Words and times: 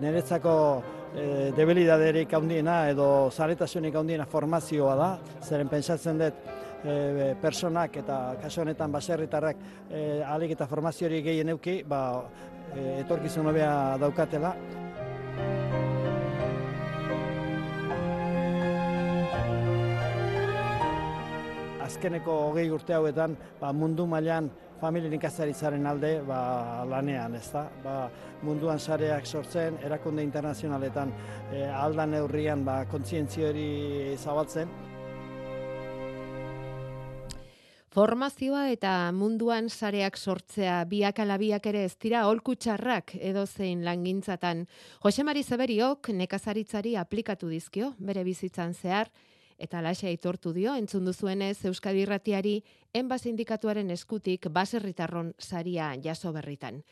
niretzako 0.00 0.54
e, 1.14 1.50
debilidaderik 1.56 2.32
handiena 2.34 2.78
edo 2.90 3.08
zaretasunik 3.30 3.96
handiena 3.98 4.26
formazioa 4.26 4.94
da, 4.98 5.10
zeren 5.42 5.68
pentsatzen 5.68 6.20
dut 6.22 6.42
e, 6.84 7.34
personak 7.42 7.96
eta 8.02 8.18
kaso 8.42 8.62
honetan 8.62 8.92
baserritarrak 8.94 9.64
e, 9.90 10.02
alik 10.26 10.54
eta 10.56 10.68
formaziorik 10.70 11.24
gehien 11.30 11.54
euki, 11.54 11.80
ba, 11.88 12.02
e, 12.74 13.00
etorkizun 13.00 13.50
hobea 13.50 13.72
daukatela. 14.00 14.54
azkeneko 21.88 22.34
hogei 22.50 22.68
urte 22.70 22.94
hauetan 22.94 23.34
ba, 23.60 23.72
mundu 23.72 24.04
mailan 24.06 24.50
familien 24.80 25.14
ikastaritzaren 25.18 25.86
alde 25.86 26.12
ba, 26.26 26.84
lanean, 26.88 27.34
ez 27.34 27.46
da? 27.52 27.64
Ba, 27.84 27.96
munduan 28.42 28.78
sareak 28.78 29.26
sortzen, 29.26 29.78
erakunde 29.84 30.22
internazionaletan 30.26 31.14
e, 31.52 31.64
aldan 31.66 32.14
neurrian 32.14 32.64
ba, 32.64 32.84
kontzientzio 32.90 33.48
hori 33.50 33.70
zabaltzen. 34.18 34.70
Formazioa 37.88 38.68
eta 38.70 38.90
munduan 39.16 39.70
sareak 39.72 40.18
sortzea 40.20 40.82
biak 40.86 41.18
alabiak 41.24 41.64
ere 41.66 41.86
ez 41.88 41.94
dira 41.98 42.26
holku 42.28 42.52
txarrak 42.54 43.14
edo 43.16 43.46
zein 43.46 43.80
langintzatan. 43.82 44.66
Jose 45.02 45.24
Mari 45.24 45.42
Zeberiok 45.42 46.12
nekazaritzari 46.14 46.94
aplikatu 47.00 47.48
dizkio 47.48 47.94
bere 47.98 48.22
bizitzan 48.28 48.76
zehar, 48.76 49.08
eta 49.58 49.82
laxe 49.82 50.06
aitortu 50.08 50.52
dio 50.54 50.74
entzun 50.78 51.04
duzuenez 51.04 51.64
Euskadi 51.66 52.04
Irratiari 52.06 52.62
enba 52.94 53.18
sindikatuaren 53.18 53.90
eskutik 53.90 54.48
baserritarron 54.50 55.34
saria 55.38 55.92
jaso 56.02 56.32
berritan. 56.32 56.82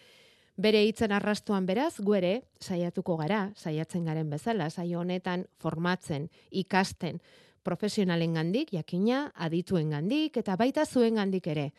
Bere 0.57 0.81
hitzen 0.87 1.13
arrastuan 1.13 1.67
beraz, 1.67 1.99
guere, 2.01 2.41
saiatuko 2.61 3.17
gara, 3.21 3.51
saiatzen 3.57 4.07
garen 4.09 4.31
bezala, 4.31 4.71
saio 4.71 5.01
honetan 5.01 5.45
formatzen, 5.61 6.31
ikasten, 6.51 7.21
profesionalen 7.63 8.35
gandik, 8.39 8.73
jakina, 8.73 9.31
adituen 9.35 9.91
gandik, 9.93 10.39
eta 10.41 10.57
baita 10.57 10.87
zuen 10.87 11.21
gandik 11.21 11.47
ere 11.53 11.71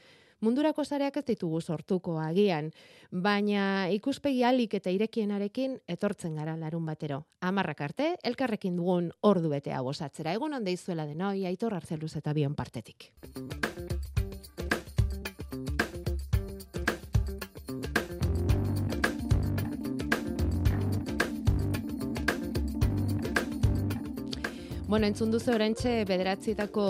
mundurako 0.42 0.86
zareak 0.86 1.18
ez 1.18 1.26
ditugu 1.26 1.62
sortuko 1.62 2.18
agian, 2.22 2.72
baina 3.12 3.90
ikuspegi 3.94 4.44
alik 4.44 4.78
eta 4.80 4.94
irekienarekin 4.94 5.80
etortzen 5.88 6.36
gara 6.36 6.56
larun 6.58 6.86
batero. 6.86 7.24
Amarrak 7.42 7.82
arte, 7.82 8.16
elkarrekin 8.24 8.76
dugun 8.76 9.12
ordu 9.22 9.50
bete 9.50 9.74
hau 9.74 9.88
osatzera. 9.88 10.34
Egun 10.34 10.54
onde 10.54 10.72
izuela 10.72 11.06
denoi, 11.06 11.46
aitor 11.46 11.74
arzeluz 11.78 12.16
eta 12.16 12.34
bion 12.34 12.56
partetik. 12.56 13.12
Bueno, 24.88 25.06
entzun 25.06 25.34
duzu 25.34 25.52
orantxe 25.52 26.06
bederatzietako 26.08 26.84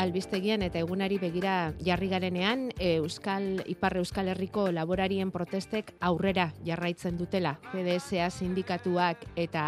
albistegian 0.00 0.62
eta 0.64 0.80
egunari 0.80 1.18
begira 1.20 1.74
jarri 1.84 2.06
garenean, 2.08 2.70
Euskal, 2.80 3.60
Iparre 3.68 4.00
Euskal 4.00 4.30
Herriko 4.32 4.70
laborarien 4.72 5.28
protestek 5.30 5.92
aurrera 6.00 6.46
jarraitzen 6.64 7.18
dutela. 7.20 7.58
FDSA 7.74 8.30
sindikatuak 8.30 9.26
eta 9.36 9.66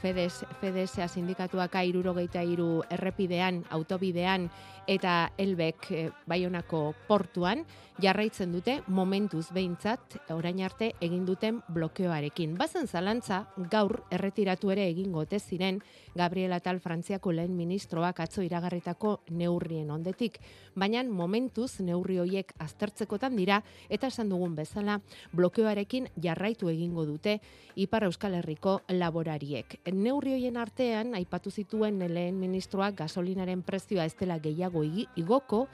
FDSA 0.00 1.10
sindikatuak 1.10 1.76
airurogeita 1.82 2.40
iru 2.40 2.82
errepidean, 2.88 3.66
autobidean 3.68 4.48
eta 4.86 5.32
Elbek 5.38 5.90
e, 5.90 6.10
Baionako 6.26 6.94
portuan, 7.08 7.64
jarraitzen 8.02 8.50
dute 8.50 8.80
momentuz 8.90 9.46
behintzat 9.54 10.16
orain 10.34 10.58
arte 10.66 10.90
egin 11.04 11.22
duten 11.26 11.60
blokeoarekin. 11.70 12.56
Bazen 12.58 12.88
zalantza 12.88 13.44
gaur 13.70 14.00
erretiratu 14.10 14.72
ere 14.74 14.88
egin 14.90 15.12
gote 15.14 15.38
ziren 15.38 15.78
Gabriela 16.14 16.58
Tal 16.60 16.80
Frantziako 16.82 17.32
lehen 17.32 17.54
ministroak 17.56 18.20
atzo 18.24 18.42
iragarritako 18.42 19.20
neurrien 19.30 19.90
ondetik, 19.94 20.40
baina 20.74 21.04
momentuz 21.04 21.80
neurri 21.80 22.18
hoiek 22.18 22.52
aztertzekotan 22.58 23.36
dira 23.36 23.60
eta 23.88 24.10
esan 24.10 24.28
dugun 24.28 24.56
bezala 24.58 24.98
blokeoarekin 25.32 26.08
jarraitu 26.20 26.68
egingo 26.70 27.06
dute 27.06 27.38
Ipar 27.76 28.04
Euskal 28.08 28.34
Herriko 28.34 28.80
laborariek. 28.88 29.78
Neurri 29.92 30.34
hoien 30.34 30.56
artean 30.58 31.14
aipatu 31.14 31.50
zituen 31.50 31.98
lehen 31.98 32.40
ministroak 32.40 32.98
gasolinaren 32.98 33.62
prezioa 33.62 34.04
ez 34.04 34.14
dela 34.18 34.38
gehiago 34.38 34.73
igoko 34.82 35.68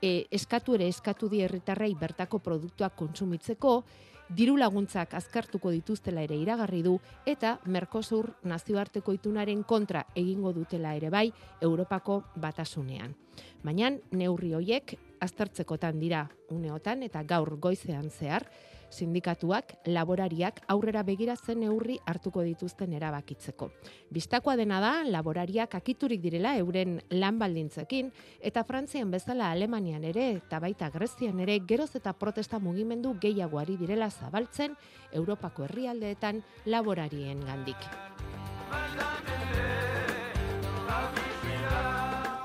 e, 0.00 0.26
eskatu 0.30 0.74
ere 0.74 0.88
eskatu 0.88 1.28
di 1.28 1.42
herritarrei 1.42 1.94
bertako 1.94 2.38
produktuak 2.38 2.94
kontsumitzeko, 2.96 3.82
diru 4.28 4.56
laguntzak 4.60 5.14
azkartuko 5.16 5.70
dituztela 5.72 6.22
ere 6.26 6.36
iragarri 6.36 6.82
du 6.84 6.98
eta 7.26 7.58
Mercosur 7.64 8.34
nazioarteko 8.44 9.14
itunaren 9.16 9.62
kontra 9.64 10.04
egingo 10.14 10.52
dutela 10.52 10.94
ere 10.96 11.10
bai 11.10 11.30
Europako 11.60 12.22
batasunean. 12.36 13.14
Baina 13.64 13.90
neurri 14.12 14.52
hoiek 14.54 14.94
aztertzekotan 15.24 15.98
dira 15.98 16.26
uneotan 16.50 17.02
eta 17.02 17.22
gaur 17.22 17.56
goizean 17.58 18.10
zehar, 18.10 18.44
sindikatuak, 18.90 19.74
laborariak 19.86 20.60
aurrera 20.68 21.02
begiratzen 21.06 21.60
neurri 21.60 21.98
hartuko 22.06 22.42
dituzten 22.46 22.92
erabakitzeko. 22.96 23.70
Bistakoa 24.14 24.56
dena 24.56 24.80
da, 24.80 24.92
laborariak 25.04 25.74
akiturik 25.78 26.22
direla 26.22 26.56
euren 26.58 26.98
lan 27.10 27.38
baldintzekin, 27.38 28.12
eta 28.40 28.64
Frantzian 28.64 29.10
bezala 29.10 29.50
Alemanian 29.52 30.04
ere, 30.04 30.30
eta 30.42 30.60
baita 30.60 30.90
Grezian 30.94 31.40
ere, 31.40 31.60
geroz 31.68 31.90
eta 31.96 32.12
protesta 32.12 32.58
mugimendu 32.58 33.14
gehiagoari 33.20 33.76
direla 33.80 34.10
zabaltzen, 34.10 34.76
Europako 35.12 35.68
herrialdeetan 35.68 36.42
laborarien 36.66 37.44
gandik. 37.46 37.90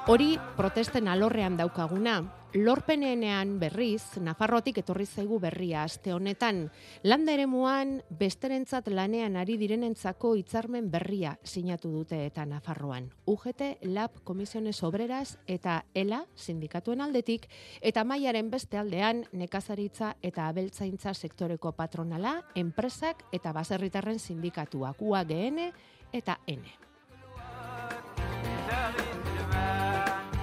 Hori 0.04 0.34
protesten 0.58 1.08
alorrean 1.08 1.54
daukaguna, 1.56 2.18
lorpenenean 2.60 3.54
berriz, 3.62 4.18
Nafarrotik 4.20 4.82
etorri 4.82 5.06
zaigu 5.08 5.38
berria 5.40 5.86
aste 5.88 6.12
honetan, 6.12 6.66
landa 7.08 7.32
eremuan 7.32 7.94
besterentzat 8.20 8.90
lanean 8.92 9.38
ari 9.40 9.56
direnentzako 9.62 10.34
hitzarmen 10.36 10.92
berria 10.92 11.38
sinatu 11.48 11.94
dute 11.94 12.20
eta 12.26 12.44
Nafarroan. 12.44 13.08
UGT, 13.32 13.64
LAB, 13.88 14.20
Komisiones 14.28 14.84
Obreras 14.84 15.38
eta 15.48 15.86
ELA, 15.96 16.26
sindikatuen 16.36 17.00
aldetik, 17.00 17.48
eta 17.80 18.04
maiaren 18.04 18.52
beste 18.52 18.78
aldean, 18.78 19.24
nekazaritza 19.32 20.18
eta 20.22 20.50
abeltzaintza 20.52 21.16
sektoreko 21.16 21.72
patronala, 21.80 22.42
enpresak 22.60 23.24
eta 23.32 23.56
baserritarren 23.56 24.20
sindikatuak, 24.20 25.00
UAGN 25.00 25.70
eta 26.12 26.42
N. 26.46 26.68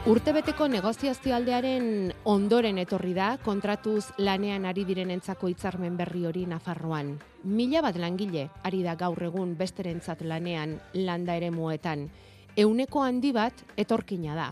Urtebeteko 0.09 0.65
negoziazio 0.73 1.35
aldearen 1.37 2.15
ondoren 2.25 2.79
etorri 2.81 3.11
da 3.13 3.35
kontratuz 3.45 4.07
lanean 4.25 4.65
ari 4.65 4.87
direnentzako 4.89 5.51
hitzarmen 5.53 5.99
berri 5.99 6.25
hori 6.25 6.47
Nafarroan. 6.49 7.11
Mila 7.45 7.83
bat 7.85 7.99
langile 8.01 8.47
ari 8.65 8.81
da 8.81 8.95
gaur 8.97 9.21
egun 9.29 9.53
besterentzat 9.59 10.23
lanean 10.25 10.79
landa 10.95 11.37
ere 11.37 11.51
muetan. 11.53 12.07
Euneko 12.57 13.05
handi 13.05 13.35
bat 13.37 13.61
etorkina 13.77 14.39
da. 14.39 14.49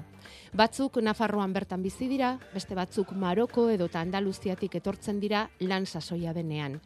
Batzuk 0.53 1.01
Nafarroan 1.01 1.57
bertan 1.57 1.81
bizi 1.83 2.11
dira, 2.13 2.35
beste 2.53 2.77
batzuk 2.77 3.17
Maroko 3.17 3.71
edo 3.71 3.89
Andaluziatik 3.95 4.75
etortzen 4.75 5.19
dira 5.19 5.49
lan 5.61 5.87
sasoia 5.87 6.35
denean 6.35 6.79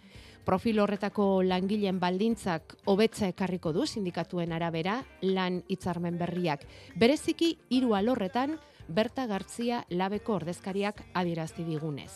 profil 0.44 0.80
horretako 0.82 1.42
langileen 1.47 2.00
baldintzak 2.03 2.75
hobetza 2.91 3.28
ekarriko 3.30 3.72
du 3.72 3.86
sindikatuen 3.86 4.53
arabera 4.53 4.98
lan 5.22 5.62
hitzarmen 5.68 6.18
berriak. 6.18 6.66
Bereziki 6.98 7.56
hiru 7.71 7.94
alorretan 7.94 8.59
Berta 8.89 9.27
Gartzia 9.27 9.84
labeko 9.91 10.34
ordezkariak 10.41 11.04
adierazi 11.15 11.65
digunez. 11.65 12.12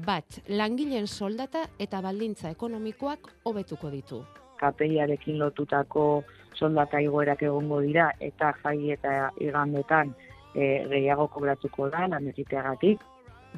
Bat, 0.00 0.40
langileen 0.48 1.06
soldata 1.06 1.66
eta 1.78 2.00
baldintza 2.00 2.50
ekonomikoak 2.54 3.28
hobetuko 3.44 3.90
ditu. 3.92 4.22
KPIarekin 4.60 5.38
lotutako 5.38 6.24
soldata 6.56 7.00
igoerak 7.00 7.42
egongo 7.42 7.80
dira 7.84 8.10
eta 8.20 8.54
jai 8.62 8.92
eta 8.96 9.30
igandetan 9.40 10.14
e, 10.54 10.86
gehiago 10.88 11.28
kobratuko 11.28 11.90
da 11.90 12.06
lan 12.08 12.32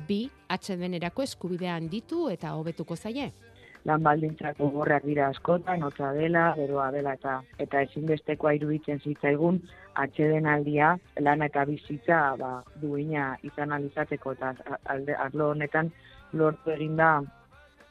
Bi, 0.09 0.31
atxedenerako 0.49 1.23
eskubidean 1.23 1.89
ditu 1.89 2.29
eta 2.33 2.55
hobetuko 2.57 2.97
zaie 2.97 3.33
lan 3.85 4.03
baldintzak 4.03 4.59
gogorrak 4.59 5.05
dira 5.05 5.29
askotan, 5.33 5.83
hotza 5.83 6.13
dela, 6.15 6.53
beroa 6.59 6.91
dela 6.95 7.15
eta 7.19 7.41
eta 7.65 7.83
ezinbestekoa 7.89 8.55
iruditzen 8.59 9.03
zitzaigun 9.03 9.61
atxeden 10.05 10.47
aldia 10.47 10.95
lan 11.21 11.43
eta 11.43 11.65
bizitza 11.69 12.21
ba, 12.39 12.53
duina 12.83 13.33
izan 13.43 13.73
alizateko 13.73 14.37
eta 14.39 14.55
alde, 14.95 15.17
arlo 15.27 15.51
honetan 15.51 15.91
lortu 16.33 16.71
eginda 16.77 17.13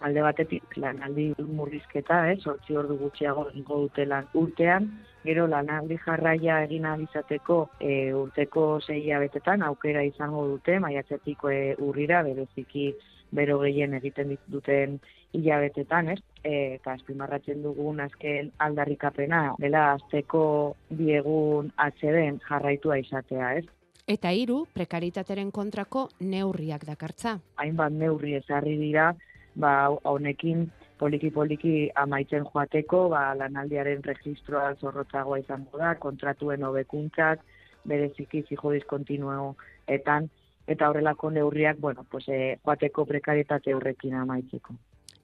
alde 0.02 0.22
batetik 0.26 0.78
lan 0.78 1.02
aldi 1.06 1.32
murrizketa, 1.38 2.24
eh, 2.32 2.38
sortzi 2.40 2.76
ordu 2.78 2.98
gutxiago 2.98 3.48
ingo 3.54 3.80
dute 3.86 4.06
lan 4.06 4.28
urtean, 4.34 4.90
gero 5.24 5.48
lan 5.48 5.70
aldi 5.70 5.98
jarraia 6.06 6.62
egin 6.66 6.86
alizateko 6.90 7.58
e, 7.80 8.14
urteko 8.18 8.66
zeia 8.82 9.20
betetan 9.22 9.64
aukera 9.68 10.04
izango 10.04 10.46
dute, 10.56 10.80
maiatzetiko 10.80 11.52
e, 11.54 11.62
urrira, 11.80 12.24
bereziki 12.26 12.92
bero 13.32 13.60
gehien 13.62 13.94
egiten 13.96 14.36
duten 14.52 14.98
hilabetetan, 15.38 16.10
ez? 16.16 16.20
E, 16.44 16.54
eta 16.80 16.96
azpimarratzen 16.98 17.62
dugun 17.64 18.02
azken 18.04 18.52
aldarrikapena, 18.66 19.44
dela 19.62 19.92
azteko 19.94 20.44
diegun 20.90 21.72
atxeden 21.78 22.42
jarraitua 22.48 22.98
izatea, 23.06 23.54
ez? 23.62 23.66
Eta 24.12 24.32
hiru 24.36 24.66
prekaritateren 24.74 25.52
kontrako 25.56 26.10
neurriak 26.20 26.84
dakartza. 26.84 27.38
Hainbat 27.62 27.94
neurri 27.96 28.34
ezarri 28.42 28.74
dira, 28.82 29.12
ba, 29.56 29.90
honekin 30.04 30.70
poliki-poliki 31.00 31.90
amaitzen 31.96 32.46
joateko, 32.46 33.08
ba, 33.10 33.24
lanaldiaren 33.38 34.04
registroa 34.04 34.76
zorrotzagoa 34.76 35.42
izango 35.42 35.82
da, 35.82 35.96
kontratuen 35.96 36.64
hobekuntzak, 36.64 37.42
bereziki 37.88 38.44
zijo 38.48 38.72
diskontinuetan, 38.76 40.30
eta 40.68 40.90
horrelako 40.90 41.32
neurriak, 41.32 41.80
bueno, 41.80 42.06
pues, 42.10 42.28
eh, 42.30 42.58
joateko 42.66 43.06
prekaritate 43.06 43.74
horrekin 43.74 44.16
amaitzeko. 44.22 44.78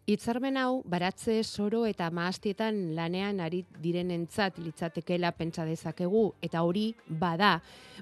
Itzarmen 0.07 0.55
hau, 0.55 0.83
baratze 0.87 1.33
soro 1.43 1.81
eta 1.83 2.05
maastietan 2.15 2.77
lanean 2.95 3.41
ari 3.43 3.57
direnentzat 3.83 4.55
litzatekela 4.63 5.33
pentsa 5.35 5.65
dezakegu, 5.67 6.21
eta 6.47 6.61
hori 6.63 6.85
bada. 7.19 7.49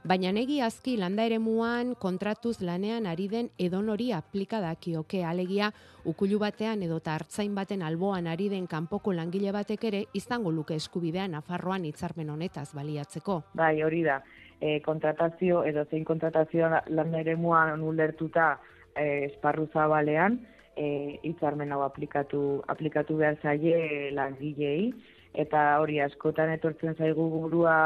Baina 0.06 0.30
negi 0.30 0.60
azki 0.62 0.94
landa 1.02 1.26
ere 1.26 1.40
muan 1.42 1.96
kontratuz 1.98 2.60
lanean 2.62 3.10
ari 3.10 3.26
den 3.34 3.50
edon 3.58 3.90
hori 3.90 4.12
aplikadakioke 4.14 5.24
alegia 5.26 5.72
ukulu 6.06 6.38
batean 6.46 6.86
edo 6.86 7.02
hartzain 7.04 7.56
baten 7.58 7.82
alboan 7.82 8.28
ari 8.28 8.52
den 8.54 8.68
kanpoko 8.68 9.12
langile 9.12 9.52
batek 9.52 9.90
ere 9.90 10.06
izango 10.14 10.52
luke 10.52 10.76
eskubidean 10.76 11.32
Nafarroan 11.32 11.90
hitzarmen 11.90 12.30
honetaz 12.30 12.70
baliatzeko. 12.76 13.42
Bai, 13.56 13.82
hori 13.82 14.04
da. 14.04 14.22
E, 14.62 14.80
kontratazio 14.86 15.64
edo 15.66 15.90
zein 15.90 16.06
kontratazioa 16.06 16.84
landa 16.86 17.26
ere 17.26 17.36
muan 17.36 17.82
ulertuta 17.82 18.60
e, 18.94 19.26
esparru 19.32 19.72
zabalean, 19.74 20.44
e, 20.76 21.20
hitzarmen 21.24 21.72
hau 21.72 21.82
aplikatu 21.84 22.42
aplikatu 22.68 23.18
behar 23.18 23.38
zaie 23.42 24.12
langilei 24.12 24.94
eta 25.34 25.64
hori 25.84 26.00
askotan 26.02 26.52
etortzen 26.56 26.96
zaigu 26.96 27.30
burua 27.30 27.78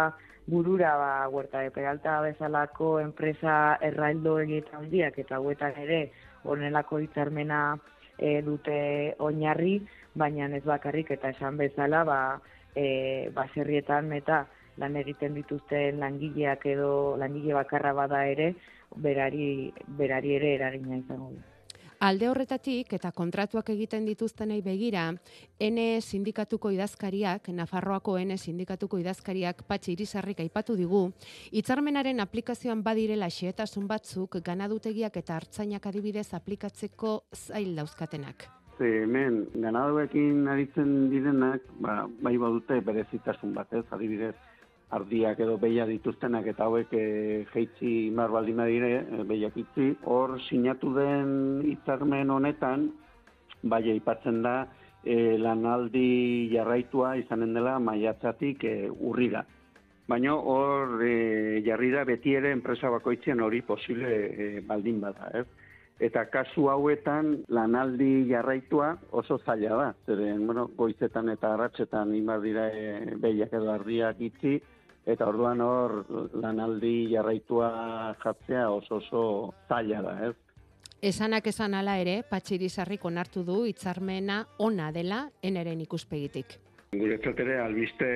burura 0.48 0.96
ba 0.98 1.28
huerta 1.30 1.62
de 1.62 1.72
peralta 1.72 2.22
bezalako 2.22 3.00
enpresa 3.00 3.78
erraildo 3.90 4.40
egita 4.40 4.78
handiak 4.78 5.20
eta 5.26 5.40
huetan 5.40 5.74
ere 5.86 6.12
honelako 6.44 7.00
hitzarmena 7.00 7.62
e, 8.18 8.42
dute 8.42 9.16
oinarri 9.20 9.76
baina 10.16 10.50
ez 10.58 10.64
bakarrik 10.64 11.12
eta 11.12 11.30
esan 11.36 11.58
bezala 11.58 12.04
ba 12.04 12.20
e, 12.76 13.30
baserrietan 13.36 14.12
eta 14.14 14.48
lan 14.78 14.96
egiten 14.96 15.34
dituzten 15.36 16.00
langileak 16.00 16.66
edo 16.66 17.18
langile 17.18 17.54
bakarra 17.54 17.94
bada 17.94 18.26
ere 18.34 18.54
berari 18.96 19.72
berari 20.02 20.36
ere 20.40 20.54
eragina 20.56 20.98
izango 20.98 21.32
du 21.36 21.59
Alde 22.00 22.30
horretatik 22.32 22.94
eta 22.96 23.10
kontratuak 23.12 23.70
egiten 23.74 24.06
dituztenei 24.08 24.62
begira, 24.64 25.02
N 25.60 25.80
sindikatuko 26.00 26.70
idazkariak, 26.72 27.50
Nafarroako 27.52 28.14
N 28.22 28.38
sindikatuko 28.38 29.02
idazkariak 29.02 29.66
patxe 29.68 29.92
irisarrik 29.92 30.40
aipatu 30.40 30.78
digu, 30.80 31.02
hitzarmenaren 31.52 32.24
aplikazioan 32.24 32.86
badirela 32.86 33.28
xehetasun 33.28 33.90
batzuk 33.92 34.40
ganadutegiak 34.46 35.20
eta 35.20 35.36
hartzainak 35.42 35.90
adibidez 35.92 36.30
aplikatzeko 36.40 37.26
zail 37.36 37.76
dauzkatenak. 37.76 38.48
Ze 38.78 39.02
hemen 39.04 39.50
ganaduekin 39.60 40.48
aritzen 40.48 41.10
direnak, 41.12 41.68
ba, 41.84 42.06
bai 42.24 42.38
badute 42.40 42.80
berezitasun 42.80 43.52
batez, 43.54 43.84
adibidez, 43.92 44.38
ardiak 44.96 45.40
edo 45.46 45.58
beia 45.62 45.86
dituztenak 45.86 46.48
eta 46.50 46.66
hauek 46.66 46.94
e, 46.98 47.06
jeitzi 47.54 48.10
mar 48.16 48.32
baldin 48.34 48.62
dire, 48.66 48.92
e, 49.06 49.24
behiak 49.30 49.58
itzi, 49.58 49.92
hor 50.04 50.40
sinatu 50.48 50.94
den 50.96 51.62
hitzarmen 51.68 52.30
honetan, 52.34 52.90
bai 53.62 53.84
aipatzen 53.92 54.42
da, 54.42 54.56
e, 55.04 55.38
lanaldi 55.38 56.50
jarraitua 56.54 57.16
izanen 57.22 57.54
dela 57.54 57.78
maiatzatik 57.80 58.66
e, 58.66 58.76
urrira. 58.90 59.46
Baina 60.10 60.34
hor 60.34 61.04
e, 61.06 61.62
jarri 61.66 61.92
da 61.94 62.04
beti 62.04 62.34
ere 62.34 62.52
enpresa 62.56 62.90
bakoitzen 62.90 63.42
hori 63.46 63.62
posible 63.62 64.10
e, 64.10 64.48
baldin 64.66 65.02
bada, 65.04 65.30
ez? 65.38 65.46
Eta 66.00 66.24
kasu 66.32 66.70
hauetan 66.72 67.34
lanaldi 67.52 68.24
jarraitua 68.30 68.94
oso 69.12 69.38
zaila 69.44 69.76
da. 69.76 69.88
Zeren, 70.08 70.46
bueno, 70.48 70.70
goizetan 70.78 71.30
eta 71.30 71.54
arratsetan 71.54 72.16
imar 72.16 72.42
dira 72.42 72.70
e, 72.72 73.16
behiak 73.20 73.54
edo 73.60 73.70
ardiak 73.74 74.22
itzi, 74.32 74.56
eta 75.10 75.28
orduan 75.28 75.62
hor 75.62 76.04
lanaldi 76.34 77.10
jarraitua 77.14 77.70
jatzea 78.24 78.70
oso 78.70 79.02
oso 79.02 79.24
zaila 79.68 80.02
da, 80.06 80.16
ez? 80.30 80.36
Esanak 81.02 81.48
esan 81.48 81.78
ala 81.80 81.96
ere, 82.02 82.22
patxirizarrik 82.28 83.06
onartu 83.08 83.46
du 83.48 83.62
hitzarmena 83.66 84.42
ona 84.60 84.90
dela 84.92 85.22
eneren 85.42 85.80
ikuspegitik. 85.86 86.58
Guretzat 86.92 87.40
ere 87.40 87.60
albiste 87.62 88.08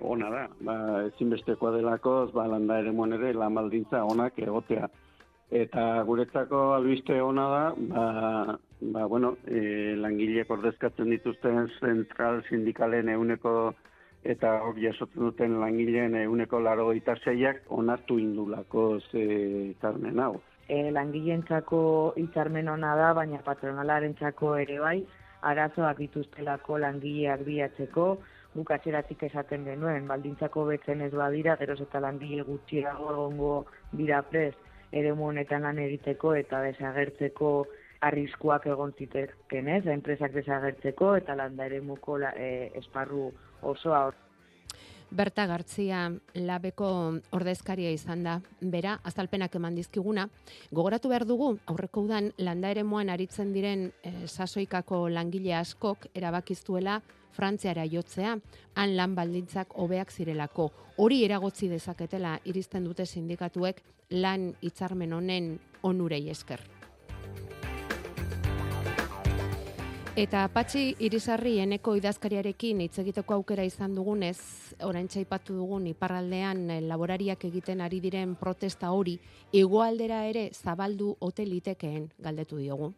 ona 0.00 0.30
da. 0.30 0.44
Ba, 0.64 0.76
ezinbestekoa 1.10 1.74
delako, 1.76 2.14
ba, 2.32 2.46
landa 2.48 2.78
ere 2.80 2.92
ere 3.18 3.32
lamaldintza 3.34 4.04
onak 4.04 4.38
egotea. 4.38 4.88
Eta 5.50 6.02
guretzako 6.06 6.72
albiste 6.74 7.20
ona 7.20 7.48
da, 7.50 7.64
ba, 7.76 8.58
ba 8.80 9.06
bueno, 9.06 9.36
e, 9.46 9.94
langile 9.96 10.46
ordezkatzen 10.48 11.10
dituzten 11.10 11.68
zentral 11.80 12.42
sindikalen 12.48 13.08
euneko 13.08 13.74
eta 14.24 14.54
hor 14.64 14.78
jasotzen 14.80 15.22
duten 15.26 15.58
langileen 15.60 16.14
eguneko 16.16 16.60
laro 16.60 16.88
zeiak 17.24 17.62
onartu 17.68 18.18
indulako 18.18 19.00
ze 19.00 19.22
itzarmen 19.70 20.18
hau. 20.18 20.40
E, 20.68 20.90
langileentzako 20.90 22.14
hitzarmen 22.16 22.68
ona 22.68 22.96
da, 22.96 23.12
baina 23.12 23.38
patronalaren 23.44 24.14
ere 24.58 24.78
bai, 24.80 25.04
arazoak 25.42 25.98
dituztelako 25.98 26.78
langileak 26.78 27.44
biatzeko, 27.44 28.18
guk 28.54 28.70
atzeratik 28.70 29.22
esaten 29.22 29.64
genuen, 29.64 30.06
baldintzako 30.06 30.64
betzen 30.64 31.00
ez 31.02 31.12
badira, 31.12 31.56
geroz 31.56 31.80
eta 31.80 32.00
langile 32.00 32.42
gutxiago 32.42 33.10
egongo 33.12 33.66
dira 33.92 34.22
prez, 34.22 34.54
ere 34.92 35.12
honetan 35.12 35.62
lan 35.62 35.78
egiteko 35.78 36.34
eta 36.34 36.62
desagertzeko 36.62 37.66
arriskuak 38.08 38.66
egon 38.66 38.92
zitezken 38.98 39.68
ez, 39.68 39.84
enpresak 39.86 40.34
desagertzeko 40.36 41.14
eta 41.20 41.36
landa 41.38 41.66
ere 41.66 41.80
muko 41.80 42.18
e, 42.20 42.70
esparru 42.80 43.30
osoa. 43.62 44.10
Berta 45.14 45.44
Gartzia 45.46 46.08
labeko 46.34 46.88
ordezkaria 47.36 47.90
izan 47.94 48.24
da, 48.26 48.38
bera, 48.60 48.96
azalpenak 49.06 49.54
eman 49.54 49.76
dizkiguna. 49.78 50.26
Gogoratu 50.74 51.12
behar 51.12 51.26
dugu, 51.28 51.52
aurreko 51.70 52.02
udan 52.08 52.32
landa 52.38 52.72
ere 52.74 52.82
moan 52.82 53.12
aritzen 53.12 53.52
diren 53.54 53.90
e, 54.02 54.14
sasoikako 54.26 55.06
langile 55.08 55.54
askok 55.54 56.08
erabakiztuela 56.14 57.00
Frantziara 57.34 57.82
jotzea, 57.90 58.36
han 58.78 58.92
lan 58.96 59.14
baldintzak 59.14 59.74
hobeak 59.82 60.12
zirelako. 60.14 60.68
Hori 61.02 61.24
eragotzi 61.26 61.68
dezaketela 61.68 62.36
iristen 62.46 62.86
dute 62.86 63.06
sindikatuek 63.06 63.82
lan 64.14 64.52
hitzarmen 64.62 65.12
honen 65.18 65.56
onurei 65.82 66.28
esker. 66.30 66.62
Eta 70.14 70.44
patxi 70.46 70.92
irisarri 71.02 71.56
eneko 71.58 71.96
idazkariarekin 71.98 72.84
hitz 72.84 73.00
egiteko 73.02 73.34
aukera 73.34 73.64
izan 73.66 73.96
dugunez, 73.98 74.36
orain 74.86 75.08
txaipatu 75.10 75.56
dugun 75.58 75.88
iparraldean 75.90 76.60
eh, 76.70 76.76
laborariak 76.86 77.42
egiten 77.48 77.82
ari 77.82 77.98
diren 78.04 78.36
protesta 78.38 78.92
hori, 78.94 79.16
egoaldera 79.50 80.20
ere 80.28 80.44
zabaldu 80.54 81.16
hotelitekeen 81.18 82.06
galdetu 82.28 82.60
diogu. 82.62 82.92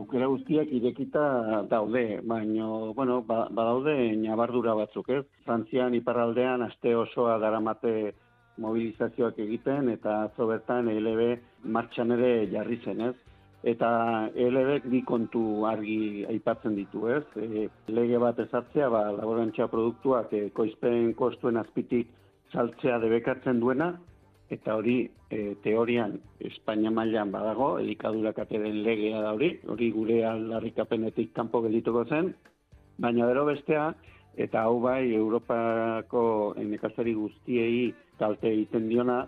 Aukera 0.00 0.30
guztiak 0.32 0.72
irekita 0.72 1.26
daude, 1.68 2.06
baina, 2.24 2.72
bueno, 2.96 3.20
ba, 3.28 3.42
badaude 3.52 3.98
nabardura 4.16 4.72
batzuk, 4.80 5.12
ez? 5.20 5.26
Frantzian 5.44 6.00
iparraldean 6.00 6.64
aste 6.64 6.96
osoa 6.96 7.36
daramate 7.44 8.14
mobilizazioak 8.56 9.36
egiten, 9.44 9.92
eta 9.92 10.30
zobertan 10.36 10.88
ELB 10.96 11.42
martxan 11.76 12.16
ere 12.16 12.32
jarri 12.56 12.80
zen, 12.86 13.10
ez? 13.12 13.16
Eta 13.66 14.30
elebek 14.38 14.86
bi 14.86 15.02
kontu 15.02 15.64
argi 15.66 16.24
aipatzen 16.30 16.76
ditu, 16.78 17.08
ez? 17.10 17.24
E, 17.36 17.68
lege 17.90 18.18
bat 18.22 18.38
ezartzea, 18.38 18.88
ba, 18.88 19.08
laborantza 19.12 19.66
produktuak 19.68 20.32
e, 20.32 20.48
koizpen 20.54 21.12
kostuen 21.18 21.58
azpitik 21.58 22.08
saltzea 22.52 22.98
debekatzen 23.02 23.60
duena, 23.60 23.92
eta 24.48 24.76
hori 24.78 25.02
e, 25.30 25.56
teorian 25.64 26.14
Espainia 26.40 26.90
mailan 26.94 27.32
badago, 27.34 27.76
elikadura 27.82 28.32
kateren 28.32 28.82
legea 28.84 29.20
da 29.24 29.34
hori, 29.34 29.56
hori 29.68 29.90
gure 29.92 30.22
aldarrikapenetik 30.24 31.34
kanpo 31.36 31.60
geldituko 31.66 32.04
zen, 32.06 32.32
baina 32.98 33.26
bero 33.26 33.44
bestea, 33.50 33.90
eta 34.38 34.62
hau 34.62 34.78
bai 34.80 35.12
Europako 35.12 36.54
nekazari 36.62 37.12
guztiei 37.18 37.90
kalte 38.18 38.52
egiten 38.52 38.88
diona, 38.88 39.24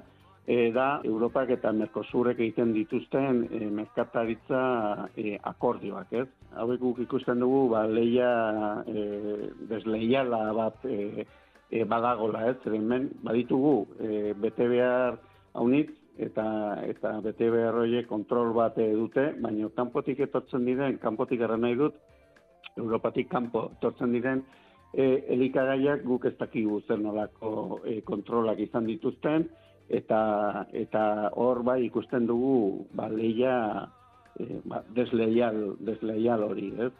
da 0.74 1.00
Europak 1.04 1.50
eta 1.54 1.70
Mercosurek 1.72 2.40
egiten 2.40 2.72
dituzten 2.74 3.44
e, 3.52 3.66
merkataritza 3.70 5.08
e, 5.14 5.36
akordioak, 5.46 6.12
ez? 6.12 6.26
Hauek 6.58 6.80
guk 6.80 6.98
ikusten 7.04 7.38
dugu, 7.38 7.68
ba, 7.70 7.84
leia 7.86 8.82
e, 8.88 9.04
desleiala 9.70 10.52
bat 10.56 10.84
e, 10.84 11.26
e, 11.70 11.84
badagola, 11.84 12.48
ez? 12.50 12.56
Zeren 12.64 13.10
baditugu, 13.22 13.86
e, 14.00 14.32
bete 14.34 14.66
behar 14.68 15.20
haunitz, 15.54 15.92
eta 16.20 16.44
eta 16.84 17.14
bete 17.24 17.50
beharroie 17.50 18.04
kontrol 18.08 18.52
bat 18.56 18.76
dute, 18.76 19.30
baina 19.40 19.68
kanpotik 19.76 20.20
etortzen 20.26 20.66
diren, 20.66 20.98
kanpotik 20.98 21.40
gara 21.40 21.56
nahi 21.56 21.78
dut, 21.78 21.94
Europatik 22.76 23.28
kanpo 23.30 23.70
etortzen 23.76 24.12
diren, 24.12 24.42
e, 24.92 25.24
elikagaiak 25.36 26.04
guk 26.04 26.26
ez 26.26 26.36
dakigu 26.38 26.80
zer 26.86 27.00
nolako 27.00 27.80
e, 27.84 28.00
kontrolak 28.06 28.60
izan 28.60 28.86
dituzten, 28.90 29.48
eta 29.90 30.66
eta 30.72 31.04
hor 31.34 31.62
bai 31.66 31.82
ikusten 31.84 32.26
dugu 32.30 32.86
ba, 32.94 33.08
leia 33.10 33.54
e, 34.38 34.60
ba, 34.64 34.84
desleial, 34.94 35.76
desleial 35.86 36.44
hori, 36.46 36.70
ez? 36.86 36.92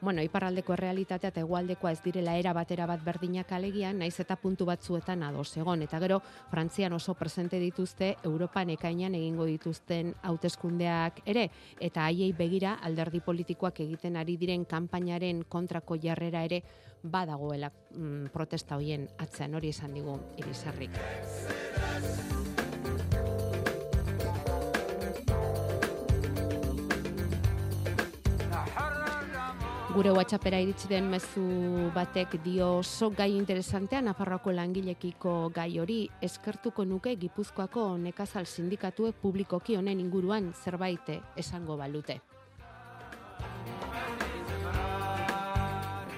Bueno, 0.00 0.22
iparraldeko 0.22 0.76
realitatea 0.76 1.30
eta 1.30 1.42
egualdekoa 1.44 1.92
ez 1.92 2.00
direla 2.02 2.36
era 2.38 2.52
batera 2.56 2.86
bat 2.86 3.02
berdinak 3.04 3.52
alegian, 3.52 3.98
naiz 3.98 4.14
eta 4.20 4.36
puntu 4.36 4.66
batzuetan 4.68 5.22
ados 5.22 5.56
egon. 5.56 5.82
Eta 5.82 6.00
gero, 6.00 6.20
Frantzian 6.50 6.92
oso 6.92 7.14
presente 7.14 7.60
dituzte, 7.60 8.16
Europan 8.24 8.70
ekainan 8.76 9.14
egingo 9.14 9.46
dituzten 9.48 10.14
hauteskundeak 10.22 11.22
ere, 11.26 11.50
eta 11.80 12.06
haiei 12.06 12.32
begira 12.32 12.78
alderdi 12.82 13.20
politikoak 13.20 13.80
egiten 13.86 14.16
ari 14.16 14.36
diren 14.40 14.64
kanpainaren 14.64 15.44
kontrako 15.48 15.98
jarrera 16.00 16.44
ere 16.44 16.62
badagoela 17.02 17.70
mm, 17.70 18.32
protesta 18.32 18.76
hoien 18.76 19.08
atzean 19.18 19.54
hori 19.54 19.72
esan 19.72 19.94
digu 19.96 20.18
irisarrik. 20.36 21.00
Gure 29.90 30.12
WhatsAppera 30.14 30.60
iritsi 30.62 30.86
den 30.86 31.08
mezu 31.10 31.42
batek 31.90 32.36
dio 32.44 32.68
oso 32.78 33.08
gai 33.10 33.32
interesantean 33.34 34.06
Nafarroako 34.06 34.52
langilekiko 34.54 35.32
gai 35.50 35.80
hori 35.82 36.04
eskertuko 36.22 36.84
nuke 36.86 37.16
Gipuzkoako 37.18 37.88
nekazal 37.98 38.46
sindikatuek 38.46 39.18
publikoki 39.18 39.74
honen 39.74 39.98
inguruan 39.98 40.52
zerbait 40.54 41.10
esango 41.42 41.76
balute. 41.76 42.20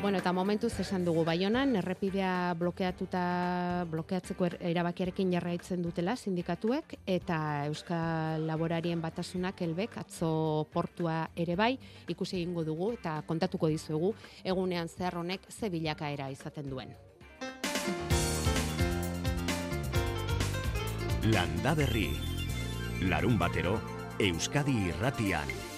Bueno, 0.03 0.19
eta 0.19 0.33
momentuz 0.35 0.73
esan 0.83 1.05
dugu 1.07 1.23
Baionan 1.23 1.77
errepidea 1.79 2.57
blokeatuta 2.59 3.87
blokeatzeko 3.87 4.49
er, 4.49 4.57
erabakiarekin 4.73 5.31
jarraitzen 5.31 5.79
dutela 5.85 6.17
sindikatuek 6.17 6.97
eta 7.07 7.39
Euskal 7.69 8.43
Laborarien 8.49 8.99
batasunak 8.99 9.63
helbek 9.63 9.95
atzo 10.03 10.67
portua 10.75 11.29
ere 11.39 11.55
bai 11.55 11.77
ikusi 12.11 12.41
egingo 12.41 12.67
dugu 12.67 12.91
eta 12.99 13.21
kontatuko 13.31 13.71
dizuegu 13.71 14.11
egunean 14.43 14.91
zehar 14.91 15.21
honek 15.23 15.47
ze 15.49 15.71
bilakaera 15.71 16.31
izaten 16.35 16.67
duen. 16.69 16.97
Landa 21.31 21.77
berri. 21.79 22.09
Larun 23.07 23.39
batero 23.39 23.79
Euskadi 24.19 24.81
Irratian. 24.89 25.72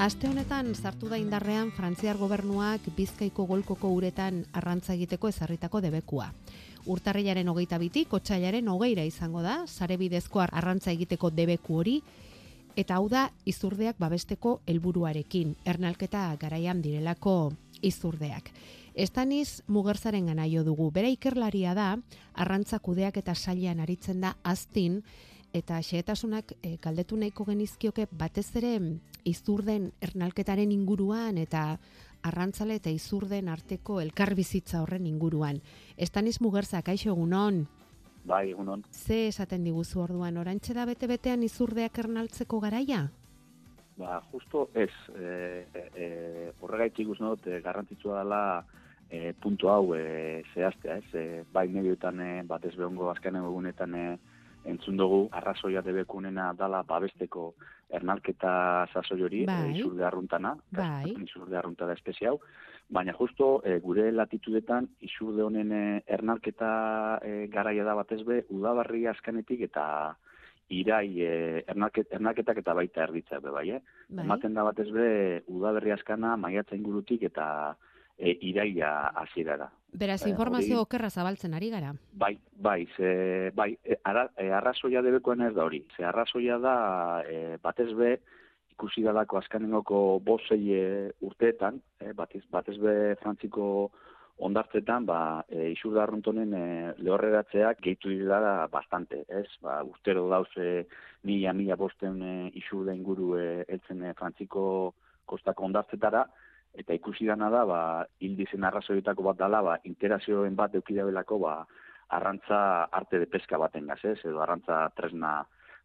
Aste 0.00 0.30
honetan 0.30 0.70
sartu 0.72 1.10
da 1.12 1.18
indarrean 1.20 1.74
Frantziar 1.76 2.16
gobernuak 2.16 2.86
Bizkaiko 2.96 3.44
golkoko 3.44 3.90
uretan 3.92 4.38
arrantza 4.56 4.94
egiteko 4.94 5.28
ezarritako 5.28 5.82
debekua. 5.84 6.30
Urtarrilaren 6.88 7.50
hogeita 7.52 7.76
bitik, 7.76 8.14
otxailaren 8.16 8.70
hogeira 8.72 9.04
izango 9.04 9.42
da, 9.44 9.58
sare 9.68 9.98
bidezko 10.00 10.40
arrantza 10.40 10.88
egiteko 10.96 11.28
debeku 11.36 11.76
hori, 11.82 11.98
eta 12.80 12.96
hau 12.96 13.10
da 13.12 13.26
izurdeak 13.44 14.00
babesteko 14.00 14.62
helburuarekin, 14.64 15.52
ernalketa 15.68 16.30
garaian 16.40 16.80
direlako 16.80 17.52
izurdeak. 17.84 18.48
Estaniz 18.94 19.60
mugerzaren 19.68 20.32
gana 20.32 20.48
jo 20.48 20.64
dugu, 20.64 20.88
bere 20.90 21.12
ikerlaria 21.12 21.76
da, 21.76 21.90
arrantza 22.32 22.80
kudeak 22.80 23.20
eta 23.20 23.36
salian 23.36 23.84
aritzen 23.84 24.24
da 24.24 24.38
aztin, 24.48 25.02
eta 25.52 25.80
xehetasunak 25.82 26.54
e, 26.62 26.76
kaldetu 26.78 27.16
nahiko 27.16 27.44
genizkioke 27.44 28.06
batez 28.12 28.48
ere 28.56 28.76
izurden 29.24 29.90
ernalketaren 30.00 30.72
inguruan 30.72 31.38
eta 31.38 31.78
arrantzale 32.22 32.76
eta 32.80 32.90
izurden 32.90 33.48
arteko 33.48 34.00
elkarbizitza 34.00 34.82
horren 34.82 35.06
inguruan. 35.06 35.60
Estaniz 35.96 36.40
mugerza, 36.40 36.82
kaixo 36.82 37.10
egunon? 37.14 37.64
Bai, 38.24 38.50
egunon. 38.50 38.84
Ze 38.92 39.26
esaten 39.28 39.64
diguzu 39.64 40.02
orduan, 40.02 40.36
orantxe 40.36 40.74
da 40.76 40.84
bete-betean 40.84 41.42
izurdeak 41.42 41.98
ernaltzeko 42.02 42.60
garaia? 42.60 43.06
Ba, 43.96 44.20
justo 44.32 44.68
ez, 44.74 44.92
e, 45.16 45.64
e, 45.96 46.52
horregaitik 46.60 47.08
guzti 47.08 47.50
e, 47.50 47.60
garrantzitsua 47.64 48.20
dela 48.20 48.42
e, 49.10 49.32
puntu 49.32 49.68
hau 49.68 49.94
e, 49.96 50.42
zehaztea, 50.54 50.98
ez? 51.00 51.14
E, 51.14 51.44
bai 51.52 51.66
medioetan 51.68 52.20
e, 52.20 52.30
batez 52.48 52.74
behongo 52.76 53.10
azkenen 53.10 53.44
egunetan 53.44 53.94
e, 53.94 54.04
entzun 54.64 54.96
dugu 54.96 55.28
arrazoia 55.32 55.82
debekunena 55.82 56.52
dala 56.58 56.82
babesteko 56.82 57.54
ernalketa 57.90 58.86
sasoi 58.92 59.22
hori, 59.22 59.44
bai. 59.46 59.72
izurde 59.74 60.04
arruntana, 60.06 60.54
bai. 60.70 61.14
izurde 61.24 61.56
arruntana 61.58 61.96
espeziau, 61.98 62.38
baina 62.90 63.14
justo 63.18 63.60
e, 63.64 63.78
gure 63.82 64.10
latitudetan 64.12 64.88
izurde 65.06 65.42
honen 65.42 65.72
e, 65.72 65.84
ernalketa 66.06 66.72
e, 67.22 67.46
garaia 67.52 67.86
da 67.86 67.94
batez 67.98 68.20
be, 68.26 68.42
udabarri 68.50 69.06
askanetik 69.10 69.62
eta 69.70 69.84
irai 70.70 71.06
e, 71.18 71.30
ernalket, 71.66 72.10
ernalketak 72.14 72.62
eta 72.62 72.74
baita 72.78 73.06
erditza 73.08 73.40
be, 73.42 73.54
bai, 73.54 73.68
eh? 73.76 73.80
bai. 74.08 74.24
Ematen 74.24 74.54
da 74.54 74.66
batez 74.66 74.90
be, 74.94 75.08
udaberri 75.50 75.94
askana 75.94 76.36
maiatza 76.38 76.78
ingurutik 76.78 77.26
eta 77.30 77.46
e, 78.20 78.36
iraia 78.40 79.08
hasierara. 79.16 79.70
Beraz, 79.92 80.22
eh, 80.22 80.30
informazio 80.30 80.82
okerra 80.84 81.10
zabaltzen 81.10 81.54
ari 81.54 81.70
gara. 81.70 81.94
Bai, 82.12 82.36
bai, 82.54 82.86
ze, 82.96 83.50
bai, 83.54 83.72
e, 83.82 83.96
ara, 84.04 84.28
e, 84.36 84.50
arrazoia 84.52 85.02
debekoen 85.02 85.42
ez 85.48 85.54
da 85.56 85.64
hori. 85.64 85.82
Ze 85.96 86.04
arrazoia 86.04 86.58
da, 86.58 86.76
e, 87.26 87.56
batez 87.62 87.90
be, 87.96 88.18
ikusi 88.76 89.02
dalako 89.02 89.40
azkanengoko 89.40 90.20
bosei 90.24 90.70
e, 90.76 90.84
urteetan, 91.26 91.80
e, 91.98 92.12
batez, 92.12 92.44
batez 92.52 92.76
be 92.78 93.16
frantziko 93.22 93.90
ondartzetan, 94.40 95.04
ba, 95.08 95.44
e, 95.48 95.70
isur 95.72 95.94
da 95.94 96.06
e, 96.06 96.94
lehorreratzeak 96.98 97.80
gehitu 97.80 98.08
dira 98.08 98.68
bastante, 98.68 99.24
ez? 99.28 99.48
Ba, 99.60 99.82
urtero 99.82 100.28
dauze 100.28 100.86
mila, 101.24 101.52
mila 101.52 101.76
bosten 101.76 102.22
e, 102.22 102.50
isur 102.54 102.86
da 102.86 102.94
inguru 102.94 103.36
e, 103.36 103.64
eltzen 103.68 104.04
e, 104.04 104.14
frantziko 104.14 104.94
kostako 105.26 105.64
ondartzetara, 105.64 106.24
eta 106.74 106.94
ikusi 106.94 107.26
dana 107.26 107.50
da, 107.50 107.64
ba, 107.66 107.80
hildizen 108.22 108.64
arrazoietako 108.64 109.30
bat 109.30 109.38
dala, 109.38 109.62
ba, 109.62 109.78
interazioen 109.84 110.56
bat 110.56 110.74
eukidabelako, 110.78 111.38
ba, 111.42 111.54
arrantza 112.10 112.60
arte 112.90 113.18
de 113.18 113.26
peska 113.26 113.58
baten 113.58 113.86
gaz, 113.86 114.00
ez? 114.04 114.18
edo 114.24 114.42
arrantza 114.42 114.88
tresna 114.96 115.40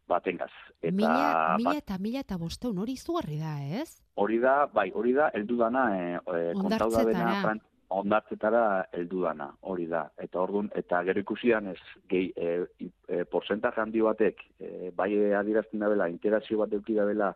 baten 0.08 0.38
gaz. 0.38 0.52
Eta, 0.80 0.94
mila, 0.94 1.54
mila 1.58 1.76
eta 1.80 1.98
mila 2.02 2.22
eta 2.22 2.38
bosteun 2.38 2.78
hori 2.82 2.94
izugarri 2.98 3.38
da, 3.38 3.56
ez? 3.80 4.02
Hori 4.22 4.38
da, 4.42 4.58
bai, 4.72 4.90
hori 4.94 5.14
da, 5.16 5.30
eldu 5.34 5.58
dana, 5.58 5.86
e, 5.96 6.04
e, 6.18 6.42
kontau 6.58 6.90
da 6.94 7.04
bena, 7.06 7.56
ondartzetara 7.96 8.62
eldu 8.98 9.22
dana, 9.22 9.50
hori 9.70 9.86
da. 9.90 10.06
Eta 10.22 10.40
orduan, 10.42 10.70
eta 10.74 11.02
gero 11.06 11.22
ikusi 11.22 11.52
ez, 11.54 11.78
gehi, 12.10 12.32
e, 12.36 12.88
e, 13.08 13.24
porcentaje 13.24 13.80
handi 13.80 14.02
batek, 14.02 14.42
e, 14.58 14.90
bai 14.94 15.10
adirazten 15.34 15.80
da 15.80 15.88
bela, 15.88 16.08
interazio 16.10 16.58
bat 16.58 16.72
eukidabela 16.72 17.34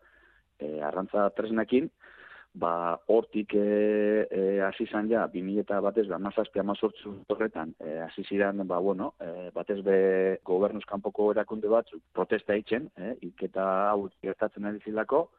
e, 0.58 0.80
arrantza 0.82 1.30
tresnekin, 1.36 1.90
ba 2.54 2.98
hortik 3.06 3.54
eh 3.54 4.26
e, 4.30 4.60
hasi 4.60 4.84
izan 4.84 5.08
ja 5.08 5.26
2000 5.28 5.60
eta 5.60 5.80
batez 5.80 6.06
ba 6.08 6.18
17 6.18 6.62
18 6.62 7.24
horretan 7.28 7.74
eh 7.78 8.00
hasi 8.02 8.24
ziren 8.24 8.66
ba 8.66 8.78
bueno 8.78 9.14
e, 9.20 9.50
batez 9.54 9.82
be 9.84 10.40
gobernuz 10.44 10.84
kanpoko 10.84 11.30
erakunde 11.30 11.68
batzuk 11.68 12.02
protesta 12.12 12.56
itzen 12.56 12.90
eh 12.96 13.14
iketa 13.22 13.90
hau 13.90 14.08
gertatzen 14.22 14.64
ari 14.64 14.80
zilako 14.84 15.30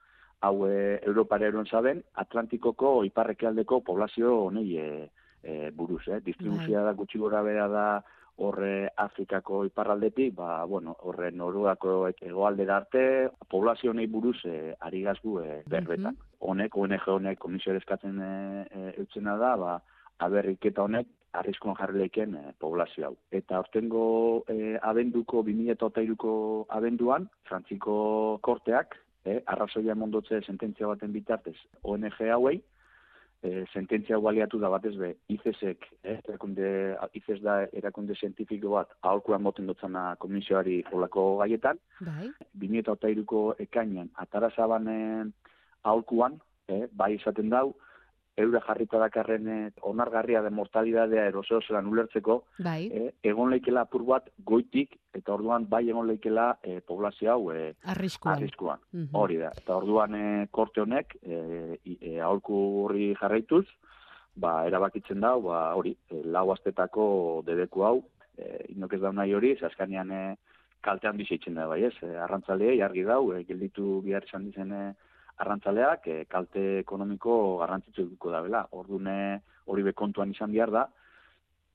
hau 0.41 0.67
e, 0.67 0.99
Europara 1.03 1.47
eron 1.47 1.65
saben 1.65 2.03
Atlantikoko 2.13 3.03
iparrekialdeko 3.03 3.81
poblazio 3.81 4.45
honei 4.45 4.77
e, 4.77 5.09
e, 5.43 5.71
buruz 5.71 6.05
distribuzioa 6.23 6.81
bai. 6.81 6.85
da 6.85 6.97
gutxi 6.97 7.19
gora 7.19 7.43
bera 7.43 7.67
da 7.67 8.03
horre 8.41 8.89
Afrikako 8.97 9.63
iparraldetik, 9.67 10.33
ba, 10.35 10.63
bueno, 10.65 10.95
horre 11.07 11.31
Noruako 11.31 12.09
egoaldera 12.11 12.77
arte, 12.81 13.03
poblazio 13.49 13.91
honei 13.93 14.07
buruz 14.07 14.37
e, 14.49 14.73
ari 14.87 15.03
gazgu 15.07 15.39
e, 15.43 15.63
berbetan. 15.67 16.17
Mm 16.17 16.27
Honek, 16.41 16.73
ONG 16.73 17.03
honek 17.05 17.37
komisio 17.37 17.75
eskatzen 17.77 18.15
e, 18.17 18.29
e, 18.65 18.79
eutzena 18.97 19.35
da, 19.37 19.51
ba, 19.61 19.75
aberriketa 20.25 20.81
honek 20.81 21.05
arriskoan 21.37 21.75
jarri 21.77 21.99
lehken 22.01 22.33
e, 22.39 22.41
poblazio 22.57 23.05
hau. 23.05 23.13
Eta 23.29 23.59
ortengo 23.61 24.05
e, 24.49 24.73
abenduko, 24.81 25.43
2008ko 25.45 26.33
abenduan, 26.79 27.29
Frantziko 27.45 28.39
korteak, 28.41 28.97
e, 29.21 29.37
arrazoia 29.53 29.93
mondotze 29.93 30.41
sententzia 30.41 30.89
baten 30.89 31.13
bitartez, 31.13 31.57
ONG 31.83 32.17
hauei, 32.33 32.57
e, 33.43 33.65
sententzia 33.73 34.19
baliatu 34.21 34.59
da 34.61 34.69
batez 34.69 34.93
be, 34.97 35.11
ICESek, 35.33 35.87
eh, 36.03 36.17
erakunde, 36.27 36.95
ICES 37.17 37.41
da 37.41 37.57
erakunde 37.73 38.15
zientifiko 38.19 38.75
bat, 38.75 38.93
aholkuan 39.01 39.41
moten 39.41 39.69
dutzana 39.69 40.15
komisioari 40.21 40.81
olako 40.91 41.25
gaietan, 41.41 41.79
bai. 42.05 42.29
2008ko 42.63 43.43
ekainan, 43.65 44.11
atarazabanen 44.25 45.33
aholkuan, 45.83 46.37
eh, 46.67 46.85
bai 46.93 47.15
izaten 47.17 47.49
dau, 47.49 47.71
eura 48.41 48.61
jarrita 48.65 48.99
dakarren 49.01 49.47
eh, 49.47 49.71
onargarria 49.87 50.41
den 50.41 50.53
mortalidadea 50.57 51.25
eroseo 51.29 51.61
zelan 51.61 51.87
ulertzeko, 51.87 52.43
bai. 52.59 52.89
eh, 52.91 53.11
egon 53.23 53.49
leikela 53.53 53.85
apur 53.87 54.03
bat 54.07 54.29
goitik, 54.45 54.97
eta 55.13 55.33
orduan 55.33 55.67
bai 55.69 55.83
egon 55.89 56.07
leikela 56.07 56.57
eh, 56.63 56.79
poblazio 56.87 57.31
hau 57.33 57.51
eh, 57.51 57.73
arriskuan. 57.83 58.35
arriskuan. 58.37 58.79
Hori 59.13 59.37
da. 59.37 59.51
Eta 59.57 59.77
orduan 59.77 60.15
eh, 60.15 60.47
korte 60.51 60.81
honek, 60.81 61.17
eh, 61.23 61.77
eh, 61.85 62.19
aholku 62.19 62.57
horri 62.85 63.13
jarraituz, 63.19 63.65
ba, 64.35 64.65
erabakitzen 64.67 65.19
da, 65.19 65.35
ba, 65.37 65.73
hori, 65.75 65.95
eh, 66.09 66.23
lau 66.23 66.47
astetako 66.53 67.43
dedeku 67.45 67.83
hau, 67.83 67.97
eh, 68.37 68.65
inok 68.75 68.93
ez 68.93 69.01
da 69.01 69.11
nahi 69.11 69.33
hori, 69.35 69.55
zaskanean 69.59 70.11
eh, 70.11 70.35
kaltean 70.81 71.17
bizitzen 71.19 71.53
da, 71.59 71.67
bai 71.67 71.83
ez, 71.89 71.93
eh, 72.01 72.15
arrantzalea, 72.23 72.77
jargi 72.79 73.03
dau, 73.03 73.33
eh, 73.35 73.43
gelditu 73.45 73.99
bihar 74.05 74.23
izan 74.25 74.47
dizen 74.47 74.71
eh, 74.73 74.93
arrantzaleak 75.41 76.07
e, 76.07 76.17
kalte 76.31 76.63
ekonomiko 76.79 77.35
garrantzitsu 77.61 78.07
duko 78.13 78.31
da 78.33 78.41
bela. 78.45 78.65
Ordune 78.77 79.41
hori 79.65 79.83
be 79.83 79.93
kontuan 79.97 80.33
izan 80.33 80.53
behar 80.53 80.73
da, 80.73 80.87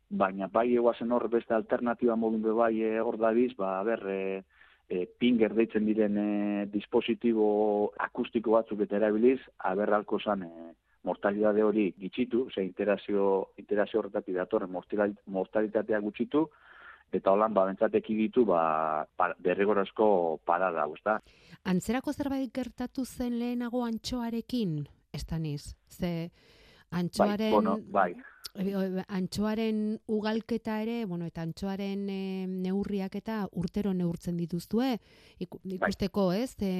baina 0.09 0.49
bai 0.53 0.69
eguazen 0.75 1.13
hor 1.13 1.27
beste 1.29 1.55
alternatiba 1.55 2.17
modun 2.17 2.43
be 2.43 2.55
bai 2.55 2.75
e, 2.83 2.93
hor 3.01 3.19
dabiz, 3.19 3.53
ba, 3.59 3.81
ber, 3.87 4.05
e, 4.07 4.43
e, 4.89 5.07
pinger 5.19 5.55
deitzen 5.55 5.87
diren 5.87 6.19
e, 6.19 6.31
dispositibo 6.73 7.93
akustiko 8.09 8.55
batzuk 8.55 8.85
eta 8.87 9.01
erabiliz, 9.01 9.41
aberralko 9.71 10.21
zan 10.21 10.47
e, 10.47 10.53
mortalidade 11.07 11.63
hori 11.63 11.91
gitxitu, 11.99 12.49
ze 12.55 12.65
interazio, 12.65 13.27
interazio 13.63 14.01
horretatik 14.01 14.35
datorren 14.35 14.73
mortalitatea 14.75 16.01
gutxitu, 16.03 16.49
eta 17.13 17.33
holan 17.33 17.55
ba 17.55 17.67
bentsatek 17.67 18.09
ditu 18.09 18.45
ba 18.45 19.07
derrigorazko 19.39 20.41
parada, 20.45 20.87
ezta. 20.95 21.21
Antzerako 21.65 22.13
zerbait 22.13 22.53
gertatu 22.53 23.05
zen 23.05 23.39
lehenago 23.39 23.85
antxoarekin, 23.85 24.87
estaniz. 25.13 25.75
Ze 25.89 26.31
bai, 26.31 27.01
antxoaren 27.01 27.39
bai, 27.39 27.53
bueno, 27.53 27.79
bai. 27.91 28.13
Antxoaren 28.57 29.99
ugalketa 30.09 30.81
ere, 30.83 31.05
bueno, 31.05 31.27
eta 31.29 31.43
antxoaren 31.45 32.07
e, 32.11 32.21
neurriak 32.49 33.17
eta 33.21 33.43
urtero 33.53 33.93
neurtzen 33.95 34.37
dituzue, 34.37 34.97
bai. 34.97 35.77
ikusteko, 35.77 36.31
ez? 36.33 36.55
E, 36.61 36.73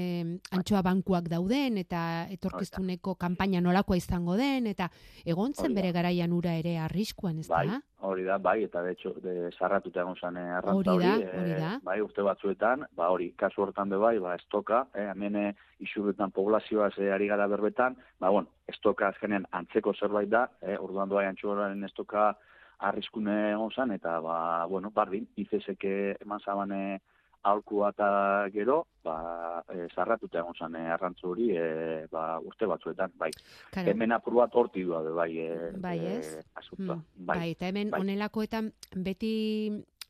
antxoa 0.57 0.83
bankuak 0.87 1.29
dauden 1.33 1.79
eta 1.83 2.27
etorkiztuneko 2.33 3.17
kanpaina 3.21 3.61
nolakoa 3.61 3.99
izango 4.01 4.37
den 4.37 4.67
eta 4.73 4.89
egontzen 5.25 5.75
bere 5.77 5.93
garaian 5.93 6.33
ura 6.33 6.57
ere 6.57 6.79
arriskuan, 6.79 7.41
ez 7.41 7.49
da? 7.49 7.81
Hori 8.07 8.27
da, 8.27 8.37
bai, 8.39 8.63
eta 8.65 8.83
de 8.83 8.93
hecho, 8.93 9.15
de 9.25 9.51
sarratuta 9.57 10.03
egon 10.03 10.19
zane 10.21 10.43
arrantza 10.53 10.93
hori, 10.93 11.09
hori, 11.09 11.53
eh, 11.57 11.79
bai, 11.83 12.01
urte 12.05 12.23
batzuetan, 12.23 12.85
ba, 12.95 13.09
hori, 13.11 13.31
kasu 13.41 13.65
hortan 13.65 13.89
be 13.89 13.97
bai, 13.97 14.19
ba, 14.21 14.35
estoka, 14.37 14.87
eh, 14.95 15.09
hemen 15.15 15.57
eh, 15.79 15.85
isurretan 15.85 16.31
poblazioa 16.31 16.91
ze 16.91 17.11
ari 17.13 17.27
gara 17.27 17.47
berbetan, 17.47 17.97
ba, 18.19 18.31
bueno, 18.31 18.49
estoka 18.67 19.09
azkenen 19.09 19.47
antzeko 19.51 19.95
zerbait 19.95 20.29
da, 20.29 20.51
eh, 20.61 20.77
orduan 20.79 21.09
doa 21.09 21.25
jantxuaren 21.25 21.85
estoka 21.85 22.37
arriskune 22.79 23.53
egon 23.53 23.71
zan, 23.71 23.91
eta, 23.91 24.21
ba, 24.21 24.67
bueno, 24.67 24.91
bardin, 24.91 25.29
izeseke 25.37 26.17
eman 26.21 26.41
zabane, 26.41 27.01
aurkua 27.47 27.91
eta 27.95 28.09
gero, 28.53 28.81
ba, 29.07 29.63
e, 29.71 29.87
zarratuta 29.95 30.41
egon 30.43 30.57
zan 30.59 30.77
eh, 30.79 30.87
arrantzu 30.93 31.31
hori 31.31 31.51
e, 31.55 31.67
ba, 32.13 32.39
urte 32.43 32.67
batzuetan, 32.67 33.15
bai. 33.19 33.31
Karo. 33.75 33.93
Hemen 33.93 34.15
apur 34.17 34.39
bat 34.41 34.55
horti 34.55 34.83
du, 34.87 34.97
bai, 35.15 35.31
e, 35.45 35.73
bai, 35.83 35.99
ez? 36.17 36.37
Mm, 36.79 36.89
bai. 37.19 37.37
bai, 37.39 37.51
eta 37.55 37.71
hemen 37.71 37.93
bai. 37.95 38.03
onelakoetan 38.03 38.73
beti 38.97 39.35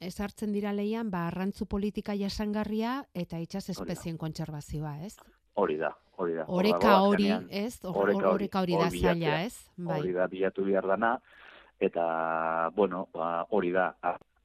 esartzen 0.00 0.52
dira 0.52 0.72
leian, 0.76 1.10
ba, 1.12 1.26
arrantzu 1.30 1.68
politika 1.68 2.16
jasangarria 2.16 3.02
eta 3.14 3.40
itxas 3.42 3.68
espezien 3.76 4.18
kontserbazioa, 4.20 4.98
ez? 5.04 5.16
Hori 5.56 5.76
da, 5.80 5.90
hori 6.20 6.34
da. 6.36 6.44
Oreka 6.52 6.94
hori, 7.00 7.30
ez? 7.48 7.80
Oreka 7.88 8.60
hori 8.60 8.76
da 8.76 8.90
zaila, 8.90 9.40
ez? 9.46 9.54
Bai. 9.76 10.00
Hori 10.02 10.12
da, 10.12 10.26
bilatu 10.28 10.64
bihar 10.66 10.86
dana, 10.86 11.16
eta, 11.80 12.06
bueno, 12.76 13.06
ba, 13.14 13.46
hori 13.56 13.72
da, 13.72 13.90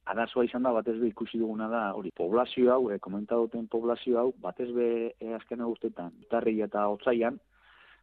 arazoa 0.08 0.46
izan 0.48 0.64
da, 0.64 0.72
batez 0.72 0.96
be 1.00 1.10
ikusi 1.10 1.38
duguna 1.38 1.68
da, 1.68 1.82
hori, 1.98 2.14
poblazio 2.16 2.72
hau, 2.72 2.90
e, 2.90 2.98
komentadoten 2.98 3.68
poblazio 3.68 4.18
hau, 4.22 4.28
batez 4.40 4.70
be 4.72 4.88
e, 5.12 5.32
azken 5.36 5.60
eguztetan, 5.66 6.12
tarri 6.32 6.58
eta 6.64 6.88
otzaian, 6.92 7.38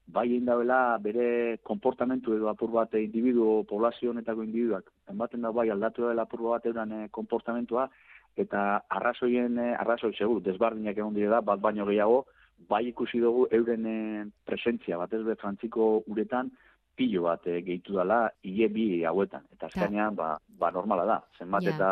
bai 0.10 0.28
indabela 0.36 0.98
bere 1.02 1.58
konportamentu 1.66 2.34
edo 2.38 2.50
apur 2.50 2.72
bat 2.74 2.94
individu, 2.98 3.64
poblazio 3.70 4.14
honetako 4.14 4.46
individuak, 4.46 4.90
enbaten 5.10 5.46
da 5.46 5.52
bai 5.54 5.70
aldatu 5.70 6.08
dela 6.08 6.26
apur 6.30 6.46
bat 6.48 6.66
euran 6.70 6.94
e, 6.94 7.08
konportamentua, 7.10 7.90
eta 8.38 8.84
arrazoien, 8.88 9.58
e, 9.58 9.72
arrazoi 9.82 10.14
segur, 10.16 10.42
desbardinak 10.46 10.98
egon 10.98 11.18
dire 11.18 11.34
da, 11.34 11.42
bat 11.42 11.62
baino 11.62 11.90
gehiago, 11.90 12.28
bai 12.68 12.88
ikusi 12.90 13.20
dugu 13.20 13.48
euren 13.52 13.86
e, 13.86 14.26
presentzia, 14.46 14.98
batez 14.98 15.22
be 15.26 15.36
frantziko 15.40 16.04
uretan, 16.08 16.52
pilo 16.96 17.24
bat 17.30 17.48
e, 17.48 17.62
gehitu 17.64 17.96
dela 17.96 18.26
ie 18.44 18.68
bi 18.68 19.04
hauetan. 19.06 19.46
Eta 19.56 19.70
azkenean, 19.70 20.16
ba, 20.16 20.34
ba 20.60 20.72
normala 20.76 21.06
da. 21.06 21.22
Zenbat 21.38 21.64
ja. 21.64 21.76
eta 21.76 21.92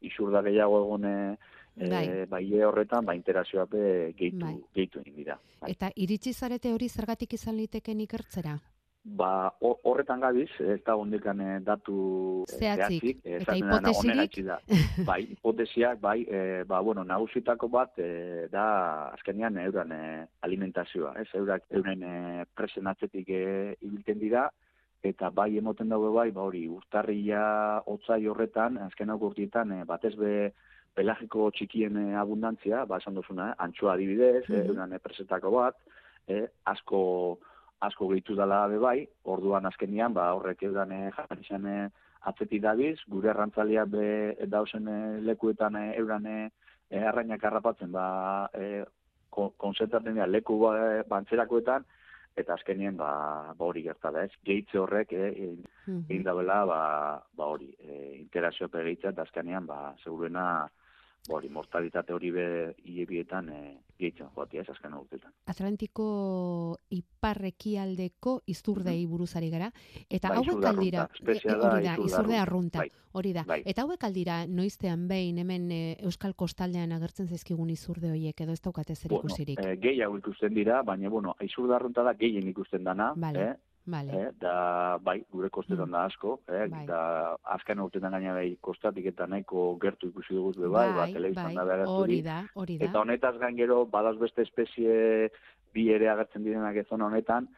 isurda 0.00 0.42
gehiago 0.42 0.82
egon 0.84 1.06
e, 1.06 1.16
bai. 1.76 2.04
bai 2.26 2.42
horretan, 2.66 3.06
ba 3.06 3.14
interazioa 3.14 3.66
be 3.70 3.84
gehitu, 4.18 4.44
bai. 4.44 4.56
gehitu 4.74 5.04
dira. 5.06 5.38
Bai. 5.60 5.70
Eta 5.76 5.92
iritsi 5.96 6.32
zarete 6.32 6.72
hori 6.74 6.88
zergatik 6.88 7.38
izan 7.38 7.56
liteken 7.60 8.00
ikertzera? 8.06 8.58
Ba, 9.00 9.48
horretan 9.60 10.20
gabiz, 10.20 10.50
ez 10.60 10.82
da 10.84 10.92
hondekan 11.00 11.38
eh, 11.40 11.54
datu 11.64 11.94
eh, 12.44 12.58
zehatzik, 12.58 13.22
eta 13.24 13.54
hipotesirik? 13.56 14.34
Da. 14.44 14.58
Bai, 15.08 15.22
hipotesiak, 15.24 16.02
bai, 16.02 16.18
e, 16.28 16.40
ba, 16.68 16.82
bueno, 16.84 17.04
nagusitako 17.08 17.70
bat, 17.72 17.96
e, 17.96 18.44
da, 18.52 18.66
azkenean, 19.14 19.56
euran 19.64 19.96
e, 19.96 20.02
alimentazioa, 20.44 21.14
ez, 21.22 21.30
eurak, 21.40 21.64
euren 21.72 22.04
e, 22.04 22.44
presen 22.52 22.92
atzetik 22.92 23.32
e, 23.32 23.42
ibilten 23.80 24.20
dira, 24.20 24.50
eta 25.00 25.32
bai 25.32 25.54
emoten 25.56 25.88
dago 25.88 26.12
bai, 26.12 26.28
ba, 26.36 26.44
hori, 26.44 26.66
urtarria 26.68 27.42
otzai 27.88 28.26
horretan, 28.28 28.76
azken 28.90 29.08
hau 29.08 29.20
gurtietan, 29.24 29.72
e, 29.78 29.88
batez 29.88 30.12
be, 30.20 30.50
pelagiko 30.92 31.48
txikien 31.56 31.96
abundantzia, 32.20 32.84
ba, 32.84 33.00
esan 33.00 33.16
duzuna, 33.16 33.54
eh? 33.54 33.60
antxoa 33.64 33.94
adibidez, 33.94 34.44
mm 34.44 34.54
-hmm. 34.54 34.68
euran 34.74 34.92
e, 34.92 34.98
presetako 35.00 35.56
bat, 35.56 35.80
e, 36.28 36.44
asko, 36.68 37.00
asko 37.80 38.08
gehitu 38.12 38.36
dela 38.36 38.66
be 38.68 38.78
bai, 38.78 38.98
orduan 39.24 39.66
azkenian, 39.66 40.14
ba, 40.14 40.30
horrek 40.36 40.62
eudan 40.68 40.92
eh, 40.92 41.10
jarri 41.16 41.44
zen 41.48 41.66
eh, 41.66 41.88
atzeti 42.28 42.60
dabiz, 42.60 42.98
gure 43.08 43.30
errantzalia 43.32 43.86
be 43.88 44.36
dausen 44.46 44.88
eh, 44.88 45.20
lekuetan 45.24 45.76
eh, 45.80 45.92
euran 46.00 46.28
arrainak 46.90 47.44
harrapatzen, 47.44 47.92
ba, 47.92 48.50
eh, 48.54 48.84
konzentratzen 49.30 50.18
dira 50.18 50.26
leku 50.26 50.58
ba, 50.60 50.74
bantzerakoetan, 51.08 51.86
eta 52.36 52.54
azkenien 52.54 52.96
ba, 52.96 53.10
ba 53.56 53.66
hori 53.66 53.82
gertala 53.86 54.24
ez. 54.26 54.32
Gehitze 54.46 54.78
horrek, 54.78 55.12
eh, 55.12 55.30
egin 55.30 55.64
mm 55.86 56.04
-hmm. 56.08 56.66
ba, 56.66 57.22
ba 57.36 57.44
hori, 57.44 57.74
eh, 57.78 58.18
interazio 58.18 58.68
pegitza, 58.68 59.10
eta 59.10 59.22
azkenean, 59.22 59.66
ba, 59.66 59.94
seguruena, 60.04 60.68
hori 61.28 61.48
mortalitate 61.48 62.12
hori 62.12 62.30
be 62.30 62.74
hilebietan 62.84 63.48
e, 63.48 63.60
gehitzen 64.00 64.30
joatia 64.34 64.64
ez 64.64 64.70
azken 64.72 64.94
urtetan. 64.98 65.32
Atlantiko 65.50 66.06
iparrekialdeko 66.96 68.40
izurdei 68.50 69.04
mm 69.04 69.10
buruzari 69.10 69.48
gara 69.50 69.70
eta 70.12 70.30
bai, 70.30 70.36
hauek 70.38 70.66
aldira 70.68 71.06
e, 71.18 71.32
e, 71.34 71.54
hori 71.54 71.84
da 71.84 71.94
izurde 72.04 72.36
arrunta 72.38 72.82
bai, 72.82 72.90
hori 73.18 73.32
da 73.34 73.42
bai. 73.48 73.58
eta 73.66 73.82
hauek 73.82 74.04
aldira 74.06 74.36
noiztean 74.46 75.06
behin 75.10 75.40
hemen 75.42 75.64
e, 75.74 75.80
euskal 76.06 76.36
kostaldean 76.38 76.92
agertzen 76.94 77.26
zaizkigun 77.26 77.72
izurde 77.74 78.12
hoiek 78.12 78.44
edo 78.44 78.54
ez 78.54 78.60
daukate 78.62 78.94
zer 78.94 79.16
ikusirik. 79.16 79.58
Bueno, 79.58 79.74
e, 79.74 79.80
gehiago 79.82 80.20
ikusten 80.20 80.54
dira 80.54 80.82
baina 80.86 81.10
bueno 81.10 81.34
izurde 81.42 81.74
arrunta 81.74 82.04
da 82.06 82.14
gehien 82.14 82.48
ikusten 82.48 82.84
dana, 82.84 83.12
vale. 83.16 83.48
eh? 83.50 83.69
Vale. 83.90 84.12
Eh, 84.14 84.30
da, 84.38 84.98
bai, 85.02 85.16
gure 85.32 85.48
kostetan 85.50 85.88
mm. 85.88 85.94
da 85.96 86.02
asko, 86.06 86.36
eh, 86.46 86.66
bai. 86.70 86.84
da, 86.86 87.00
azken 87.56 87.80
urtetan 87.82 88.14
gaina 88.14 88.34
bai, 88.36 88.52
kostatik 88.62 89.08
eta 89.10 89.26
nahiko 89.26 89.64
gertu 89.82 90.12
ikusi 90.12 90.36
dugu 90.36 90.52
bai, 90.68 90.70
bai, 90.76 90.98
ba, 90.98 91.06
telebizan 91.14 91.56
bai. 91.58 91.66
da 91.66 91.88
hori 91.90 92.20
da, 92.22 92.36
hori 92.54 92.76
da. 92.78 92.86
Eta 92.86 93.02
honetaz 93.02 93.34
gain 93.42 93.58
gero, 93.58 93.80
badaz 93.90 94.14
beste 94.20 94.46
espezie 94.46 95.30
bi 95.74 95.88
ere 95.90 96.10
agertzen 96.12 96.46
direnak 96.46 96.78
ez 96.82 96.86
honetan, 96.90 97.48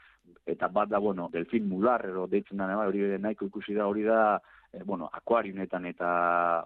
eta 0.47 0.69
bat 0.69 0.89
da, 0.89 0.99
bueno, 0.99 1.29
delfin 1.33 1.69
mular, 1.69 2.07
ero 2.09 2.27
deitzen 2.27 2.63
da, 2.63 2.71
bai, 2.81 2.89
hori 2.89 3.05
nahiko 3.19 3.51
ikusi 3.53 3.77
da, 3.77 3.91
hori 3.91 4.09
da, 4.09 4.41
e, 4.73 4.83
bueno, 4.85 5.09
akuariunetan 5.13 5.87
eta 5.87 6.11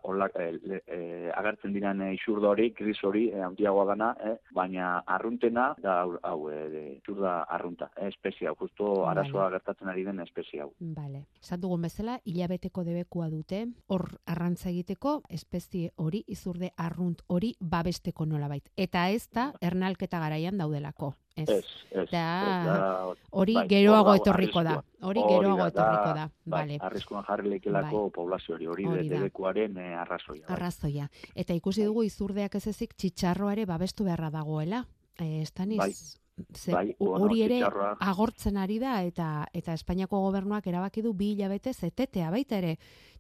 olak, 0.03 0.37
e, 0.39 0.81
e, 0.87 0.99
agertzen 1.35 1.75
diren 1.75 2.03
e, 2.03 2.13
isurda 2.15 2.51
hori, 2.53 2.71
kriz 2.77 2.97
hori, 3.05 3.27
e, 3.33 3.43
handiagoa 3.43 3.87
gana, 3.93 4.13
e, 4.21 4.37
baina 4.55 4.93
arruntena, 5.17 5.69
da, 5.83 5.99
hau, 6.31 6.39
e, 6.51 6.97
isurda 6.97 7.41
arrunta, 7.59 7.91
e, 7.97 8.09
espezia, 8.09 8.55
justo 8.55 8.93
vale. 9.03 9.21
arazoa 9.21 9.51
gertatzen 9.57 9.93
ari 9.93 10.07
den 10.07 10.21
espezia 10.25 10.65
hau. 10.65 10.73
Vale. 10.97 11.27
Zat 11.43 11.61
dugun 11.61 11.83
bezala, 11.89 12.19
hilabeteko 12.25 12.85
debekua 12.87 13.29
dute, 13.33 13.65
hor 13.89 14.09
arrantza 14.27 14.71
egiteko, 14.71 15.21
espezie 15.29 15.93
hori, 15.97 16.23
izurde 16.27 16.73
arrunt 16.77 17.23
hori, 17.27 17.55
babesteko 17.61 18.27
nolabait. 18.27 18.71
Eta 18.77 19.09
ez 19.11 19.27
da, 19.33 19.53
ernalketa 19.61 20.21
garaian 20.23 20.59
daudelako 20.59 21.15
Ez, 21.37 21.49
ez. 21.91 22.09
Da, 22.11 23.13
hori 23.37 23.55
bai, 23.59 23.67
geroago 23.69 24.15
etorriko 24.17 24.63
da. 24.65 24.79
Hori 25.05 25.21
geroago 25.21 25.67
etorriko 25.69 26.15
da. 26.17 26.25
Bai, 26.47 26.53
vale. 26.55 26.79
Arriskuan 26.89 27.27
jarri 27.29 27.51
lekelako 27.53 28.05
bai. 28.07 28.13
poblazio 28.15 28.55
hori, 28.57 28.69
hori, 28.73 28.87
hori 28.89 29.11
debekuaren 29.11 29.77
eh, 29.83 29.91
arrazoia. 30.01 30.47
Bai. 30.47 30.55
Arrazoia. 30.57 31.09
Eta 31.35 31.57
ikusi 31.59 31.85
dugu 31.85 32.07
izurdeak 32.09 32.57
ez 32.57 32.65
ezik 32.73 32.97
txitsarroare 32.97 33.67
babestu 33.69 34.09
beharra 34.09 34.33
dagoela. 34.33 34.87
Eh, 35.21 35.43
estaniz, 35.43 35.83
bai. 35.83 35.93
Ze, 36.53 36.73
bai, 36.73 36.91
hori 37.01 37.43
ere 37.47 37.63
agortzen 37.65 38.57
ari 38.61 38.77
da 38.81 38.99
eta 39.09 39.29
eta 39.57 39.73
Espainiako 39.73 40.19
gobernuak 40.27 40.67
erabaki 40.69 41.05
du 41.05 41.15
bi 41.17 41.31
hilabete 41.33 41.73
zetetea 41.73 42.29
baita 42.33 42.59
ere 42.59 42.75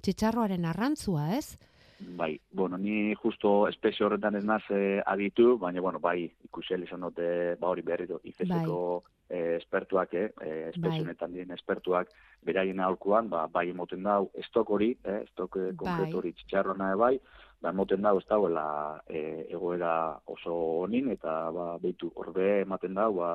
txitsarroaren 0.05 0.65
arrantzua, 0.69 1.31
ez? 1.37 1.57
Bai, 1.99 2.41
bueno, 2.53 2.77
ni 2.77 3.15
justo 3.15 3.69
espezie 3.69 4.05
horretan 4.05 4.37
ez 4.37 4.45
naz 4.45 4.63
eh, 4.71 5.01
aditu, 5.07 5.57
baina, 5.59 5.81
bueno, 5.81 6.01
bai, 6.01 6.27
ikusel 6.45 6.85
izan 6.85 7.01
dute, 7.07 7.57
ba 7.61 7.71
hori 7.73 7.83
berri 7.83 8.07
du, 8.07 8.19
izeseko 8.23 8.77
bai. 9.01 9.39
eh, 9.39 9.57
espertuak, 9.57 10.13
eh, 10.15 10.29
eh 10.45 10.69
espezie 10.69 10.91
bai. 10.91 11.01
honetan 11.07 11.33
dien 11.33 11.51
espertuak, 11.57 12.13
beraien 12.45 12.81
aholkuan, 12.81 13.31
ba, 13.33 13.47
bai 13.49 13.71
emoten 13.71 14.03
dau, 14.03 14.31
estok 14.35 14.71
hori, 14.77 14.91
eh, 15.05 15.23
estok 15.25 15.57
eh, 15.57 15.73
bai. 15.73 16.13
hori 16.13 16.35
txarrona 16.45 16.95
bai, 16.97 17.17
ba, 17.63 17.71
emoten 17.71 18.03
dau, 18.03 18.19
ez 18.19 18.27
dauela 18.29 18.67
eh, 19.09 19.47
egoera 19.49 20.21
oso 20.27 20.55
honin, 20.83 21.09
eta, 21.17 21.51
ba, 21.51 21.79
behitu, 21.81 22.13
orbe 22.15 22.61
ematen 22.61 22.95
dau, 22.95 23.15
ba, 23.23 23.31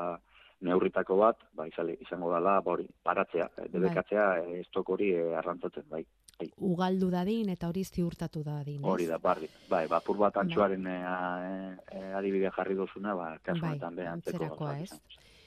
neurritako 0.62 1.18
bat, 1.18 1.38
ba, 1.58 1.66
izango 1.68 2.30
dela, 2.34 2.60
ba, 2.62 2.76
hori, 2.78 2.86
paratzea, 3.04 3.50
eh, 3.58 3.62
bai. 3.64 3.70
debekatzea, 3.74 4.28
bai. 4.38 4.60
estok 4.62 4.94
hori 4.94 5.16
eh, 5.18 5.32
arrantzatzen, 5.42 5.90
bai. 5.90 6.06
Bai. 6.42 6.50
ugaldu 6.72 7.10
dadin 7.14 7.50
eta 7.54 7.70
hori 7.70 7.84
ziurtatu 7.86 8.44
dadin. 8.44 8.80
Hori 8.84 9.06
da, 9.10 9.18
barri. 9.22 9.50
Bai, 9.70 9.86
ba, 9.88 10.02
bat 10.02 10.34
bai. 10.34 10.44
antxuaren 10.44 10.84
bai. 10.84 10.98
e, 11.92 12.14
adibidea 12.18 12.52
jarri 12.56 12.76
dozuna, 12.76 13.14
ba, 13.16 13.38
kasuanetan 13.44 13.96
bai, 13.96 14.08
antzeko. 14.08 14.72
ez? 14.74 14.92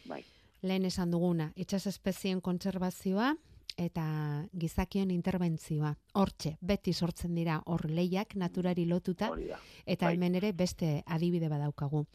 Bai. 0.07 0.23
Lehen 0.63 0.85
esan 0.85 1.11
duguna, 1.11 1.51
itxas 1.57 1.87
espezien 1.87 2.41
kontserbazioa 2.41 3.35
eta 3.77 4.05
gizakion 4.53 5.11
interbentzioa. 5.11 5.95
Hortxe, 6.15 6.57
beti 6.61 6.93
sortzen 6.93 7.35
dira 7.35 7.61
hor 7.67 7.89
lehiak 7.91 8.37
naturari 8.37 8.87
lotuta, 8.87 9.33
eta 9.85 10.07
bai. 10.07 10.15
hemen 10.15 10.35
ere 10.41 10.53
beste 10.53 11.03
adibide 11.07 11.49
badaukagu. 11.49 12.07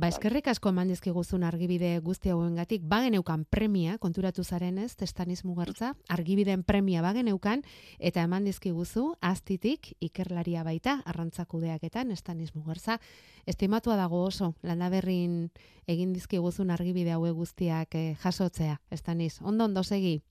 Ba, 0.00 0.08
eskerrik 0.08 0.46
asko 0.48 0.70
eman 0.72 0.88
dizkiguzun 0.88 1.42
argibide 1.44 1.90
guzti 2.00 2.30
hauengatik, 2.32 2.86
bagen 2.88 3.18
eukan 3.18 3.42
premia, 3.44 3.98
konturatu 4.00 4.40
zaren 4.40 4.78
ez, 4.80 4.94
testaniz 4.96 5.42
mugertza, 5.44 5.90
argibideen 6.08 6.62
premia 6.64 7.02
bagen 7.04 7.28
eukan, 7.28 7.60
eta 7.98 8.24
eman 8.24 8.48
dizkiguzu, 8.48 9.02
aztitik, 9.20 9.90
ikerlaria 10.00 10.64
baita, 10.64 11.02
arrantzakudeaketan, 11.04 12.14
estaniz 12.16 12.54
mugertza, 12.54 12.96
estimatua 13.44 13.98
dago 14.00 14.24
oso, 14.24 14.54
landa 14.64 14.88
berrin 14.88 15.50
egin 15.84 16.14
dizkiguzun 16.16 16.72
argibide 16.72 17.12
haue 17.12 17.34
guztiak 17.36 17.92
eh, 18.00 18.14
jasotzea, 18.24 18.80
estaniz, 18.90 19.34
ondo 19.42 19.68
ondo 19.68 19.84
segi? 19.84 20.22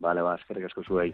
Bale, 0.00 0.24
ba, 0.24 0.38
eskerrik 0.40 0.70
asko 0.70 0.88
zuei. 0.88 1.12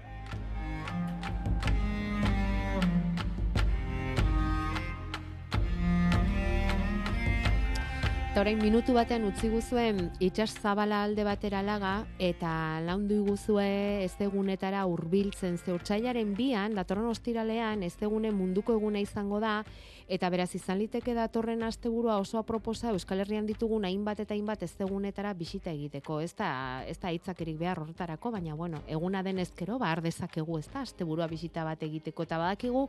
Orain 8.38 8.58
minutu 8.62 8.92
batean 8.94 9.24
utzi 9.26 9.48
guzuen 9.50 10.12
itxas 10.22 10.52
zabala 10.62 11.00
alde 11.02 11.24
batera 11.26 11.58
laga 11.66 12.04
eta 12.22 12.78
laundu 12.86 13.16
iguzue 13.24 14.04
ez 14.04 14.12
egunetara 14.22 14.84
hurbiltzen 14.86 15.56
ze 15.58 15.72
urtsailaren 15.74 16.36
bian, 16.38 16.76
datorren 16.78 17.08
ostiralean 17.10 17.82
ez 17.82 17.96
egune 17.98 18.30
munduko 18.30 18.76
eguna 18.78 19.00
izango 19.02 19.40
da 19.42 19.64
eta 20.06 20.30
beraz 20.30 20.52
izan 20.54 20.78
liteke 20.78 21.16
datorren 21.18 21.64
asteburua 21.66 22.18
oso 22.22 22.38
aproposa 22.38 22.92
Euskal 22.94 23.24
Herrian 23.24 23.48
ditugun 23.48 23.88
hainbat 23.88 24.20
eta 24.22 24.36
hainbat 24.36 24.62
ez 24.62 24.74
egunetara 24.86 25.32
bisita 25.34 25.72
egiteko. 25.72 26.20
Ez 26.20 26.34
da, 26.38 26.84
ez 26.86 26.98
da 27.02 27.10
hitzakerik 27.10 27.58
behar 27.58 27.82
horretarako, 27.82 28.30
baina 28.36 28.54
bueno, 28.54 28.84
eguna 28.86 29.24
den 29.26 29.42
ezkero, 29.42 29.80
bahar 29.82 30.02
dezakegu 30.04 30.60
ez 30.60 30.68
da, 30.68 30.86
asteburua 30.86 31.26
bisita 31.26 31.66
bat 31.66 31.82
egiteko 31.82 32.28
eta 32.28 32.38
badakigu 32.38 32.86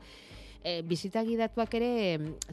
e, 0.63 0.81
bizita 0.83 1.23
gidatuak 1.23 1.73
ere 1.79 1.91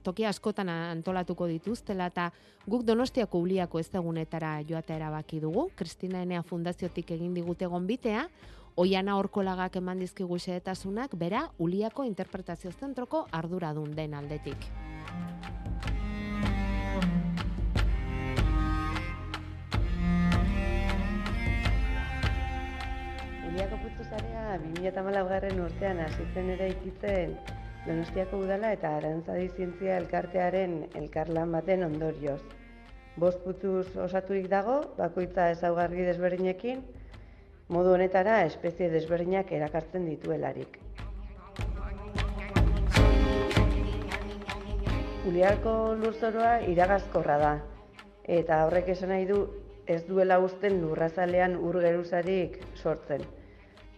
toki 0.03 0.27
askotan 0.27 0.69
antolatuko 0.71 1.49
dituztela 1.51 2.09
eta 2.12 2.31
guk 2.66 2.85
donostiako 2.87 3.40
uliako 3.45 3.81
ez 3.81 3.88
egunetara 3.92 4.61
joatea 4.69 4.97
erabaki 4.97 5.40
dugu. 5.40 5.71
Kristina 5.77 6.23
Enea 6.23 6.42
Fundaziotik 6.42 7.11
egin 7.11 7.35
digute 7.35 7.66
gonbitea, 7.66 8.29
Oiana 8.77 9.16
Orkolagak 9.16 9.77
eman 9.81 9.99
dizkigu 9.99 10.37
xehetasunak, 10.38 11.14
bera 11.16 11.47
uliako 11.59 12.05
interpretazio 12.05 12.73
zentroko 12.73 13.27
arduradun 13.33 13.95
den 13.97 14.14
aldetik. 14.14 14.69
Uliako 23.49 23.79
putzu 23.81 24.05
zarea 24.11 24.59
2008 24.61 25.29
garren 25.31 25.61
urtean 25.64 26.03
hasitzen 26.05 26.51
ere 26.59 26.75
ikitzen 26.75 27.38
Donostiako 27.87 28.40
udala 28.42 28.72
eta 28.75 28.88
Arantzadi 28.96 29.44
Zientzia 29.55 29.96
elkartearen 30.01 30.72
elkarlan 30.99 31.53
baten 31.55 31.85
ondorioz. 31.87 32.40
Bost 33.22 33.44
putzuz 33.44 33.87
osaturik 34.03 34.49
dago, 34.51 34.81
bakoitza 34.96 35.44
ezaugarri 35.53 36.03
desberdinekin, 36.09 36.81
modu 37.77 37.92
honetara 37.94 38.40
espezie 38.49 38.88
desberdinak 38.90 39.53
erakartzen 39.55 40.09
dituelarik. 40.11 40.81
Uliarko 45.31 45.77
lurzoroa 46.03 46.59
iragazkorra 46.75 47.38
da, 47.44 47.55
eta 48.40 48.64
horrek 48.66 48.90
esan 48.96 49.14
nahi 49.14 49.31
du 49.31 49.38
ez 49.87 50.03
duela 50.11 50.40
usten 50.42 50.83
lurrazalean 50.83 51.55
urgeruzarik 51.70 52.59
sortzen. 52.75 53.22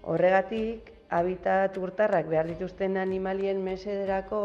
Horregatik, 0.05 0.93
habitat 1.09 1.77
urtarrak 1.79 2.29
behar 2.29 2.49
dituzten 2.51 2.97
animalien 3.01 3.63
mesederako 3.65 4.43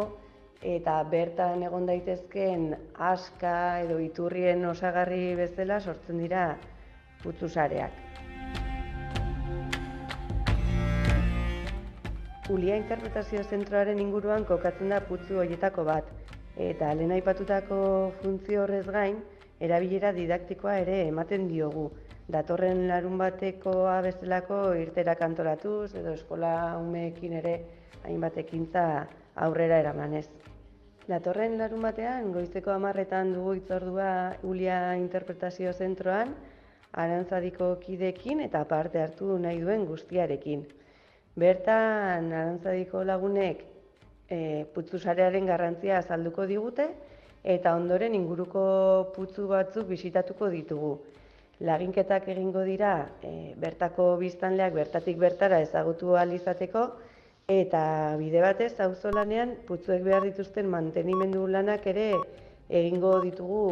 eta 0.63 0.95
bertan 1.11 1.63
egon 1.67 1.85
daitezkeen 1.89 2.69
aska 2.95 3.81
edo 3.83 3.99
iturrien 3.99 4.63
osagarri 4.65 5.35
bezala 5.35 5.79
sortzen 5.79 6.21
dira 6.23 6.45
putzusareak. 7.23 7.99
Ulia 12.51 12.75
interpretazio 12.75 13.43
zentroaren 13.43 13.99
inguruan 14.03 14.43
kokatzen 14.47 14.89
da 14.91 14.99
putzu 15.03 15.39
horietako 15.39 15.85
bat, 15.87 16.09
eta 16.59 16.89
lehen 16.93 17.11
aipatutako 17.15 17.77
funtzio 18.21 18.63
horrez 18.63 18.85
gain, 18.87 19.21
erabilera 19.63 20.11
didaktikoa 20.11 20.75
ere 20.81 20.97
ematen 21.07 21.47
diogu, 21.47 21.89
datorren 22.31 22.87
larun 22.87 23.17
batekoa 23.19 23.99
bezalako 24.05 24.73
irtera 24.79 25.15
kantoratuz 25.19 25.93
edo 25.99 26.13
eskola 26.13 26.77
umeekin 26.79 27.33
ere 27.39 27.55
hainbat 28.05 28.37
ekintza 28.37 28.85
aurrera 29.35 29.79
eramanez. 29.83 30.27
Datorren 31.07 31.57
larun 31.59 31.81
batean 31.83 32.31
goizeko 32.31 32.71
amarretan 32.71 33.33
dugu 33.33 33.57
itzordua 33.59 34.35
Ulia 34.43 34.95
Interpretazio 34.95 35.73
Zentroan, 35.73 36.33
arantzadiko 36.93 37.75
kidekin 37.81 38.39
eta 38.39 38.63
parte 38.63 39.01
hartu 39.01 39.37
nahi 39.37 39.59
duen 39.59 39.85
guztiarekin. 39.85 40.63
Bertan, 41.35 42.31
arantzadiko 42.31 43.03
lagunek 43.03 43.65
e, 44.29 44.63
putzusarearen 44.73 45.49
garrantzia 45.49 45.97
azalduko 45.97 46.45
digute 46.45 46.87
eta 47.43 47.73
ondoren 47.75 48.15
inguruko 48.15 48.63
putzu 49.15 49.47
batzuk 49.49 49.89
bisitatuko 49.89 50.47
ditugu 50.53 50.93
laginketak 51.59 52.27
egingo 52.27 52.63
dira 52.63 53.09
e, 53.21 53.53
bertako 53.57 54.17
biztanleak 54.17 54.73
bertatik 54.73 55.17
bertara 55.17 55.59
ezagutu 55.61 56.15
ahal 56.15 56.33
izateko 56.33 56.87
eta 57.47 58.15
bide 58.17 58.41
batez 58.41 58.73
auzolanean 58.79 59.55
putzuek 59.67 60.03
behar 60.03 60.23
dituzten 60.23 60.69
mantenimendu 60.69 61.45
lanak 61.47 61.87
ere 61.87 62.09
egingo 62.69 63.19
ditugu 63.21 63.63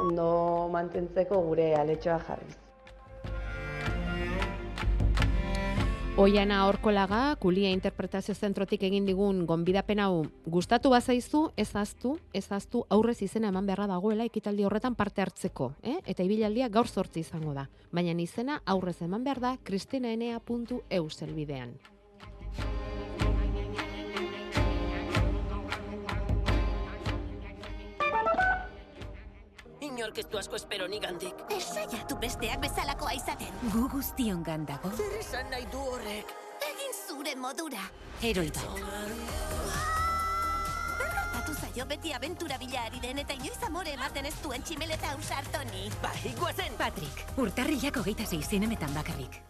ondo 0.00 0.32
mantentzeko 0.72 1.42
gure 1.50 1.74
aletxoa 1.74 2.18
jarriz. 2.26 2.69
Oiana 6.20 6.66
Orkolaga, 6.68 7.34
kulia 7.40 7.70
interpretazio 7.72 8.34
zentrotik 8.36 8.82
egin 8.84 9.06
digun 9.08 9.38
gonbidapen 9.48 10.02
hau 10.04 10.26
gustatu 10.52 10.90
bazaizu, 10.92 11.46
ez 11.56 11.70
aztu, 11.80 12.10
ez 12.36 12.42
aztu 12.52 12.82
aurrez 12.92 13.22
izena 13.24 13.48
eman 13.48 13.64
beharra 13.64 13.86
dagoela 13.88 14.26
ekitaldi 14.28 14.66
horretan 14.68 14.98
parte 14.98 15.24
hartzeko, 15.24 15.70
eh? 15.80 15.96
eta 16.04 16.26
ibilaldia 16.26 16.68
gaur 16.68 16.92
sortzi 16.92 17.22
izango 17.24 17.54
da. 17.56 17.64
Baina 17.90 18.12
izena 18.20 18.58
aurrez 18.66 18.98
eman 19.00 19.24
behar 19.24 19.40
da 19.40 19.54
kristinaenea.eu 19.64 21.08
zelbidean. 21.08 21.72
Inork 29.90 30.18
ez 30.18 30.26
du 30.30 30.38
asko 30.38 30.56
espero 30.56 30.88
ni 30.88 31.00
gandik. 31.00 31.44
Esaiatu 31.56 32.16
besteak 32.22 32.62
bezalakoa 32.62 33.12
izaten. 33.18 33.60
Gu 33.72 33.88
guztion 33.88 34.42
gandago. 34.42 34.92
Zer 34.96 35.18
esan 35.20 35.50
nahi 35.50 35.66
du 35.72 35.82
horrek? 35.94 36.34
Egin 36.70 36.96
zure 37.06 37.36
modura. 37.36 37.86
Heroita. 38.20 38.60
gertatu 41.50 41.54
zaio 41.54 41.86
beti 41.86 42.12
abentura 42.12 42.58
bila 42.58 42.86
ari 42.86 43.00
den 43.00 43.18
eta 43.18 43.34
inoiz 43.34 43.62
amore 43.66 43.92
ematen 43.92 44.26
ez 44.26 44.34
duen 44.42 44.62
tximeleta 44.62 45.12
ausartoni. 45.16 45.90
Ba, 46.02 46.12
iguazen! 46.24 46.74
Patrick, 46.78 47.24
urtarrilako 47.36 48.02
geita 48.02 48.26
zei 48.26 48.42
zinemetan 48.42 48.94
bakarrik. 48.94 49.49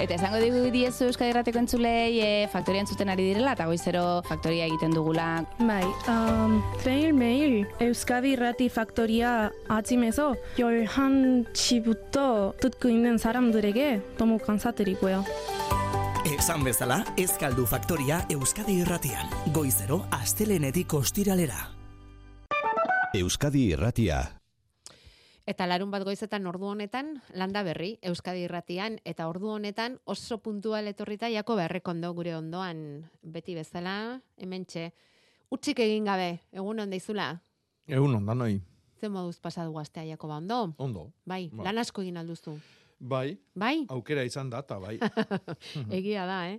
Eta 0.00 0.16
esango 0.16 0.38
dugu 0.40 0.70
diezu 0.72 1.10
Euskadi 1.10 1.34
Errateko 1.34 1.60
entzulei, 1.60 2.20
eh, 2.24 2.44
e, 2.44 2.48
faktoria 2.48 2.80
entzuten 2.80 3.10
ari 3.12 3.26
direla, 3.28 3.52
eta 3.52 3.66
goizero 3.68 4.22
faktoria 4.24 4.64
egiten 4.64 4.94
dugula. 4.96 5.44
Bai, 5.58 5.84
um, 6.08 6.62
mail, 6.86 7.12
mail, 7.12 7.66
Euskadi 7.84 8.32
Errati 8.32 8.70
faktoria 8.72 9.50
atzimezo, 9.68 10.32
jorhan 10.56 11.44
txibuto 11.52 12.54
tutku 12.62 12.88
inden 12.88 13.18
zaramdurege, 13.18 14.00
tomu 14.16 14.40
kanzaterikoa. 14.40 15.20
Esan 16.32 16.64
bezala, 16.64 17.02
ezkaldu 17.20 17.66
faktoria 17.68 18.24
Euskadi 18.32 18.80
Irratian. 18.80 19.28
Goizero, 19.52 20.06
astelenetik 20.16 20.94
ostiralera. 20.94 21.68
Euskadi 23.20 23.68
Irratia, 23.74 24.39
Eta 25.50 25.66
larun 25.66 25.90
bat 25.90 26.04
goizetan 26.06 26.44
ordu 26.46 26.68
honetan, 26.70 27.16
landa 27.34 27.64
berri, 27.66 27.96
Euskadi 28.06 28.44
irratian, 28.46 29.00
eta 29.02 29.26
ordu 29.26 29.48
honetan 29.50 29.96
oso 30.04 30.38
puntual 30.38 30.86
etorrita 30.86 31.26
jako 31.32 31.56
beharrekondo 31.58 32.12
gure 32.14 32.36
ondoan, 32.36 32.84
beti 33.22 33.56
bezala, 33.58 34.20
hemen 34.38 34.62
txe, 34.70 34.92
utxik 35.50 35.82
egin 35.82 36.06
gabe, 36.06 36.36
egun 36.54 36.84
onda 36.84 36.94
izula? 36.94 37.32
Egun 37.90 38.14
onda, 38.20 38.36
noi. 38.38 38.60
Zer 39.00 39.10
moduz 39.10 39.40
pasadu 39.42 39.74
gaztea 39.74 40.04
jako 40.12 40.30
ba 40.30 40.38
ondo? 40.38 40.60
Ondo. 40.78 41.08
Bai, 41.26 41.48
ba. 41.50 41.66
lan 41.66 41.82
asko 41.82 42.06
egin 42.06 42.22
alduzu. 42.22 42.54
Bai. 43.00 43.32
Bai. 43.56 43.86
Aukera 43.88 44.22
izan 44.28 44.50
data, 44.52 44.76
bai. 44.78 44.98
Egia 45.98 46.26
da, 46.28 46.40
eh? 46.52 46.58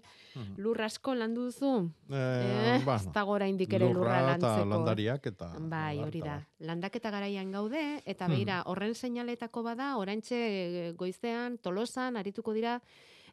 Lur 0.57 0.81
asko 0.81 1.13
landu 1.13 1.45
duzu? 1.51 1.69
Eh, 2.09 2.17
eh 2.17 2.79
ba, 2.85 2.95
ez 2.97 3.11
dago 3.13 3.35
oraindik 3.35 3.73
ere 3.77 3.91
lurra 3.93 4.33
eta 4.33 4.55
landariak 4.65 5.27
eta... 5.29 5.51
Bai, 5.69 5.99
hori 6.01 6.23
da. 6.25 6.39
Landaketa 6.65 7.13
garaian 7.13 7.53
gaude, 7.53 7.83
eta 8.09 8.27
beira, 8.31 8.63
horren 8.65 8.97
seinaletako 8.97 9.61
bada, 9.69 9.93
orantxe 10.01 10.41
eh, 10.41 10.91
goizean, 10.97 11.59
tolosan, 11.61 12.17
arituko 12.17 12.57
dira, 12.57 12.79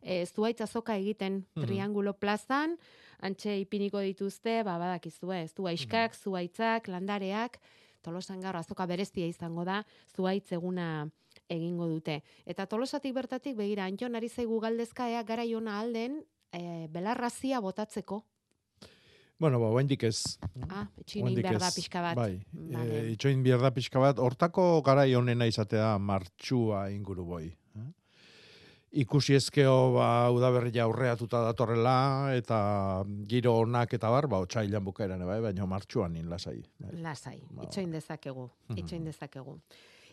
e, 0.02 0.24
zuaitza 0.26 0.66
zoka 0.66 0.96
egiten 1.00 1.42
triangulo 1.56 2.12
plazan, 2.12 2.76
antxe 3.24 3.56
ipiniko 3.62 4.04
dituzte, 4.04 4.60
ba, 4.68 4.76
badakizue, 4.78 5.46
zuaiskak, 5.56 6.14
zuaitzak, 6.14 6.92
landareak, 6.92 7.56
tolosan 8.04 8.40
gaur 8.44 8.60
azoka 8.60 8.86
berezia 8.86 9.26
izango 9.26 9.64
da, 9.64 9.82
zuaitz 10.14 10.52
eguna 10.52 11.08
egingo 11.48 11.88
dute. 11.88 12.22
Eta 12.46 12.66
tolosatik 12.66 13.14
bertatik 13.14 13.56
begira 13.56 13.84
Antion 13.88 14.16
ari 14.16 14.28
zaigu 14.28 14.60
galdezka 14.60 15.08
ea 15.08 15.22
garaiona 15.22 15.78
alden 15.80 16.22
e, 16.52 16.86
belarrazia 16.92 17.60
botatzeko. 17.60 18.24
Bueno, 19.38 19.60
ba, 19.62 19.68
oraindik 19.70 20.02
ez. 20.02 20.38
Ah, 20.66 20.88
itxoin 20.98 21.36
behar 21.36 21.60
da 21.62 21.70
pixka 21.70 22.02
bat. 22.02 22.16
Bai, 22.18 22.40
vale. 22.50 23.04
e, 23.04 23.12
itxoin 23.12 23.44
behar 23.44 23.62
da 23.62 23.70
pixka 23.70 24.02
bat. 24.02 24.18
Hortako 24.18 24.82
garai 24.82 25.12
honena 25.14 25.46
izatea 25.46 25.92
martxua 26.02 26.88
inguru 26.90 27.26
boi. 27.28 27.44
Eh? 27.78 27.86
Ikusi 29.04 29.36
ezkeo 29.38 29.76
ba, 29.94 30.08
udaberria 30.34 30.88
aurreatuta 30.88 31.44
datorrela, 31.44 31.94
eta 32.34 32.58
giro 33.30 33.54
onak 33.60 33.94
eta 33.94 34.10
bar, 34.10 34.26
ba, 34.26 34.42
otxailan 34.42 34.82
bukaeran, 34.90 35.22
bai, 35.28 35.38
baina 35.44 35.70
martxuan 35.70 36.16
in 36.18 36.26
lasai. 36.32 36.58
Bai. 36.80 36.96
Lasai, 37.04 37.38
ba, 37.52 37.68
itxoin 37.68 37.94
dezakegu, 37.94 38.48
itxoin 38.74 39.06
dezakegu. 39.06 39.54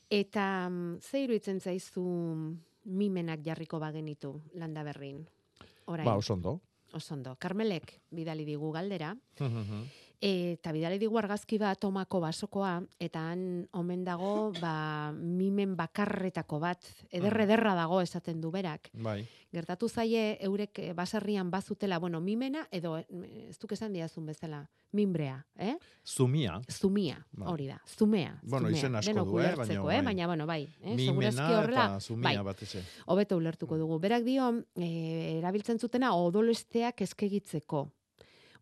Eta 0.09 0.69
mm, 0.69 0.99
ze 1.01 1.23
iruditzen 1.23 1.59
zaizu 1.59 2.03
mimenak 2.85 3.41
jarriko 3.45 3.79
bagenitu 3.79 4.35
landa 4.53 4.83
berrin? 4.83 5.23
Orain. 5.85 6.05
Ba, 6.05 6.15
osondo. 6.17 6.59
Osondo. 6.93 7.35
Karmelek 7.39 7.99
bidali 8.11 8.45
digu 8.45 8.71
galdera. 8.71 9.15
Eta 10.25 10.71
bidali 10.73 10.97
digu 10.97 11.19
argazki 11.19 11.59
bat 11.61 11.77
tomako 11.81 12.19
basokoa, 12.23 12.79
eta 12.99 13.21
han 13.29 13.41
omen 13.77 14.03
dago 14.07 14.51
ba, 14.57 15.11
mimen 15.13 15.75
bakarretako 15.77 16.59
bat, 16.63 16.87
ederre-derra 17.13 17.75
dago 17.77 17.99
esaten 18.01 18.39
du 18.41 18.49
berak. 18.53 18.89
Bai. 19.05 19.19
Gertatu 19.53 19.87
zaie 19.87 20.37
eurek 20.43 20.81
baserrian 20.97 21.51
bazutela, 21.51 21.99
bueno, 21.99 22.19
mimena, 22.19 22.65
edo 22.71 22.97
ez 22.97 23.55
duk 23.61 23.75
esan 23.77 23.93
diazun 23.93 24.25
bezala, 24.25 24.63
mimbrea, 24.95 25.37
eh? 25.55 25.75
Zumia. 26.03 26.57
Zumia, 26.71 27.19
bai. 27.31 27.47
hori 27.51 27.67
da. 27.69 27.77
Zumea. 27.85 28.33
Bueno, 28.41 28.67
zumea. 28.67 28.79
izen 28.79 28.95
asko 28.95 29.25
du, 29.25 29.39
eh? 29.39 29.51
Baina, 29.55 29.81
bai. 29.83 29.99
baina, 30.09 30.27
bueno, 30.27 30.47
bai. 30.49 30.63
Eh? 30.81 30.95
Mimena 30.95 31.49
horrela, 31.59 31.85
eta 31.85 31.99
zumia 31.99 32.41
bai. 32.41 32.47
bat 32.49 32.63
eze. 32.65 32.81
Obeto 33.13 33.37
ulertuko 33.37 33.77
dugu. 33.77 33.99
Berak 33.99 34.25
dio, 34.25 34.49
eh, 34.75 35.37
erabiltzen 35.37 35.79
zutena 35.79 36.15
odolesteak 36.15 37.05
eskegitzeko. 37.05 37.85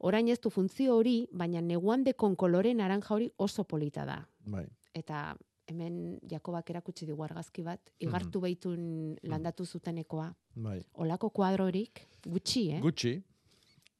Orain 0.04 0.28
ez 0.28 0.40
du 0.44 0.52
funtzio 0.52 0.98
hori, 0.98 1.24
baina 1.32 1.62
neguandekon 1.64 2.36
kolore 2.36 2.74
naranja 2.76 3.14
hori 3.16 3.30
oso 3.38 3.64
polita 3.64 4.06
da. 4.06 4.20
Bai. 4.52 4.66
Eta 4.94 5.30
hemen 5.72 6.18
Jakobak 6.30 6.70
erakutsi 6.74 7.08
digu 7.08 7.24
argazki 7.24 7.64
bat, 7.64 7.92
igartu 8.00 8.40
mm 8.40 8.46
-hmm. 8.46 9.18
landatu 9.24 9.66
zutenekoa. 9.66 10.34
Bai. 10.56 10.82
Olako 10.94 11.30
kuadrorik, 11.30 12.08
gutxi, 12.26 12.70
eh? 12.72 12.82
Gutxi, 12.82 13.24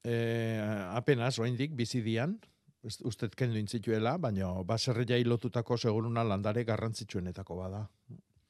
eh, 0.04 0.60
apenas 0.92 1.40
oraindik 1.40 1.72
bizi 1.76 2.02
dian, 2.02 2.40
usted 2.84 3.34
kendu 3.36 3.58
intzituela, 3.58 4.18
baina 4.18 4.52
baserri 4.64 5.06
jai 5.06 5.24
lotutako 5.24 5.78
seguruna 5.78 6.24
landare 6.24 6.64
garrantzitsuenetako 6.64 7.56
bada. 7.56 7.88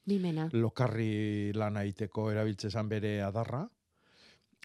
Bimena. 0.04 0.48
Lokarri 0.52 1.52
lan 1.54 1.76
aiteko 1.76 2.30
erabiltzezan 2.32 2.88
bere 2.88 3.22
adarra. 3.22 3.62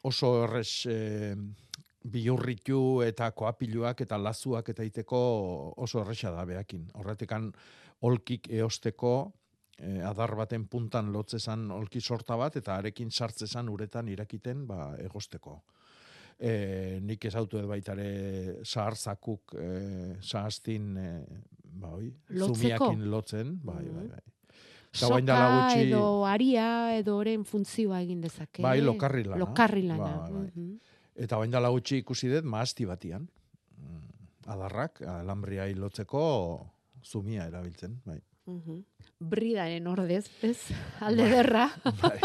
Oso 0.03 0.43
errez 0.43 0.85
e, 0.87 1.35
biurritu 2.03 3.01
eta 3.03 3.31
koapiluak 3.31 4.01
eta 4.01 4.17
lazuak 4.17 4.69
eta 4.69 4.83
iteko 4.83 5.19
oso 5.77 6.01
erresa 6.01 6.31
da 6.31 6.45
beakin. 6.45 6.87
Horretekan 6.95 7.51
olkik 8.07 8.47
eosteko 8.61 9.13
e, 9.77 9.99
adar 10.03 10.35
baten 10.39 10.67
puntan 10.67 11.11
lotzezan 11.11 11.69
olki 11.75 12.01
sorta 12.01 12.37
bat 12.39 12.55
eta 12.55 12.77
arekin 12.77 13.11
sartzezan 13.11 13.69
uretan 13.69 14.07
irakiten 14.07 14.65
ba, 14.67 14.93
egosteko 15.03 15.59
e, 16.39 16.99
nik 17.03 17.25
ez 17.27 17.35
autu 17.35 17.61
baitare 17.67 18.09
zaharzakuk 18.63 19.55
e, 19.59 19.69
zahaztin 20.23 20.91
e, 20.97 21.13
ba, 21.79 21.93
oi, 21.97 22.11
zumiakin 22.47 23.07
lotzen 23.11 23.57
bai, 23.63 23.85
bai, 23.85 24.07
bai. 24.15 24.25
Soka 24.89 25.19
gutxi... 25.21 25.83
edo 25.85 26.25
aria 26.25 26.69
edo 26.97 27.19
oren 27.21 27.43
funtzioa 27.45 27.99
egin 28.01 28.23
dezake. 28.23 28.63
Bai, 28.65 28.79
lokarri 28.81 29.21
lana. 29.21 29.37
Lokarri 29.43 29.83
lana. 29.85 30.07
Ba, 30.17 30.29
bai. 30.33 30.88
Eta 31.19 31.37
bain 31.37 31.51
dala 31.51 31.71
gutxi 31.73 31.99
ikusi 31.99 32.31
dut 32.31 32.47
maazti 32.47 32.87
batian. 32.87 33.27
Mm, 33.77 34.05
adarrak, 34.55 35.01
alambria 35.19 35.67
lotzeko 35.75 36.23
zumia 37.03 37.47
erabiltzen. 37.47 37.99
Bai. 38.05 38.21
Uh 38.49 38.79
Bridaren 39.19 39.87
ordez, 39.91 40.23
ez? 40.47 40.71
Alde 41.05 41.25
bai, 41.25 41.31
derra. 41.33 41.65
Bai, 41.99 42.19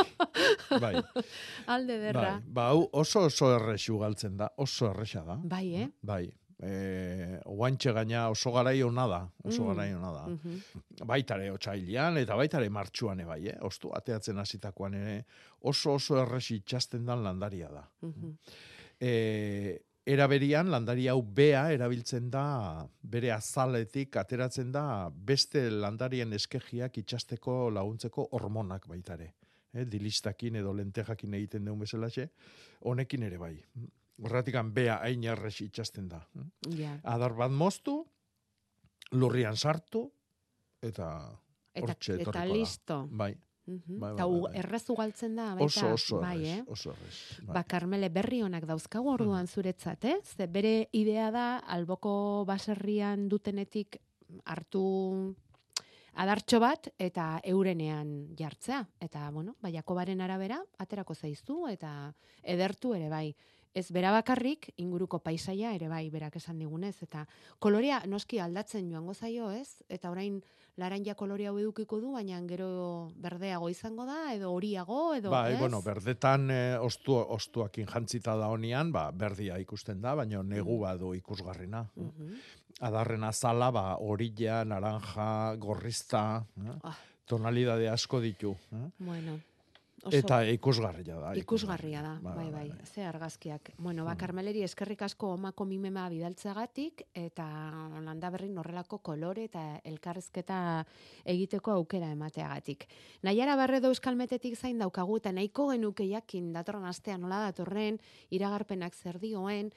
bai. 0.81 0.95
Alde 1.75 1.99
derra. 1.99 2.37
Bai, 2.39 2.53
ba, 2.55 2.71
oso 3.03 3.25
oso 3.27 3.51
errexu 3.57 3.99
galtzen 3.99 4.39
da, 4.39 4.49
oso 4.63 4.87
errexa 4.93 5.25
da. 5.27 5.37
Bai, 5.43 5.67
eh? 5.83 5.89
Bai. 6.01 6.25
E, 6.65 7.41
oantxe 7.51 7.91
gaina 7.93 8.29
oso 8.31 8.53
garai 8.55 8.77
hona 8.87 9.09
da, 9.11 9.19
oso 9.43 9.65
mm. 9.65 9.73
garai 9.73 9.89
hona 9.97 10.13
da. 10.15 10.23
Mm 10.31 11.09
Baitare 11.11 11.51
otxailian 11.51 12.21
eta 12.23 12.39
baitare 12.39 12.71
martxuan 12.71 13.25
bai, 13.27 13.41
eh? 13.51 13.57
Ostu, 13.67 13.91
ateatzen 13.99 14.39
hasitakoan 14.39 14.95
ere 15.01 15.17
oso 15.67 15.99
oso 15.99 16.21
errexi 16.23 16.61
txasten 16.63 17.05
dan 17.11 17.27
landaria 17.27 17.75
da. 17.75 17.85
Mm 18.07 18.39
era 19.05 20.27
berian 20.29 20.71
landari 20.71 21.07
hau 21.09 21.21
bea 21.23 21.65
erabiltzen 21.73 22.31
da 22.31 22.45
bere 23.01 23.33
azaletik 23.33 24.17
ateratzen 24.21 24.73
da 24.73 25.11
beste 25.11 25.71
landarien 25.71 26.33
eskegiak 26.37 26.99
itxasteko 27.03 27.71
laguntzeko 27.71 28.29
hormonak 28.33 28.89
baitare. 28.89 29.35
Eh, 29.75 29.85
dilistakin 29.91 30.61
edo 30.61 30.73
lentejakin 30.73 31.35
egiten 31.35 31.65
deun 31.65 31.81
bezalaxe, 31.81 32.29
honekin 32.87 33.23
ere 33.27 33.39
bai. 33.39 33.55
Horratikan 34.23 34.71
bea 34.75 35.01
hain 35.03 35.25
errez 35.25 35.57
itxasten 35.65 36.09
da. 36.09 36.21
Yeah. 36.71 37.01
Adar 37.03 37.35
bat 37.35 37.51
moztu, 37.51 37.97
lurrian 39.13 39.57
sartu, 39.57 40.07
eta 40.83 41.09
Eta, 41.75 41.97
eta 42.15 42.45
listo. 42.47 43.01
Bai. 43.11 43.33
Mhm. 43.67 43.99
Bai, 43.99 44.13
bai, 44.13 44.25
bai, 44.29 44.59
errezu 44.61 44.95
galtzen 44.99 45.37
da, 45.37 45.55
baita, 45.57 45.65
oso, 45.65 45.93
oso 45.95 46.19
bai, 46.21 46.37
errez, 46.37 46.59
eh? 46.59 46.65
oso 46.69 46.91
errez. 46.93 47.21
Bai. 47.47 47.55
Ba, 47.55 47.63
Karmele 47.65 48.11
berri 48.13 48.43
honak 48.45 48.67
dauzkagu 48.69 49.09
orduan 49.15 49.49
zuretzat, 49.49 50.05
eh? 50.05 50.19
Ze 50.23 50.47
bere 50.47 50.75
idea 50.93 51.31
da, 51.31 51.47
alboko 51.77 52.45
baserrian 52.47 53.29
dutenetik 53.29 53.97
hartu 54.45 54.85
adartxo 56.15 56.61
bat 56.63 56.91
eta 56.99 57.41
eurenean 57.45 58.37
jartzea. 58.39 58.85
Eta, 59.01 59.31
bueno, 59.31 59.57
ba, 59.63 59.73
Jakobaren 59.73 60.21
arabera, 60.21 60.61
aterako 60.79 61.15
zaiztu 61.15 61.65
eta 61.69 62.13
edertu 62.43 62.95
ere 62.95 63.09
bai. 63.09 63.35
Ez 63.75 63.89
bera 63.91 64.13
bakarrik, 64.15 64.69
inguruko 64.79 65.19
paisaia 65.19 65.73
ere 65.75 65.89
bai, 65.91 66.05
berak 66.11 66.37
esan 66.39 66.61
digunez. 66.63 66.95
Eta 67.03 67.25
kolorea 67.59 68.05
noski 68.07 68.39
aldatzen 68.39 68.87
joango 68.93 69.15
zaio, 69.15 69.49
ez? 69.51 69.83
Eta 69.91 70.13
orain 70.13 70.37
laranja 70.79 71.15
kolorea 71.19 71.51
hau 71.51 71.59
edukiko 71.59 71.99
du, 72.03 72.13
baina 72.15 72.39
gero 72.47 72.69
berdeago 73.19 73.69
izango 73.71 74.07
da, 74.07 74.19
edo 74.35 74.53
horiago, 74.55 75.15
edo, 75.19 75.33
ba, 75.35 75.49
ez? 75.51 75.59
bueno, 75.59 75.81
berdetan 75.83 76.51
e, 76.51 76.61
ostu, 76.79 77.17
ostuakin 77.19 77.91
jantzita 77.91 78.37
da 78.39 78.51
honian, 78.51 78.93
ba, 78.95 79.09
berdia 79.11 79.59
ikusten 79.63 80.03
da, 80.03 80.15
baina 80.19 80.43
negu 80.43 80.79
badu 80.83 81.15
ikusgarrina. 81.19 81.85
Mhm. 81.95 82.37
Adarren 82.87 83.27
azala, 83.27 83.71
ba, 83.75 83.85
orilla, 84.03 84.63
naranja, 84.67 85.55
gorrizta, 85.63 86.45
eh? 86.63 86.79
Ah. 86.83 86.97
tonalidade 87.27 87.89
asko 87.89 88.21
ditu. 88.21 88.57
Eh? 88.75 88.89
Bueno, 88.99 89.39
oso- 90.05 90.17
Eta 90.19 90.39
ikusgarria 90.53 91.17
da. 91.21 91.33
Ikusgarria 91.37 92.03
da, 92.03 92.13
Ba, 92.23 92.35
bai, 92.35 92.51
ba, 92.51 92.59
bai, 92.59 92.73
ze 92.85 93.03
argazkiak. 93.05 93.73
Bueno, 93.79 94.05
ba, 94.05 94.15
Karmeleri 94.17 94.63
eskerrik 94.63 95.03
asko 95.03 95.33
omako 95.35 95.65
mimema 95.65 96.09
bidaltzagatik, 96.09 97.03
eta 97.15 97.47
landa 98.05 98.31
berri 98.31 98.49
norrelako 98.49 98.99
kolore 98.99 99.45
eta 99.45 99.81
elkarrezketa 99.85 100.85
egiteko 101.25 101.73
aukera 101.73 102.11
emateagatik. 102.13 102.87
Naiara 103.23 103.57
barredo 103.57 103.89
euskalmetetik 103.89 104.57
zain 104.57 104.79
daukagu, 104.79 105.17
eta 105.17 105.33
nahiko 105.33 105.69
genuke 105.73 106.07
jakin 106.09 106.53
datorren 106.53 106.85
astean 106.85 107.21
nola 107.21 107.41
datorren, 107.51 107.99
iragarpenak 108.31 108.95
zer 108.95 109.19
dioen, 109.19 109.73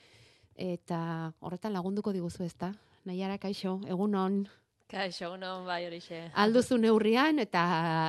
eta 0.56 1.34
horretan 1.40 1.74
lagunduko 1.74 2.12
diguzu 2.14 2.44
ezta? 2.44 2.74
Naiara, 3.06 3.38
kaixo, 3.38 3.80
egun 3.88 4.16
on. 4.16 4.48
Kaixo, 4.88 5.26
egunon, 5.26 5.66
bai, 5.68 5.82
horixe. 5.84 6.18
alduzu 6.44 6.78
neurrian 6.80 7.42
eta 7.44 7.64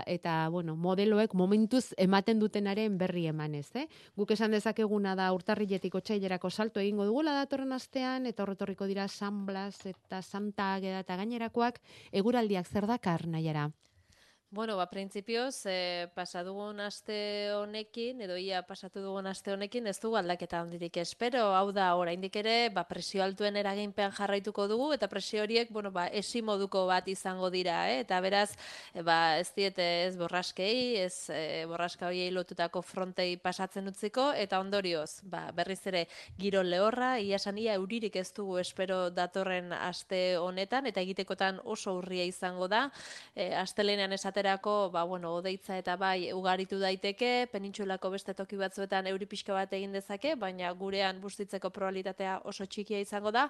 eta 0.07 0.35
bueno, 0.55 0.77
modeloek 0.79 1.35
momentuz 1.35 1.88
ematen 1.99 2.38
dutenaren 2.38 2.95
berri 3.01 3.25
emanez, 3.27 3.67
eh? 3.75 3.88
Guk 4.14 4.31
esan 4.31 4.55
dezakeguna 4.55 5.17
da 5.19 5.33
urtarriletik 5.35 5.97
otsailerako 5.99 6.51
salto 6.51 6.79
egingo 6.79 7.09
dugula 7.09 7.35
datorren 7.35 7.75
astean 7.75 8.31
eta 8.31 8.47
horretorriko 8.47 8.87
dira 8.87 9.09
San 9.09 9.45
Blas 9.47 9.83
eta 9.91 10.23
Santa 10.23 10.75
Ageda 10.77 11.03
eta 11.03 11.19
gainerakoak 11.19 11.83
eguraldiak 12.12 12.71
zer 12.71 12.87
dakar 12.87 13.27
naiara. 13.27 13.73
Bueno, 14.51 14.79
ba, 14.79 14.87
printzipioz, 14.89 15.67
e, 15.69 16.09
pasadugun 16.17 16.81
aste 16.81 17.53
honekin, 17.53 18.23
edo 18.25 18.39
ia 18.41 18.63
pasatu 18.65 19.03
dugun 19.05 19.27
aste 19.29 19.53
honekin, 19.53 19.85
ez 19.91 19.99
dugu 20.01 20.17
aldaketa 20.17 20.63
handirik 20.63 20.97
espero, 21.03 21.51
hau 21.53 21.69
da, 21.77 21.91
oraindik 22.01 22.39
ere, 22.41 22.71
ba, 22.73 22.87
presio 22.89 23.21
altuen 23.21 23.59
eraginpean 23.61 24.15
jarraituko 24.17 24.65
dugu, 24.71 24.87
eta 24.97 25.05
presio 25.13 25.43
horiek, 25.43 25.69
bueno, 25.69 25.91
ba, 25.93 26.07
esi 26.09 26.41
moduko 26.41 26.87
bat 26.89 27.11
izango 27.13 27.51
dira, 27.53 27.91
eh? 27.93 27.99
eta 28.07 28.23
beraz, 28.25 28.55
e, 28.95 29.05
ba, 29.05 29.37
ez 29.37 29.51
diete 29.53 29.85
ez 30.07 30.17
borraskei, 30.17 30.97
ez 31.03 31.29
e, 31.29 31.67
borraska 31.69 32.09
horiei 32.09 32.33
lotutako 32.33 32.81
frontei 32.81 33.37
pasatzen 33.37 33.93
utziko, 33.93 34.31
eta 34.33 34.63
ondorioz, 34.65 35.21
ba, 35.29 35.51
berriz 35.53 35.83
ere, 35.93 36.07
giro 36.41 36.65
lehorra, 36.65 37.19
ia 37.21 37.37
ia 37.37 37.75
euririk 37.77 38.17
ez 38.17 38.33
dugu 38.33 38.57
espero 38.65 39.11
datorren 39.11 39.75
aste 39.75 40.39
honetan, 40.41 40.87
eta 40.87 41.05
egitekotan 41.05 41.61
oso 41.65 41.99
urria 42.01 42.25
izango 42.25 42.67
da, 42.67 42.87
e, 43.37 43.53
astelenean 43.53 44.17
esaterako, 44.38 44.90
ba, 44.90 45.03
bueno, 45.05 45.35
odeitza 45.35 45.77
eta 45.79 45.96
bai 45.96 46.33
ugaritu 46.33 46.79
daiteke, 46.79 47.48
penintxulako 47.51 48.11
beste 48.11 48.35
toki 48.35 48.57
batzuetan 48.57 49.07
euri 49.11 49.27
pixka 49.27 49.53
bat 49.53 49.72
egin 49.72 49.92
dezake, 49.92 50.35
baina 50.37 50.70
gurean 50.72 51.20
bustitzeko 51.20 51.70
probabilitatea 51.70 52.42
oso 52.44 52.66
txikia 52.66 53.01
izango 53.01 53.31
da, 53.31 53.48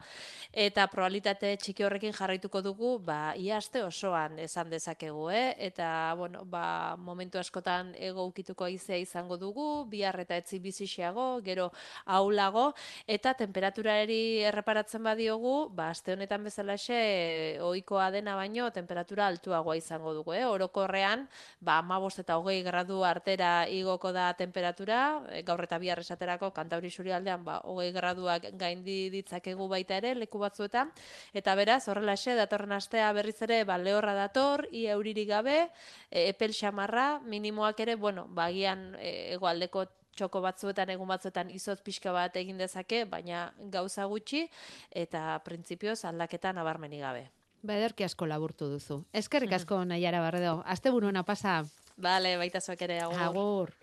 eta 0.52 0.86
probabilitate 0.88 1.56
txiki 1.60 1.84
horrekin 1.84 2.12
jarraituko 2.12 2.62
dugu, 2.62 2.98
ba, 2.98 3.34
ia 3.36 3.58
aste 3.58 3.82
osoan 3.84 4.38
esan 4.38 4.70
dezakegu, 4.70 5.28
eh? 5.30 5.54
eta, 5.68 6.14
bueno, 6.16 6.44
ba, 6.44 6.96
momentu 6.96 7.38
askotan 7.38 7.92
ego 7.98 8.24
ukituko 8.26 8.64
aizea 8.64 8.96
izango 8.96 9.36
dugu, 9.36 9.84
bihar 9.90 10.18
eta 10.20 10.36
etzi 10.40 10.58
bizixiago, 10.58 11.40
gero 11.44 11.70
aulago, 12.06 12.72
eta 13.06 13.34
temperaturari 13.34 14.40
erreparatzen 14.48 15.04
badiogu, 15.04 15.68
ba, 15.68 15.90
aste 15.90 16.16
honetan 16.16 16.44
bezalaxe, 16.48 17.58
ohikoa 17.60 18.10
dena 18.10 18.36
baino, 18.36 18.70
temperatura 18.72 19.28
altuagoa 19.28 19.76
izango 19.76 20.14
dugu, 20.16 20.32
eh? 20.32 20.46
Orokorrean, 20.78 21.28
ba, 21.60 21.78
amabost 21.78 22.18
eta 22.22 22.38
hogei 22.38 22.62
gradu 22.62 23.02
artera 23.04 23.68
igoko 23.68 24.12
da 24.12 24.32
temperatura, 24.34 25.22
e, 25.30 25.42
gaur 25.42 25.62
eta 25.64 25.78
bihar 25.78 25.98
esaterako 25.98 26.50
kantauri 26.52 26.90
surialdean, 26.90 27.44
ba, 27.44 27.60
hogei 27.64 27.92
graduak 27.92 28.50
gaindi 28.58 29.10
ditzakegu 29.10 29.68
baita 29.68 29.96
ere, 29.98 30.14
leku 30.14 30.38
batzuetan, 30.38 30.92
eta 31.34 31.54
beraz, 31.54 31.88
horrelaxe, 31.88 32.34
datorren 32.34 32.72
astea 32.72 33.12
berriz 33.12 33.40
ere, 33.42 33.64
ba, 33.64 33.78
lehorra 33.78 34.14
dator, 34.14 34.66
ia 34.72 34.96
euririk 34.96 35.28
gabe, 35.28 35.68
e, 36.10 36.28
epel 36.28 36.52
xamarra, 36.52 37.20
minimoak 37.24 37.80
ere, 37.80 37.96
bueno, 37.96 38.26
bagian 38.28 38.94
e, 38.98 39.34
egoaldeko 39.34 39.86
txoko 40.18 40.42
batzuetan, 40.42 40.90
egun 40.90 41.08
batzuetan 41.08 41.50
izotz 41.54 41.80
pixka 41.86 42.12
bat 42.12 42.34
egin 42.36 42.58
dezake, 42.58 43.04
baina 43.06 43.52
gauza 43.70 44.06
gutxi, 44.10 44.48
eta 44.90 45.38
printzipioz 45.46 46.04
aldaketa 46.10 46.52
nabarmenik 46.52 47.04
gabe. 47.06 47.28
Ba, 47.62 47.74
ederki 47.74 48.04
asko 48.06 48.26
laburtu 48.26 48.68
duzu. 48.70 49.02
Eskerrik 49.12 49.52
asko 49.52 49.84
Naiara 49.84 50.20
Barredo. 50.22 50.62
Asteburu 50.66 51.08
ona 51.10 51.24
pasa. 51.24 51.64
Bale, 51.96 52.36
baita 52.38 52.60
zuek 52.60 52.82
ere, 52.86 53.00
agur. 53.02 53.22
Agur. 53.26 53.74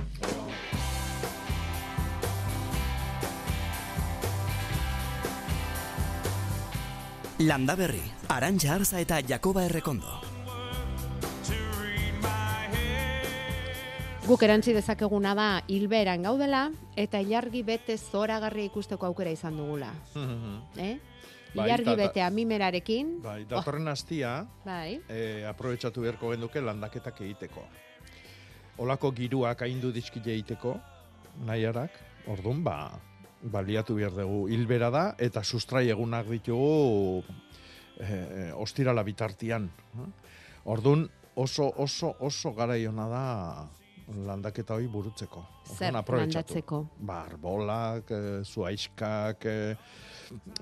Landa 7.40 7.76
Berri, 7.76 8.00
Arantxa 8.32 8.78
Arza 8.78 9.02
eta 9.04 9.20
Jakoba 9.20 9.66
Errekondo. 9.68 10.22
Guk 14.26 14.42
erantzi 14.42 14.72
dezakeguna 14.74 15.36
da 15.38 15.50
hilberan 15.68 16.24
gaudela 16.26 16.70
eta 16.96 17.20
ilargi 17.20 17.60
bete 17.62 17.98
zoragarria 18.00 18.72
ikusteko 18.72 19.06
aukera 19.06 19.36
izan 19.36 19.60
dugula. 19.60 19.92
eh? 20.80 20.96
Bai, 21.56 21.68
Ilargi 21.70 21.86
ta- 21.86 21.96
ta- 21.96 22.02
bete 22.04 22.22
amimenarekin. 22.22 23.22
Bai, 23.24 23.46
datorren 23.48 23.88
astia, 23.88 24.46
Bai. 24.66 25.00
e, 25.08 25.46
aprobetsatu 25.48 26.02
beharko 26.02 26.32
genduke 26.34 26.62
landaketak 26.62 27.22
egiteko. 27.22 27.64
Olako 28.78 29.12
giruak 29.16 29.62
aindu 29.64 29.92
dizkile 29.96 30.34
egiteko, 30.34 30.76
nahiarak, 31.46 31.92
orduan, 32.28 32.64
ba, 32.64 32.92
baliatu 33.42 33.96
behar 33.96 34.12
dugu 34.12 34.48
hilbera 34.52 34.90
da, 34.92 35.06
eta 35.18 35.44
sustrai 35.44 35.88
egunak 35.90 36.28
ditugu 36.28 37.24
e, 38.00 38.52
ostirala 38.54 39.04
bitartian. 39.04 39.70
eh? 39.96 40.10
Orduan, 40.66 41.08
oso, 41.36 41.72
oso, 41.78 42.16
oso 42.20 42.52
garaiona 42.54 43.08
da 43.08 43.70
landaketa 44.26 44.76
hori 44.76 44.88
burutzeko. 44.88 45.46
Zer 45.78 45.94
landatzeko? 45.94 46.84
Ba, 47.00 47.24
arbolak, 47.30 48.12
e, 48.12 48.44
zuaiskak, 48.44 49.46
e, 49.46 49.78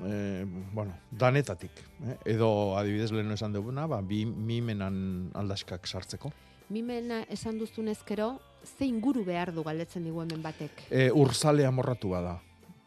e, 0.06 0.46
bueno, 0.74 0.94
danetatik. 1.12 1.72
Eh? 2.06 2.18
Edo 2.36 2.78
adibidez 2.78 3.12
lehen 3.12 3.32
esan 3.32 3.54
duguna, 3.54 3.88
ba, 3.88 4.02
bi 4.02 4.26
mimenan 4.26 5.32
aldaskak 5.34 5.88
sartzeko. 5.88 6.32
Mimena 6.70 7.24
esan 7.30 7.60
duztunez 7.60 8.00
gero, 8.08 8.40
ze 8.64 8.86
inguru 8.86 9.26
behar 9.26 9.54
du 9.54 9.64
galdetzen 9.64 10.04
digu 10.04 10.22
hemen 10.24 10.42
batek. 10.42 10.86
E, 10.90 11.10
urzale 11.12 11.66
amorratua 11.68 12.22
da, 12.24 12.36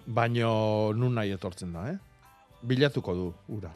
baino 0.07 0.93
nun 0.97 1.15
nahi 1.15 1.35
etortzen 1.37 1.73
da, 1.77 1.91
eh? 1.93 1.99
Bilatuko 2.67 3.15
du, 3.15 3.27
ura. 3.53 3.71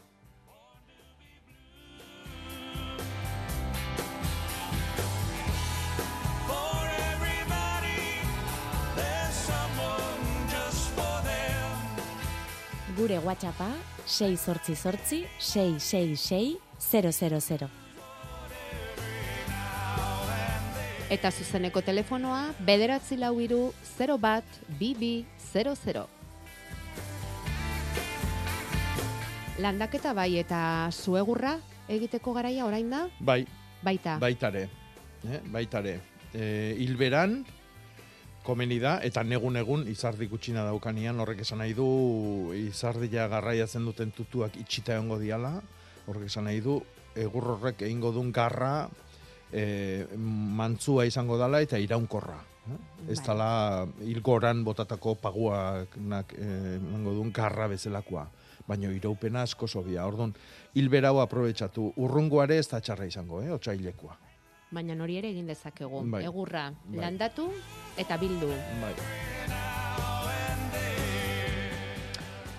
Gure 12.96 13.18
WhatsAppa 13.18 13.68
6 14.06 14.36
sortzi 14.36 14.74
sortzi 14.74 15.26
666 15.38 16.58
000. 16.78 17.68
Eta 21.10 21.30
zuzeneko 21.30 21.82
telefonoa, 21.82 22.52
bederatzi 22.66 23.16
lau 23.18 23.34
iru, 23.42 23.72
0 23.98 24.16
bat, 24.18 24.44
bibi, 24.78 25.24
00. 25.52 26.06
Landaketa 29.60 30.12
bai 30.16 30.38
eta 30.40 30.88
zuegurra 30.90 31.58
egiteko 31.90 32.32
garaia 32.32 32.64
orain 32.66 32.90
da? 32.90 33.08
Bai, 33.18 33.44
Baita. 33.82 34.18
baitare. 34.18 34.68
Eh? 35.26 35.40
Baitare. 35.50 36.00
E, 36.32 36.76
hilberan, 36.78 37.44
komeni 38.44 38.78
da, 38.80 38.98
eta 39.04 39.22
negun-egun 39.26 39.86
izardi 39.90 40.26
gutxina 40.30 40.64
daukanian, 40.66 41.20
horrek 41.20 41.42
esan 41.44 41.60
nahi 41.62 41.74
du, 41.76 41.86
izardia 42.56 43.28
garraiatzen 43.28 43.84
duten 43.84 44.12
tutuak 44.16 44.56
itxita 44.60 44.96
egongo 44.96 45.20
diala, 45.20 45.58
horrek 46.08 46.30
esan 46.30 46.48
nahi 46.48 46.62
du, 46.64 46.80
egur 47.18 47.54
horrek 47.54 47.84
egingo 47.86 48.12
duen 48.16 48.32
garra, 48.32 48.88
e, 49.52 50.06
mantzua 50.16 51.06
izango 51.06 51.38
dala 51.40 51.60
eta 51.60 51.78
iraunkorra. 51.78 52.38
Eh? 52.70 52.78
Ez 53.12 53.18
Bai. 53.20 53.26
dala 53.26 53.50
hilgoran 54.04 54.64
botatako 54.64 55.16
paguak 55.20 55.96
emango 55.98 57.16
duen 57.16 57.32
garra 57.32 57.68
bezalakoa. 57.68 58.28
baino 58.70 58.92
iraupena 58.94 59.42
asko 59.42 59.66
zobia. 59.66 60.04
Orduan, 60.06 60.30
hilberau 60.78 61.16
aprobetsatu, 61.18 61.88
urrungoare 61.96 62.58
ez 62.60 62.68
da 62.70 62.78
txarra 62.78 63.08
izango, 63.08 63.40
eh, 63.42 63.50
otxailekoa. 63.50 64.14
Baina 64.70 64.94
hori 65.02 65.16
ere 65.18 65.30
egin 65.34 65.46
dezakegu. 65.50 66.04
Bai. 66.10 66.24
Egurra, 66.24 66.68
Bai. 66.86 67.00
landatu 67.02 67.48
eta 67.98 68.16
bildu. 68.20 68.48
Bai. 68.80 68.94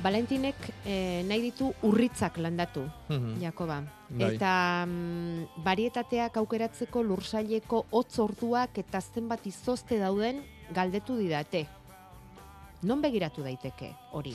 Valentinek 0.01 0.55
eh, 0.89 1.21
nahi 1.29 1.41
ditu 1.43 1.67
urritzak 1.85 2.37
landatu, 2.41 2.87
Mhm. 3.09 3.35
Jakoba. 3.41 3.83
Bai. 4.09 4.33
Eta 4.35 4.85
mm, 4.87 5.61
varietateak 5.63 6.37
aukeratzeko 6.41 7.03
lursaileko 7.03 7.85
hotz 7.91 8.17
orduak 8.19 8.77
eta 8.81 8.99
zenbat 9.01 9.45
izozte 9.45 9.99
dauden 9.99 10.41
galdetu 10.73 11.15
didate. 11.17 11.67
Non 12.83 12.99
begiratu 13.01 13.43
daiteke 13.43 13.91
hori? 14.11 14.33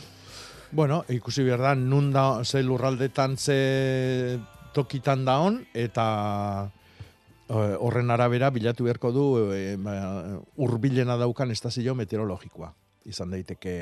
Bueno, 0.71 1.05
ikusi 1.09 1.43
behar 1.43 1.61
da, 1.61 1.75
nun 1.75 2.13
da, 2.13 2.45
ze 2.45 2.63
lurraldetan, 2.63 3.37
ze 3.37 4.39
tokitan 4.73 5.25
daon, 5.25 5.67
eta 5.75 6.71
eh, 6.71 6.86
horren 7.49 8.11
arabera 8.11 8.51
bilatu 8.51 8.85
beharko 8.85 9.13
du 9.15 9.27
e, 9.55 9.77
urbilena 10.57 11.17
daukan 11.21 11.51
estazio 11.55 11.95
meteorologikoa. 11.95 12.73
Izan 13.07 13.31
daiteke 13.31 13.75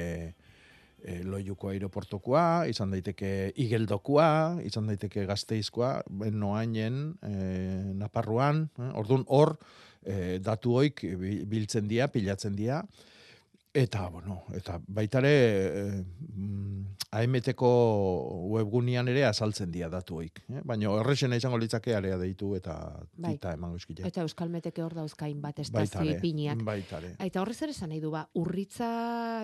e, 1.05 1.23
loiuko 1.25 1.71
aeroportokoa, 1.73 2.67
izan 2.69 2.93
daiteke 2.93 3.53
igeldokoa, 3.61 4.61
izan 4.65 4.89
daiteke 4.93 5.25
gazteizkoa, 5.29 6.03
noainen, 6.33 7.15
e, 7.25 7.33
naparruan, 8.01 8.67
eh, 8.79 8.91
orduan 9.01 9.25
hor, 9.29 9.57
e, 10.05 10.39
datu 10.45 10.77
hoik 10.81 11.05
bi- 11.21 11.43
biltzen 11.49 11.89
dira, 11.89 12.09
pilatzen 12.13 12.57
dira, 12.57 12.83
Eta, 13.75 14.07
bueno, 14.09 14.45
eta 14.55 14.77
baitare 14.87 15.31
eh, 15.67 16.05
AMT-ko 17.11 17.71
webgunean 18.55 19.09
ere 19.11 19.25
azaltzen 19.27 19.73
dira 19.75 19.89
datu 19.91 20.21
hoik. 20.21 20.39
Eh? 20.47 20.61
Baina 20.63 20.93
errexena 21.01 21.35
izango 21.41 21.59
litzake 21.59 21.91
area 21.99 22.15
deitu 22.21 22.53
eta 22.55 22.77
Bai. 23.17 23.33
tita 23.35 23.57
emango 23.59 23.81
eskila. 23.83 24.07
Eta 24.07 24.23
Euskalmeteke 24.23 24.85
hor 24.85 24.95
dauzkain 24.95 25.41
bat 25.43 25.59
Baita 25.59 25.67
estazio 25.67 26.07
ere, 26.07 26.21
ipiniak. 26.21 26.63
baita 26.63 27.01
ere. 27.03 27.17
Eta 27.27 27.43
horrez 27.43 27.59
ere 27.67 27.75
esan 27.75 27.91
nahi 27.91 27.99
du, 27.99 28.13
ba, 28.15 28.23
urritza 28.39 28.93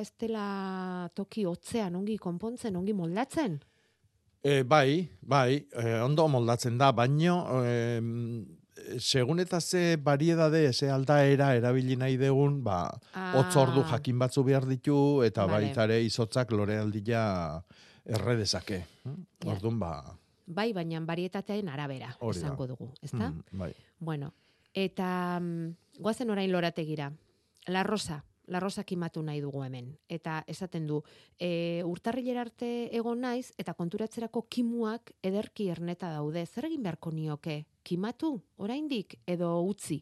ez 0.01 0.13
dela 0.19 1.11
toki 1.15 1.45
hotzean 1.51 1.99
ongi 1.99 2.17
konpontzen, 2.23 2.79
ongi 2.79 2.95
moldatzen? 2.95 3.59
E, 4.43 4.63
bai, 4.63 5.09
bai, 5.21 5.67
e, 5.75 6.01
ondo 6.01 6.29
moldatzen 6.31 6.79
da, 6.79 6.93
baino 6.93 7.65
e, 7.67 8.01
segun 8.99 9.41
eta 9.41 9.61
ze 9.61 9.97
variedade, 10.03 10.73
ze 10.73 10.91
aldaera 10.91 11.55
erabili 11.57 11.97
nahi 11.97 12.17
degun, 12.17 12.63
ba, 12.65 12.91
Ah. 13.15 13.33
hotz 13.37 13.57
ordu 13.57 13.83
jakin 13.91 14.19
batzu 14.19 14.43
behar 14.45 14.67
ditu, 14.67 15.23
eta 15.23 15.47
Vale. 15.47 15.67
baita 15.67 15.85
ere 15.85 16.03
izotzak 16.03 16.51
lore 16.53 16.79
aldia 16.79 17.63
erre 18.07 18.37
dezake. 18.37 18.85
Ja. 19.05 19.51
Orduan, 19.53 19.79
ba, 19.79 20.17
Bai, 20.47 20.73
baina 20.73 20.99
varietatearen 21.01 21.69
arabera, 21.69 22.17
Hori 22.19 22.41
da. 22.41 22.47
esango 22.47 22.67
dugu, 22.67 22.89
ezta? 23.03 23.31
mm, 23.31 23.43
bai. 23.53 23.73
Bueno, 24.01 24.33
eta 24.75 25.39
mm, 25.41 25.77
goazen 26.01 26.31
orain 26.31 26.51
lorategira. 26.51 27.13
La 27.69 27.83
Rosa, 27.85 28.25
La 28.51 28.59
Rosa 28.59 28.83
kimatu 28.83 29.23
nahi 29.23 29.39
dugu 29.41 29.63
hemen. 29.63 29.93
Eta 30.11 30.41
esaten 30.51 30.87
du, 30.89 30.97
e, 31.39 31.83
urtarrilera 31.87 32.43
arte 32.43 32.89
egon 32.99 33.21
naiz, 33.23 33.53
eta 33.63 33.75
konturatzerako 33.79 34.43
kimuak 34.51 35.13
ederki 35.23 35.69
erneta 35.71 36.11
daude. 36.11 36.43
Zer 36.51 36.67
egin 36.67 36.83
beharko 36.83 37.13
nioke? 37.15 37.61
Kimatu, 37.87 38.33
oraindik, 38.59 39.21
edo 39.27 39.53
utzi? 39.63 40.01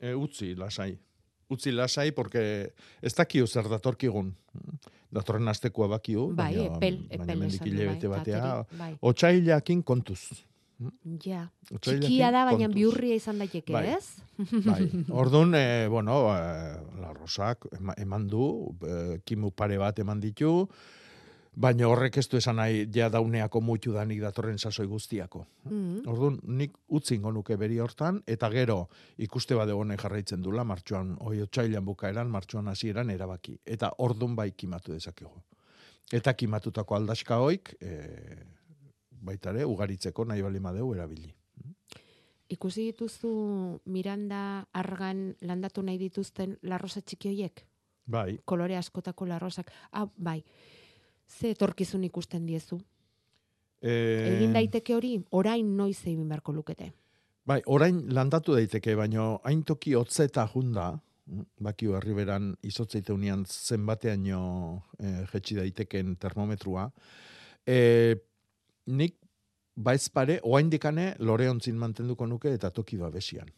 E, 0.00 0.12
utzi, 0.14 0.54
lasai. 0.56 0.92
Utzi 1.50 1.72
lasai, 1.74 2.10
porque 2.12 2.72
ez 3.02 3.14
dakiu 3.16 3.46
zer 3.48 3.66
datorkigun. 3.68 4.34
Datorren 5.10 5.48
astekoa 5.50 5.88
bakiu, 5.96 6.28
Bai, 6.36 6.54
baina, 6.54 6.76
epel- 6.76 7.00
baina 7.08 7.24
epel 7.24 7.38
mendik 7.40 7.56
esan 7.56 7.66
du, 7.66 7.72
hilabete 7.74 8.08
bai, 8.08 8.18
batea. 8.20 8.66
bai. 8.78 8.92
Otsailakin 9.00 9.82
kontuz. 9.82 10.28
Ja, 11.24 11.42
txikia 11.80 12.30
da, 12.32 12.46
baina 12.48 12.68
biurria 12.72 13.14
izan 13.18 13.38
daiteke, 13.42 13.72
Bai. 13.74 13.96
ez? 13.98 14.14
Bai. 14.68 14.86
Orduan, 15.12 15.52
e, 15.54 15.88
bueno, 15.92 16.22
e, 16.32 17.00
la 17.02 17.12
rosak 17.12 17.66
ema- 17.76 17.96
eman 18.00 18.26
du, 18.28 18.46
e, 18.80 19.18
kimu 19.24 19.50
pare 19.52 19.76
bat 19.78 19.98
eman 20.00 20.20
ditu, 20.22 20.54
baina 21.60 21.88
horrek 21.90 22.16
ez 22.22 22.24
du 22.30 22.38
esan 22.38 22.56
nahi 22.56 22.86
ja 22.94 23.08
dauneako 23.12 23.60
mutu 23.60 23.92
danik 23.92 24.20
datorren 24.22 24.56
sasoi 24.58 24.86
guztiako. 24.88 25.42
Mm. 25.68 26.06
Orduan, 26.08 26.38
nik 26.46 26.78
utzingo 26.88 27.32
nuke 27.34 27.56
beri 27.60 27.76
hortan, 27.82 28.22
eta 28.26 28.48
gero 28.54 28.86
ikuste 29.18 29.58
bade 29.58 29.74
honek 29.76 30.00
jarraitzen 30.00 30.40
dula, 30.40 30.64
martxoan, 30.64 31.16
oi 31.20 31.42
otsailan 31.44 31.84
bukaeran, 31.84 32.30
martxoan 32.30 32.68
hasieran 32.72 33.10
erabaki. 33.10 33.58
Eta 33.66 33.90
ordun 33.98 34.36
bai 34.38 34.52
kimatu 34.56 34.92
dezakegu. 34.96 35.34
Eta 36.12 36.32
kimatutako 36.34 36.96
aldaska 36.96 37.36
hoik, 37.42 37.74
e, 37.82 37.92
baitare, 39.20 39.64
ugaritzeko 39.64 40.24
nahi 40.24 40.42
bali 40.42 40.60
madeu 40.60 40.92
erabili. 40.94 41.34
Ikusi 42.50 42.88
dituzu 42.90 43.30
Miranda 43.86 44.66
argan 44.74 45.36
landatu 45.40 45.82
nahi 45.86 45.98
dituzten 45.98 46.56
larrosa 46.62 47.00
txiki 47.00 47.28
hoiek? 47.28 47.66
Bai, 48.10 48.38
Kolore 48.44 48.76
askotako 48.76 49.26
larrosak. 49.26 49.70
Ah, 49.92 50.08
bai. 50.16 50.42
Ze 51.28 51.52
etorkizun 51.54 52.04
ikusten 52.04 52.46
diezu? 52.46 52.80
e, 53.80 53.92
Egin 54.36 54.52
daiteke 54.56 54.94
hori, 54.96 55.14
orain 55.36 55.76
noiz 55.76 56.00
egin 56.04 56.26
beharko 56.28 56.52
lukete. 56.52 56.90
Bai, 57.46 57.60
orain 57.66 58.02
landatu 58.14 58.54
daiteke, 58.54 58.94
baino 58.98 59.40
hain 59.44 59.62
toki 59.64 59.94
hotzeta 59.98 60.46
junda, 60.52 60.90
mm, 61.26 61.46
bakio 61.64 61.96
herriberan 61.98 62.52
izotzeiteunean 62.66 63.46
zenbateaino 63.48 64.42
e, 64.98 65.14
jetxi 65.32 65.56
daiteken 65.62 66.16
termometrua, 66.20 66.90
e, 67.66 68.16
nik 68.86 69.16
baiz 69.76 70.08
pare, 70.12 70.40
oain 70.44 70.70
dikane, 70.70 71.14
lore 71.18 71.48
ontzin 71.50 71.76
mantenduko 71.78 72.26
nuke 72.26 72.52
eta 72.54 72.70
toki 72.70 72.98
babesian. 73.00 73.48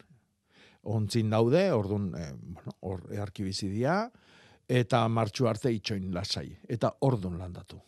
Ontzin 0.83 1.29
daude, 1.31 1.63
orduan, 1.71 2.11
e, 2.15 2.27
bueno, 2.35 2.75
hor 2.81 3.07
earki 3.15 3.43
bizidia, 3.43 4.09
eta 4.67 5.07
martxu 5.07 5.47
arte 5.47 5.71
itxoin 5.71 6.11
lasai, 6.13 6.47
eta 6.69 6.93
ordun 7.01 7.37
landatu. 7.39 7.79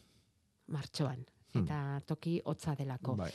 Martxoan. 0.72 1.24
Hmm. 1.54 1.64
Eta 1.64 2.02
toki 2.08 2.40
hotza 2.46 2.76
delako. 2.76 3.16
Bai. 3.20 3.32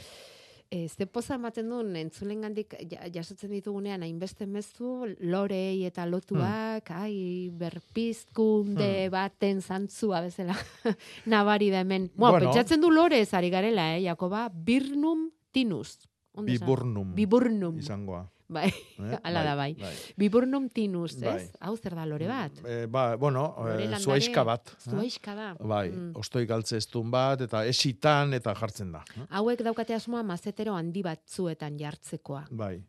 E, 0.70 0.86
ze 0.88 1.06
poza 1.10 1.34
ematen 1.34 1.66
duen 1.68 1.96
entzulengandik 1.98 2.76
ja, 2.92 3.00
jasotzen 3.10 3.50
ditugunean 3.50 4.04
hainbeste 4.06 4.46
mezu 4.46 5.08
lorei 5.18 5.82
eta 5.88 6.04
lotuak, 6.06 6.92
ai, 6.94 7.50
berpizkunde 7.58 9.08
baten 9.10 9.60
zantzua 9.62 10.20
bezala 10.22 10.54
nabari 11.26 11.70
da 11.70 11.80
hemen. 11.82 12.10
Bueno, 12.14 12.36
Bueno. 12.36 12.50
pentsatzen 12.52 12.80
du 12.80 12.90
lore 12.90 13.18
ez 13.20 13.34
ari 13.34 13.50
garela, 13.50 13.96
eh, 13.96 14.02
Jakoba, 14.04 14.48
birnum 14.48 15.30
tinus. 15.50 15.98
Biburnum. 16.38 17.14
Biburnum. 17.16 17.78
Izangoa. 17.78 18.30
Bai, 18.50 18.66
Eh? 18.98 19.18
ala 19.28 19.44
da 19.46 19.54
bai. 19.54 19.76
Biburnum 20.18 20.68
tinus, 20.74 21.14
Bai. 21.20 21.36
ez? 21.38 21.52
Hau 21.62 21.76
zer 21.78 21.94
da 21.94 22.04
lore 22.04 22.26
bat? 22.26 22.52
E, 22.66 22.86
ba, 22.90 23.14
bueno, 23.16 23.44
Lore 23.58 23.84
e, 23.86 23.98
zuaiska 24.02 24.42
bat. 24.44 24.72
eh? 24.74 24.90
Zuaiska 24.90 25.34
da. 25.38 25.48
Bai, 25.60 25.90
Mm. 25.90 26.12
ostoi 26.18 26.46
galtze 26.50 26.76
estun 26.82 27.10
bat, 27.10 27.40
eta 27.46 27.64
esitan, 27.66 28.34
eta 28.34 28.54
jartzen 28.58 28.90
da. 28.92 29.04
eh? 29.16 29.26
Hauek 29.38 29.62
daukate 29.62 29.94
asmoa 29.94 30.22
mazetero 30.26 30.74
handi 30.74 31.02
batzuetan 31.06 31.78
jartzekoa. 31.78 32.46
Bai. 32.50 32.82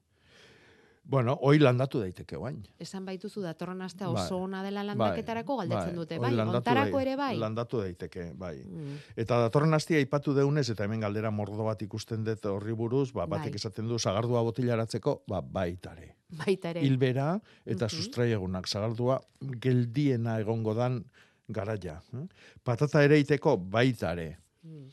Bueno, 1.12 1.34
hoi 1.43 1.57
landatu 1.59 1.99
daiteke 1.99 2.38
bain. 2.39 2.62
Esan 2.80 3.03
baituzu 3.05 3.41
datorren 3.43 3.82
astea 3.84 4.07
Bai. 4.07 4.22
oso 4.24 4.38
ona 4.45 4.62
dela 4.64 4.84
landaketarako 4.88 5.57
galdetzen 5.59 5.95
dute, 5.97 6.16
hoi 6.18 6.30
bai, 6.38 6.45
ontarako 6.47 7.01
ere 7.03 7.16
bai. 7.20 7.34
Landatu 7.41 7.82
daiteke, 7.84 8.30
bai. 8.39 8.53
Mm. 8.64 8.93
Eta 9.20 9.41
datorren 9.43 9.74
astia 9.76 9.97
aipatu 9.99 10.34
deunez, 10.38 10.70
eta 10.72 10.86
hemen 10.88 11.03
galdera 11.03 11.30
mordo 11.32 11.66
bat 11.68 11.82
ikusten 11.84 12.24
dut 12.24 12.45
horri 12.47 12.72
buruz, 12.80 13.12
ba, 13.12 13.26
batek 13.28 13.51
Bai. 13.57 13.59
esaten 13.59 13.89
du 13.91 13.99
sagardua 13.99 14.41
botilaratzeko, 14.47 15.24
ba, 15.28 15.41
baitare. 15.41 16.16
Baita 16.32 16.70
ere. 16.72 16.80
Hilbera 16.88 17.41
eta 17.66 17.86
Mhm. 17.86 17.89
sustraiegunak 17.97 18.68
sagardua 18.68 19.20
geldiena 19.59 20.39
egongo 20.39 20.74
dan 20.74 21.03
garaia. 21.49 22.01
eh? 22.14 22.26
Patata 22.64 23.03
ere 23.03 23.20
iteko 23.20 23.57
baitare. 23.57 24.38
Mm. 24.64 24.88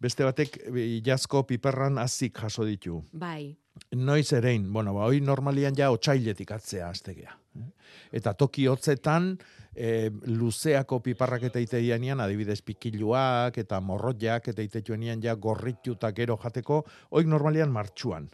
Beste 0.00 0.22
batek 0.22 0.58
eh, 0.70 1.00
jazko 1.02 1.42
piperran 1.48 1.98
azik 1.98 2.38
jaso 2.38 2.64
ditu. 2.64 3.02
Bai. 3.12 3.56
Noiz 3.94 4.32
erein, 4.32 4.72
bueno, 4.72 4.94
ba, 4.94 5.06
hoi 5.06 5.20
normalian 5.20 5.74
ja 5.76 5.90
otsailetik 5.94 6.50
atzea 6.50 6.88
astegea. 6.88 7.36
eh? 7.60 7.68
Eta 8.12 8.32
toki 8.34 8.66
hotzetan, 8.66 9.36
e, 9.74 10.10
luzeako 10.26 11.00
piparrak 11.02 11.42
eta 11.50 11.58
iteianian, 11.62 12.20
adibidez 12.20 12.60
pikiluak 12.62 13.58
eta 13.58 13.80
morroiak 13.80 14.48
eta 14.48 14.62
itetuenian 14.62 15.22
ja 15.22 15.34
gorrituta 15.34 16.12
gero 16.12 16.36
jateko, 16.42 16.84
hoik 17.10 17.26
normalian 17.26 17.70
martxuan. 17.70 18.28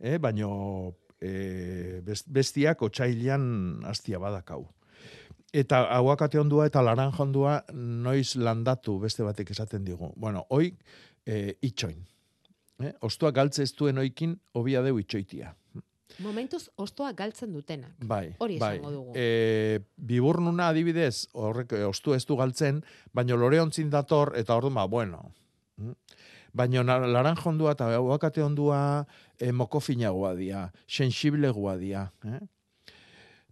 Eh? 0.00 0.18
Baino 0.18 0.94
e, 1.20 2.00
best- 2.04 2.28
bestiak 2.28 2.82
otsailean 2.82 3.84
astia 3.88 4.18
badakau. 4.18 4.66
Eta 5.52 5.82
aguakate 5.92 6.38
ondua 6.40 6.66
eta 6.66 6.80
laranja 6.82 7.22
ondua 7.22 7.58
noiz 7.74 8.36
landatu 8.36 8.98
beste 8.98 9.22
batek 9.22 9.50
esaten 9.52 9.84
digu. 9.84 10.12
Bueno, 10.16 10.46
hoi 10.48 10.72
e, 11.26 11.56
itxoin. 11.60 12.00
Eh? 12.82 12.92
Ostua 13.06 13.30
galtze 13.30 13.62
ez 13.62 13.72
duen 13.78 13.98
oikin, 14.02 14.36
hobia 14.58 14.82
deu 14.82 14.98
itxoitia. 14.98 15.54
Momentuz, 16.20 16.66
ostoa 16.76 17.12
galtzen 17.16 17.52
dutena. 17.52 17.88
Bai, 17.98 18.34
Hori 18.38 18.58
bai. 18.60 18.76
esango 18.76 18.90
dugu. 18.92 19.12
E, 19.16 19.80
biburnuna 19.96 20.68
adibidez, 20.72 21.28
horrek 21.32 21.72
e, 21.78 21.84
ostu 21.88 22.14
ez 22.14 22.24
du 22.28 22.36
galtzen, 22.36 22.82
baino 23.14 23.38
lore 23.40 23.60
ontzin 23.62 23.90
dator, 23.90 24.34
eta 24.36 24.56
orduan, 24.56 24.76
ba, 24.76 24.86
bueno. 24.86 25.22
Mm. 25.80 25.94
Baina 26.52 26.82
laranja 26.84 27.48
ondua 27.48 27.72
eta 27.72 27.88
aguakate 27.96 28.42
ondua 28.44 29.06
e, 29.40 29.52
mokofinagoa 29.52 30.34
dia, 30.36 30.66
sensiblegoa 30.86 31.78
dia. 31.80 32.04
Eh? 32.28 32.42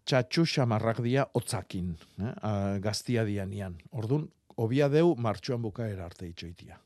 Txatxu 0.04 0.44
xamarrak 0.44 1.00
dia 1.04 1.24
otzakin, 1.34 1.94
eh? 2.20 2.34
A, 2.44 2.52
gaztia 2.82 3.24
dianian. 3.24 3.78
Orduan, 3.96 4.28
obia 4.60 4.90
deu 4.92 5.14
martxuan 5.16 5.62
bukaera 5.64 6.04
arte 6.10 6.28
itxoitia. 6.28 6.76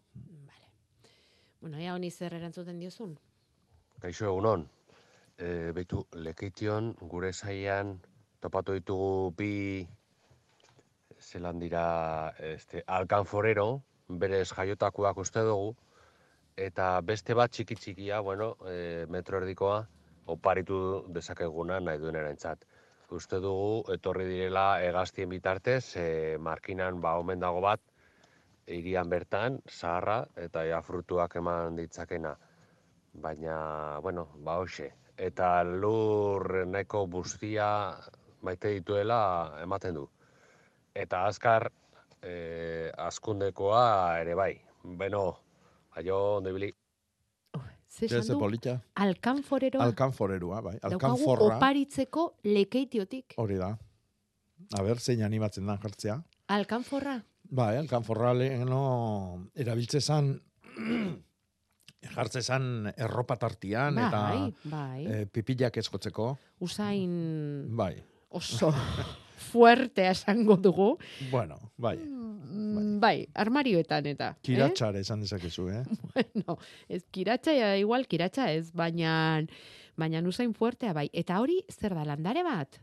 Bueno, 1.65 1.79
ja 1.81 1.95
honi 1.97 2.11
zer 2.12 2.35
erantzuten 2.37 2.77
diozun? 2.77 3.15
Kaixo 4.03 4.27
egunon. 4.29 4.67
E, 5.41 5.47
betu, 5.73 6.03
lekeition 6.27 6.91
gure 7.12 7.31
zaian 7.33 7.95
topatu 8.45 8.75
ditugu 8.77 9.31
bi 9.39 9.55
zelan 11.17 11.62
dira 11.62 11.85
este, 12.51 12.83
alkanforero, 12.99 13.65
berez 14.09 14.51
jaiotakoak 14.51 15.23
uste 15.25 15.47
dugu, 15.49 15.73
eta 16.67 16.91
beste 17.01 17.33
bat 17.41 17.57
txiki 17.57 17.81
txikia, 17.81 18.21
bueno, 18.21 18.51
e, 18.69 19.07
metro 19.17 19.41
erdikoa, 19.41 19.81
oparitu 20.37 20.83
dezakeguna 21.17 21.81
nahi 21.81 22.03
duen 22.05 22.21
erantzat. 22.21 22.69
Uste 23.09 23.41
dugu, 23.41 23.87
etorri 23.97 24.29
direla 24.35 24.67
egaztien 24.85 25.33
bitartez, 25.33 25.97
e, 25.97 26.37
markinan 26.37 27.01
ba 27.01 27.17
omen 27.25 27.41
dago 27.41 27.65
bat, 27.65 27.81
irian 28.67 29.09
bertan, 29.09 29.61
zaharra, 29.69 30.25
eta 30.37 30.65
ja 30.65 30.81
frutuak 30.83 31.37
eman 31.37 31.77
ditzakena. 31.77 32.35
Baina, 33.15 34.01
bueno, 34.03 34.29
ba 34.45 34.59
hoxe. 34.59 34.91
Eta 35.17 35.62
lur 35.62 36.65
nahiko 36.67 37.07
bustia 37.07 37.67
maite 38.43 38.73
dituela 38.75 39.61
ematen 39.62 39.95
du. 39.95 40.09
Eta 40.95 41.27
azkar, 41.27 41.71
e, 42.23 42.91
askundekoa 42.99 44.19
ere 44.21 44.35
bai. 44.35 44.53
Beno, 44.85 45.27
aio, 45.97 46.19
ondo 46.39 46.51
ibili. 46.51 46.73
Ze 47.89 48.07
esan 48.07 48.39
du? 48.39 48.79
Alkanforeroa. 48.95 49.85
Alkanforerua, 49.85 50.61
bai. 50.61 50.79
Daukagu 50.83 51.12
Alkanforra. 51.12 51.57
oparitzeko 51.57 52.25
lekeitiotik. 52.43 53.35
Hori 53.37 53.57
da. 53.57 53.77
A 54.75 54.83
ber, 54.83 54.99
zein 54.99 55.23
animatzen 55.23 55.67
da 55.67 55.79
jartzea. 55.79 56.19
Alkanforra. 56.49 57.21
Bai, 57.51 57.76
alkanforra 57.76 58.32
leheno 58.34 59.49
erabiltze 59.55 60.01
zan 60.01 60.32
jartze 62.14 62.42
zan 62.42 62.90
erropa 62.97 63.36
tartian 63.40 63.95
Bai, 63.97 64.07
eta 64.09 64.22
bai. 64.70 65.05
eh, 65.07 65.26
pipilak 65.30 65.76
eskotzeko. 65.80 66.36
Usain 66.61 67.66
Bai. 67.76 67.95
oso 68.30 68.72
fuertea 69.51 70.11
esango 70.12 70.57
dugu. 70.57 70.97
Bueno, 71.30 71.59
bai. 71.76 71.97
Mm, 71.99 72.99
Bai, 73.01 73.26
armarioetan 73.34 74.07
eta. 74.07 74.32
Kiratxare 74.42 75.01
esan 75.03 75.20
dezakezu, 75.24 75.68
eh? 75.70 75.82
Bueno, 76.14 76.57
ez 76.88 77.03
kiratxa, 77.11 77.76
igual 77.80 78.07
kiratxa 78.07 78.51
ez, 78.53 78.70
baina 78.72 79.42
baina 79.97 80.22
usain 80.26 80.55
fuertea 80.55 80.92
bai. 80.95 81.09
Eta 81.12 81.40
hori 81.42 81.61
zer 81.70 81.95
da 81.95 82.05
landare 82.05 82.42
bat? 82.47 82.78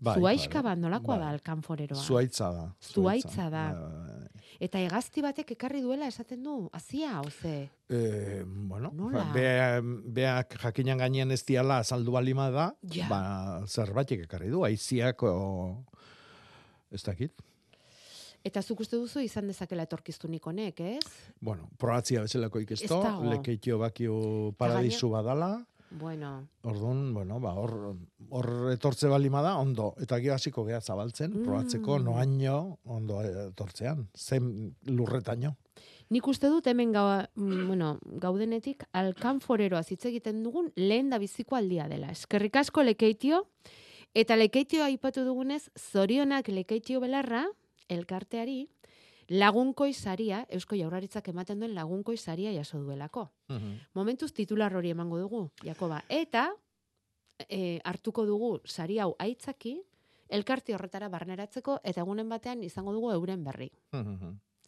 Bai, 0.00 0.14
Zuaiska 0.16 0.62
bai, 0.62 0.70
bat 0.70 0.78
nolakoa 0.80 1.16
bai. 1.16 1.24
da 1.26 1.30
alkanforeroa? 1.34 1.98
Zuaitza 2.00 2.50
da. 2.56 2.66
Zuaitza 2.80 3.50
da. 3.52 3.64
Bai, 3.72 4.06
bai, 4.06 4.28
Eta 4.60 4.78
hegazti 4.78 5.22
batek 5.24 5.54
ekarri 5.54 5.80
duela 5.80 6.06
esaten 6.10 6.42
du, 6.44 6.54
azia, 6.76 7.20
oze? 7.24 7.70
Eh, 7.88 8.42
bueno, 8.44 8.90
Nola? 8.92 9.22
ba, 9.24 9.32
bea, 9.32 9.80
beak 9.80 10.56
jakinan 10.60 10.98
gainean 11.00 11.30
ez 11.32 11.42
diala 11.48 11.78
azaldu 11.80 12.12
balima 12.12 12.50
da, 12.52 12.66
Ja. 12.92 13.06
ba, 13.08 13.20
zerbaitek 13.66 14.26
ekarri 14.26 14.50
du, 14.52 14.64
aiziak 14.64 15.22
o... 15.22 15.84
Ez 16.92 17.02
dakit. 17.06 17.32
Eta 18.44 18.62
zuk 18.62 18.80
uste 18.80 18.96
duzu 18.96 19.20
izan 19.20 19.46
dezakela 19.46 19.84
etorkiztunik 19.84 20.44
honek, 20.46 20.80
ez? 20.80 21.08
Bueno, 21.40 21.68
probatzia 21.78 22.22
bezalako 22.24 22.60
ikesto, 22.60 23.00
lekeitio 23.30 23.78
bakio 23.78 24.52
paradisu 24.58 25.10
badala, 25.12 25.54
Bueno, 25.90 26.48
orduan, 26.62 27.12
bueno, 27.14 27.40
ba, 27.40 27.54
hor, 27.58 27.96
hor 28.30 28.70
etortze 28.72 29.08
balima 29.10 29.42
da, 29.42 29.56
ondo. 29.58 29.94
Eta 30.00 30.20
gero 30.22 30.34
hasiko 30.36 30.64
geha 30.64 30.80
zabaltzen, 30.80 31.32
Mm. 31.34 31.42
probatzeko 31.44 31.98
noaino 31.98 32.78
ondo 32.84 33.20
etortzean, 33.22 34.08
zen 34.16 34.76
lurretaino. 34.86 35.56
nik 36.10 36.26
uste 36.26 36.48
dut 36.48 36.66
hemen 36.66 36.90
gau, 36.92 37.22
mm, 37.36 37.66
bueno, 37.68 37.98
gaudenetik 38.02 38.82
alkanforeroa 38.92 39.82
hitz 39.88 40.04
egiten 40.06 40.42
dugun 40.42 40.72
lehen 40.74 41.08
da 41.08 41.18
biziko 41.18 41.54
aldia 41.54 41.86
dela. 41.88 42.10
Eskerrik 42.10 42.56
asko 42.56 42.82
lekeitio, 42.82 43.46
eta 44.12 44.34
lekeitio 44.36 44.82
aipatu 44.82 45.24
dugunez, 45.24 45.70
zorionak 45.78 46.48
lekeitio 46.48 46.98
belarra, 47.00 47.46
elkarteari, 47.88 48.68
lagunkoi 49.30 49.92
saria, 49.94 50.44
Eusko 50.50 50.76
Jaurlaritzak 50.76 51.28
ematen 51.30 51.60
duen 51.62 51.74
lagunkoi 51.74 52.16
saria 52.18 52.52
jaso 52.52 52.80
duelako. 52.82 53.28
Momentuz 53.94 54.32
titular 54.34 54.74
hori 54.76 54.90
emango 54.90 55.18
dugu, 55.18 55.44
Jakoba. 55.64 56.02
Eta 56.08 56.50
e, 57.48 57.80
hartuko 57.84 58.26
dugu 58.26 58.60
sari 58.64 58.98
hau 58.98 59.14
aitzaki, 59.18 59.76
elkarte 60.28 60.74
horretara 60.74 61.08
barneratzeko, 61.08 61.80
eta 61.84 62.02
egunen 62.02 62.28
batean 62.28 62.62
izango 62.66 62.92
dugu 62.94 63.12
euren 63.14 63.44
berri. 63.44 63.70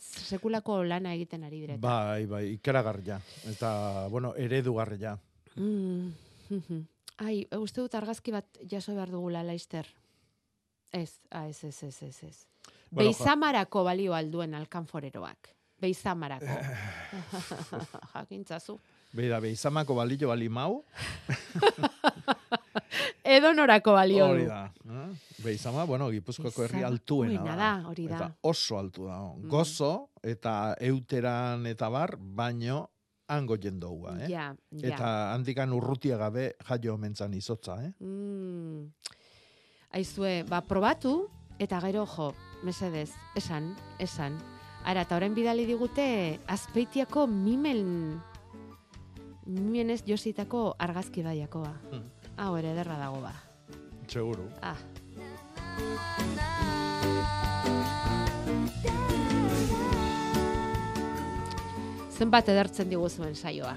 Sekulako 0.03 0.83
lana 0.85 1.15
egiten 1.15 1.45
ari 1.47 1.61
direta. 1.63 1.83
Bai, 1.83 2.27
bai, 2.27 2.45
ikeragarria. 2.57 3.21
Eta, 3.51 4.09
bueno, 4.11 4.35
eredugarria. 4.35 5.17
Mm. 5.55 6.11
Ai, 7.23 7.47
uste 7.59 7.83
dut 7.85 7.95
argazki 7.95 8.35
bat 8.35 8.63
jaso 8.71 8.95
behar 8.97 9.13
dugula, 9.15 9.45
Laister. 9.47 9.87
Ez, 10.93 11.21
ah, 11.31 11.47
ez, 11.49 11.63
ez, 11.65 11.83
ez, 11.83 12.03
ez, 12.03 12.17
ez. 12.25 12.52
Bueno, 12.93 13.09
Beizamarako 13.09 13.83
balio 13.85 14.15
alduen 14.15 14.55
alkanforeroak. 14.55 15.49
Beizamarako. 15.81 16.47
Jakintzazu. 18.15 18.77
Beira, 19.13 19.41
beizamako 19.41 19.95
balillo 19.97 20.29
bali 20.29 20.49
mau, 20.49 20.85
Edo 23.25 23.53
norako 23.55 23.93
balio 23.97 24.27
hori 24.33 24.45
da. 24.49 24.65
eh? 24.89 25.09
Beizama, 25.45 25.85
bueno, 25.89 26.09
gipuzkoako 26.11 26.65
herri 26.65 26.83
altuena 26.85 27.41
altuena 27.41 27.57
da. 27.57 27.57
da, 27.83 27.89
hori 27.89 28.07
da. 28.09 28.17
Eta 28.17 28.29
oso 28.51 28.79
altu 28.79 29.07
da. 29.07 29.19
Gozo 29.49 29.93
eta 30.23 30.75
euteran 30.81 31.67
eta 31.71 31.89
bar, 31.93 32.17
baino 32.19 32.87
hango 33.33 33.57
jendoua, 33.57 34.17
eh? 34.25 34.29
Ja, 34.33 34.49
ja. 34.73 34.89
Eta 34.93 35.13
handikan 35.35 35.73
urrutia 35.73 36.19
gabe 36.21 36.53
jaio 36.69 36.97
mentzan 37.01 37.35
izotza, 37.35 37.79
eh? 37.85 37.93
Mm. 38.01 38.91
Aizue, 39.93 40.43
ba, 40.49 40.63
probatu, 40.65 41.29
eta 41.61 41.81
gero 41.85 42.07
jo, 42.09 42.33
mesedez, 42.63 43.11
esan, 43.37 43.75
esan. 43.99 44.39
Ara, 44.85 45.05
eta 45.07 45.17
orain 45.17 45.35
bidali 45.35 45.67
digute, 45.67 46.41
azpeitiako 46.51 47.27
mimen, 47.31 48.21
mimenez 49.47 50.03
jositako 50.07 50.73
argazki 50.79 51.23
da, 51.23 51.35
Jakoba. 51.35 51.75
Hmm. 51.91 52.09
Hau 52.37 52.57
ere, 52.59 52.73
ederra 52.73 52.99
dago 52.99 53.21
ba. 53.23 53.35
Seguru. 54.09 54.49
Ah. 54.63 54.77
Zenbat 62.13 62.49
edertzen 62.53 62.91
diguzuen 62.91 63.35
saioa. 63.35 63.75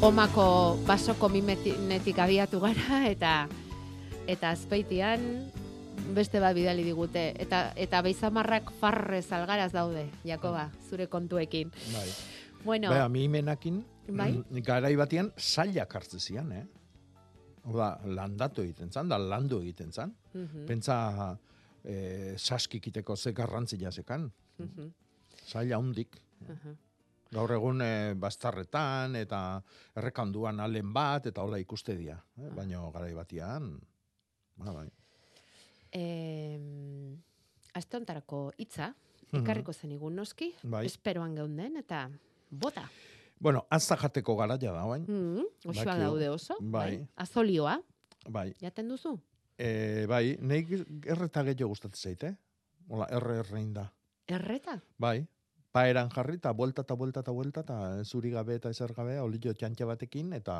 Omako 0.00 0.80
basoko 0.88 1.28
mimenetik 1.28 2.16
abiatu 2.24 2.56
gara 2.62 3.02
eta 3.04 3.32
eta 4.24 4.52
azpeitian 4.54 5.20
beste 6.16 6.40
bat 6.40 6.56
bidali 6.56 6.86
digute 6.86 7.26
eta 7.36 7.74
eta 7.76 8.00
beizamarrak 8.06 8.72
farrez 8.80 9.26
algaraz 9.36 9.68
daude 9.76 10.06
Jakoba 10.24 10.70
zure 10.88 11.06
kontuekin. 11.12 11.68
Bai. 11.92 12.08
Bueno, 12.64 12.88
Bai, 12.88 13.08
mi 13.12 13.28
menakin, 13.28 13.84
Bai. 14.08 14.32
mm, 14.32 14.64
garai 14.64 14.96
batian 14.96 15.30
sailak 15.36 15.94
hartze 15.94 16.18
zian, 16.18 16.50
eh? 16.52 16.64
Oda, 17.68 17.94
landatu 18.04 18.64
egiten 18.64 18.90
zan, 18.92 19.08
da 19.08 19.18
landu 19.18 19.60
egiten 19.60 19.92
zan. 19.92 20.14
Mhm. 20.32 20.64
Pentsa 20.66 21.36
eh, 21.84 22.34
saskikiteko 22.38 23.16
ze 23.16 23.32
garrantzia 23.32 23.92
zekan. 23.92 24.30
Mhm. 24.58 24.94
Saila 25.44 25.76
hundik. 25.76 26.16
Mhm. 26.48 26.89
Gaur 27.30 27.52
egun 27.54 27.78
eh, 27.84 28.14
bastarretan 28.18 29.14
eta 29.20 29.60
errekanduan 29.96 30.58
alen 30.60 30.88
bat 30.92 31.28
eta 31.30 31.44
hola 31.46 31.60
ikuste 31.62 31.94
dira. 31.96 32.16
Ah. 32.18 32.42
Eh? 32.42 32.50
Baina 32.56 32.80
garai 32.90 33.12
batian, 33.14 33.68
ba, 34.58 34.72
bai. 34.74 34.88
Eh, 35.92 36.58
aste 37.74 37.96
hontarako 37.96 38.50
hitza 38.58 38.94
Mhm. 39.30 39.44
ekarriko 39.44 39.72
zenigun 39.72 40.16
noski, 40.16 40.54
Bai. 40.64 40.86
esperoan 40.86 41.36
geunden 41.36 41.76
eta 41.76 42.10
bota. 42.50 42.88
Bueno, 43.38 43.64
azta 43.70 43.96
jateko 43.96 44.34
garaia 44.36 44.72
da, 44.72 44.84
bain. 44.84 45.04
Mm, 45.06 45.44
Dakigu. 45.64 45.98
daude 46.00 46.28
oso, 46.28 46.56
Bai. 46.60 46.96
bai. 46.98 47.08
Azolioa. 47.16 47.80
Bai. 48.28 48.52
Jaten 48.60 48.88
duzu? 48.88 49.20
E, 49.56 50.04
bai, 50.08 50.36
nahi 50.40 50.66
erreta 51.06 51.42
gehiago 51.44 51.68
gustatzen 51.68 52.10
zaite, 52.10 52.26
eh? 52.26 52.36
Hola, 52.88 53.06
erre 53.10 53.38
errein 53.38 53.72
da. 53.72 53.92
Erreta? 54.26 54.80
Bai. 54.98 55.26
Paeran 55.70 56.10
jarri, 56.10 56.38
eta 56.40 56.50
buelta, 56.56 56.82
eta 56.82 56.96
buelta, 56.98 57.22
eta 57.22 57.32
buelta, 57.32 57.62
eta 57.62 58.04
zuri 58.04 58.32
gabe 58.34 58.56
eta 58.58 58.72
ezer 58.74 58.92
gabe, 58.96 59.20
olio 59.22 59.52
txantxa 59.54 59.86
batekin, 59.86 60.32
eta... 60.34 60.56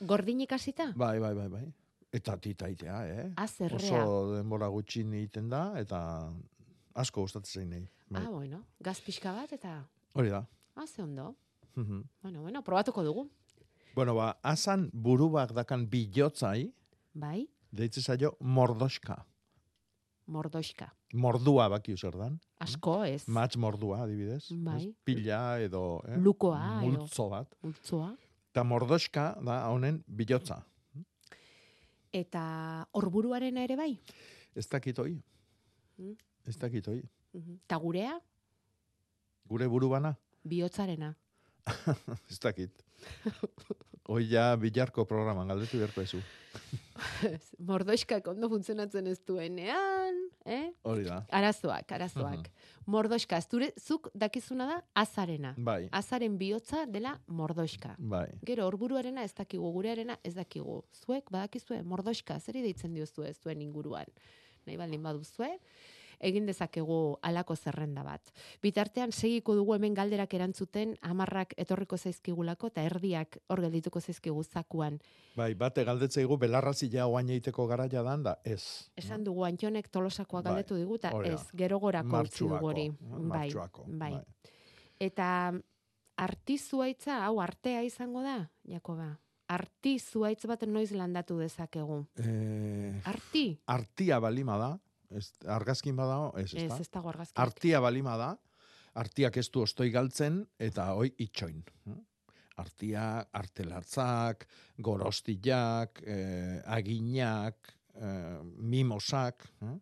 Gordinik 0.00 0.52
hasita? 0.56 0.88
Bai, 0.98 1.18
bai, 1.22 1.34
bai, 1.36 1.46
bai. 1.52 1.62
Eta 2.10 2.34
titaitea, 2.42 2.96
eh? 3.06 3.26
Azerrea. 3.38 4.02
Oso 4.02 4.34
denbora 4.34 4.66
gutxin 4.72 5.14
egiten 5.14 5.50
da, 5.52 5.62
eta 5.78 6.00
asko 6.98 7.22
gustatzen 7.22 7.62
zain 7.62 7.70
nahi. 7.70 7.84
Bai. 8.10 8.24
Ah, 8.24 8.30
bueno, 8.34 8.64
gaz 8.82 8.98
pixka 9.04 9.36
bat, 9.36 9.52
eta... 9.54 9.76
Hori 10.18 10.34
da. 10.34 10.42
Ah, 10.74 10.86
ze 10.86 11.02
ondo. 11.02 11.36
bueno, 11.76 12.42
bueno, 12.42 12.64
probatuko 12.64 13.04
dugu. 13.04 13.28
Bueno, 13.94 14.14
ba, 14.14 14.38
azan 14.42 14.90
burubak 14.92 15.52
dakan 15.54 15.86
bilotzai, 15.90 16.72
bai. 17.14 17.46
deitze 17.70 18.02
zaio 18.02 18.36
mordoska. 18.40 19.24
Mordoska. 20.30 20.86
Mordua 21.18 21.66
baki 21.72 21.96
zer 21.98 22.14
dan. 22.14 22.38
Asko 22.62 23.00
ez. 23.04 23.24
Matz 23.26 23.56
mordua, 23.58 24.04
adibidez. 24.04 24.44
Bai. 24.62 24.92
Pila 25.04 25.58
edo... 25.62 26.02
Eh? 26.06 26.18
Lukoa. 26.22 26.80
Multzo 26.84 27.26
bat. 27.32 27.56
Multzoa. 27.66 28.12
Eta 28.50 28.64
mordoska 28.66 29.24
da 29.46 29.60
honen 29.70 30.00
bilotza. 30.06 30.60
Eta 32.14 32.42
orburuaren 32.98 33.58
ere 33.62 33.76
bai? 33.78 33.92
Ez 34.54 34.66
dakitoi. 34.70 35.14
Mm. 35.98 36.14
Ez 36.50 36.56
dakitoi. 36.58 37.00
Eta 37.34 37.78
gurea? 37.82 38.16
Gure 39.50 39.66
buru 39.70 39.90
bana? 39.90 40.14
Biotzarena. 40.46 41.12
ez 42.30 42.38
dakit. 42.42 42.84
Hoi 44.10 44.24
ja 44.30 44.50
bilarko 44.58 45.04
programan 45.06 45.50
galdetu 45.50 45.78
beharko 45.78 46.06
ezu. 46.06 46.22
Mordoskak 47.70 48.28
ondo 48.32 48.48
funtzionatzen 48.52 49.06
ez 49.10 49.18
duenean, 49.26 50.18
eh? 50.44 50.70
Hori 50.88 51.04
da. 51.06 51.20
Arazoak, 51.36 51.92
arazoak. 51.92 52.38
Uh 52.38 52.42
-huh. 52.42 52.86
Mordoska, 52.86 53.40
zure, 53.40 53.70
zuk 53.78 54.08
dakizuna 54.14 54.66
da 54.66 54.80
azarena. 54.94 55.54
Bai. 55.58 55.88
Azaren 55.92 56.38
bihotza 56.38 56.86
dela 56.86 57.18
mordoska. 57.26 57.94
Bai. 57.98 58.28
Gero, 58.46 58.66
orburuarena 58.66 59.24
ez 59.24 59.34
dakigu, 59.34 59.72
gurearena 59.72 60.16
ez 60.24 60.34
dakigu. 60.34 60.82
Zuek, 60.92 61.30
badakizue, 61.30 61.82
mordoska, 61.82 62.40
zer 62.40 62.54
deitzen 62.54 62.94
diozue 62.94 63.28
ez 63.28 63.38
duen 63.40 63.60
inguruan. 63.62 64.06
Nahi 64.66 64.76
baldin 64.76 65.02
baduzue 65.02 65.58
egin 66.20 66.46
dezakegu 66.46 67.18
alako 67.22 67.56
zerrenda 67.56 68.02
bat. 68.04 68.32
Bitartean 68.62 69.12
segiko 69.12 69.54
dugu 69.56 69.74
hemen 69.74 69.94
galderak 69.96 70.34
erantzuten 70.36 70.96
hamarrak 71.00 71.54
etorriko 71.56 71.96
zaizkigulako 71.96 72.70
eta 72.72 72.84
erdiak 72.86 73.38
hor 73.48 73.62
geldituko 73.64 74.00
zaizkigu 74.00 74.44
zakuan. 74.44 75.00
Bai, 75.36 75.54
bate 75.54 75.84
galdetzeigu 75.88 76.36
belarrazi 76.40 76.90
ja 76.92 77.06
oain 77.06 77.30
egiteko 77.30 77.66
garaia 77.70 78.02
dan 78.06 78.22
da, 78.26 78.36
ez. 78.44 78.90
Esan 78.96 79.24
dugu 79.24 79.44
Antionek 79.48 79.88
Tolosakoa 79.88 80.42
bai, 80.42 80.50
galdetu 80.50 80.76
digu 80.76 81.00
eta 81.00 81.14
ez, 81.24 81.40
gero 81.56 81.80
gorako 81.80 82.22
utzi 82.26 82.44
dugu 82.44 82.70
hori. 82.72 82.86
Bai, 83.00 83.48
bai, 83.54 83.70
bai. 84.04 84.14
Eta 85.00 85.30
artizuaitza, 86.20 87.22
hau 87.24 87.40
artea 87.40 87.82
izango 87.86 88.22
da, 88.22 88.42
Jakoba? 88.68 89.14
Arti 89.50 89.96
zuaitz 89.98 90.44
bat 90.46 90.62
noiz 90.68 90.92
landatu 90.94 91.40
dezakegu? 91.40 92.04
Eh, 92.22 92.92
arti? 93.08 93.44
Artia 93.66 94.20
balima 94.22 94.58
da, 94.60 94.68
ez, 95.16 95.26
argazkin 95.46 95.96
bada, 95.98 96.20
ez, 96.40 96.52
ez, 96.54 96.70
ez 96.70 96.88
dago 96.92 97.10
argazkin. 97.12 97.40
Artia 97.42 97.80
balima 97.82 98.16
da, 98.20 98.30
artiak 99.00 99.36
ez 99.40 99.48
du 99.52 99.64
ostoi 99.64 99.90
galtzen, 99.94 100.40
eta 100.58 100.90
hoi 100.98 101.10
itxoin. 101.22 101.62
Artia, 102.60 103.04
artelatzak, 103.32 104.44
gorostillak, 104.84 106.02
eh, 106.04 106.58
aginak, 106.76 107.72
eh, 107.94 108.40
mimosak, 108.42 109.46
eh? 109.64 109.76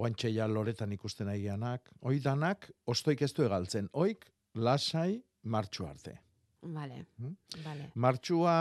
oantxeia 0.00 0.46
loretan 0.48 0.92
ikusten 0.94 1.28
aigianak, 1.28 1.90
hoi 2.06 2.18
danak, 2.22 2.70
ostoik 2.86 3.22
ez 3.22 3.32
du 3.34 3.44
egaltzen, 3.46 3.88
oik 3.92 4.26
lasai 4.54 5.20
martxu 5.42 5.86
arte. 5.86 6.16
Vale, 6.60 7.06
hmm? 7.18 7.36
vale. 7.64 7.86
Martxua, 7.94 8.54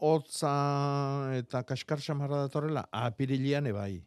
hotza 0.00 0.54
eta 1.36 1.60
kaskar 1.68 2.00
samarra 2.00 2.46
datorrela, 2.46 2.86
apirilian 2.90 3.66
ebai. 3.66 4.02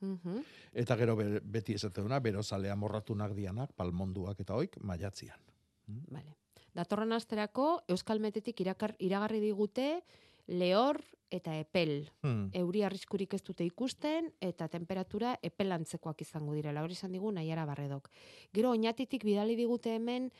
Mm 0.00 0.40
Eta 0.72 0.96
gero 0.96 1.16
beti 1.16 1.74
esaten 1.74 2.06
duna, 2.06 2.20
bero 2.20 2.42
zalea 2.42 2.76
morratunak 2.76 3.34
dianak, 3.34 3.72
palmonduak 3.76 4.40
eta 4.40 4.54
oik, 4.54 4.76
maiatzian. 4.80 5.40
Mm? 5.86 6.04
Vale. 6.14 6.36
Datorren 6.74 7.12
asterako, 7.12 7.82
Euskal 7.90 8.20
Metetik 8.22 8.60
irakar, 8.62 8.94
iragarri 9.02 9.40
digute, 9.42 10.04
lehor 10.46 11.00
eta 11.30 11.54
epel. 11.58 12.10
Hmm. 12.22 12.50
Euri 12.58 12.82
arriskurik 12.86 13.34
ez 13.34 13.42
dute 13.46 13.64
ikusten, 13.66 14.30
eta 14.42 14.68
temperatura 14.68 15.36
epelantzekoak 15.46 16.22
izango 16.22 16.54
direla. 16.54 16.82
Hori 16.82 16.98
izan 16.98 17.14
digu, 17.14 17.30
nahiara 17.32 17.66
barredok. 17.66 18.10
Gero, 18.54 18.74
oinatitik 18.74 19.24
bidali 19.26 19.56
digute 19.58 19.94
hemen, 19.96 20.30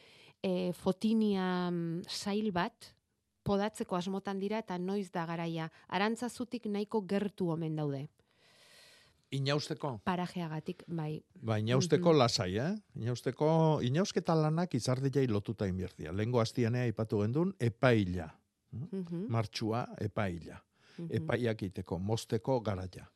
e, 0.42 0.72
fotinia 0.74 1.70
sail 2.08 2.50
bat, 2.52 2.90
podatzeko 3.46 3.96
asmotan 3.96 4.42
dira, 4.42 4.58
eta 4.58 4.78
noiz 4.78 5.10
da 5.14 5.26
garaia. 5.26 5.70
Arantzazutik 5.88 6.66
nahiko 6.66 7.04
gertu 7.06 7.50
omen 7.54 7.78
daude. 7.78 8.08
Inausteko? 9.30 10.00
Parajeagatik, 10.04 10.82
bai. 10.88 11.20
Ba, 11.46 11.56
inausteko 11.58 12.08
mm 12.08 12.14
-hmm. 12.14 12.18
lasai, 12.18 12.56
eh? 12.58 12.72
Inausteko, 12.96 13.80
inausketa 13.82 14.34
lanak 14.34 14.74
izardilei 14.74 15.28
lotuta 15.28 15.66
inbiertia. 15.66 16.12
Lengo 16.12 16.40
hastianea 16.40 16.86
ipatu 16.86 17.20
gendun, 17.20 17.54
epaila. 17.60 18.30
Mm 18.72 18.88
-hmm. 18.92 19.28
Martxua, 19.28 19.86
epaila. 20.00 20.54
Mm 20.98 21.06
-hmm. 21.06 21.16
Epaiak 21.16 21.62
iteko, 21.62 21.98
mosteko 21.98 22.60
garaia. 22.60 23.06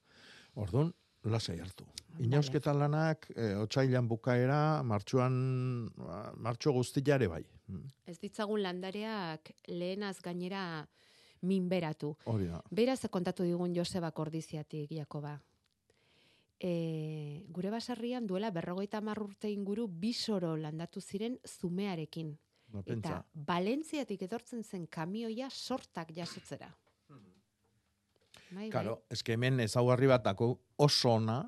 Orduan, 0.54 0.94
lasai 1.24 1.58
hartu. 1.58 1.84
Inausketa 2.18 2.70
vale. 2.70 2.78
lanak, 2.78 3.26
e, 3.36 3.54
otxailan 3.56 4.08
bukaera, 4.08 4.82
martxuan, 4.82 5.32
martxo 6.36 6.72
guztiare 6.72 7.28
bai. 7.28 7.44
Mm. 7.66 7.88
Ez 8.06 8.20
ditzagun 8.20 8.62
landareak 8.62 9.50
lehenaz 9.68 10.20
gainera 10.22 10.86
minberatu. 11.42 12.16
Hori 12.24 12.46
da. 12.46 12.62
Beraz, 12.70 13.00
kontatu 13.10 13.42
digun 13.42 13.74
Joseba 13.74 14.10
Kordiziatik, 14.10 14.90
Jakoba 14.90 15.40
e, 16.64 17.44
gure 17.52 17.70
basarrian 17.70 18.26
duela 18.26 18.50
berrogeita 18.50 19.02
urte 19.20 19.50
inguru 19.50 19.86
bisoro 19.88 20.56
landatu 20.56 21.00
ziren 21.00 21.38
zumearekin. 21.46 22.36
Ba, 22.72 22.82
eta 22.86 23.24
Balentziatik 23.34 24.22
etortzen 24.22 24.64
zen 24.64 24.86
kamioia 24.86 25.50
sortak 25.50 26.10
jasotzera. 26.16 26.72
Bai, 28.54 28.70
claro, 28.70 28.96
bai. 28.96 29.16
eske 29.16 29.34
hemen 29.34 29.60
ezaugarri 29.60 30.06
bat 30.06 30.24
dako 30.24 30.54
oso 30.78 31.10
ona 31.10 31.42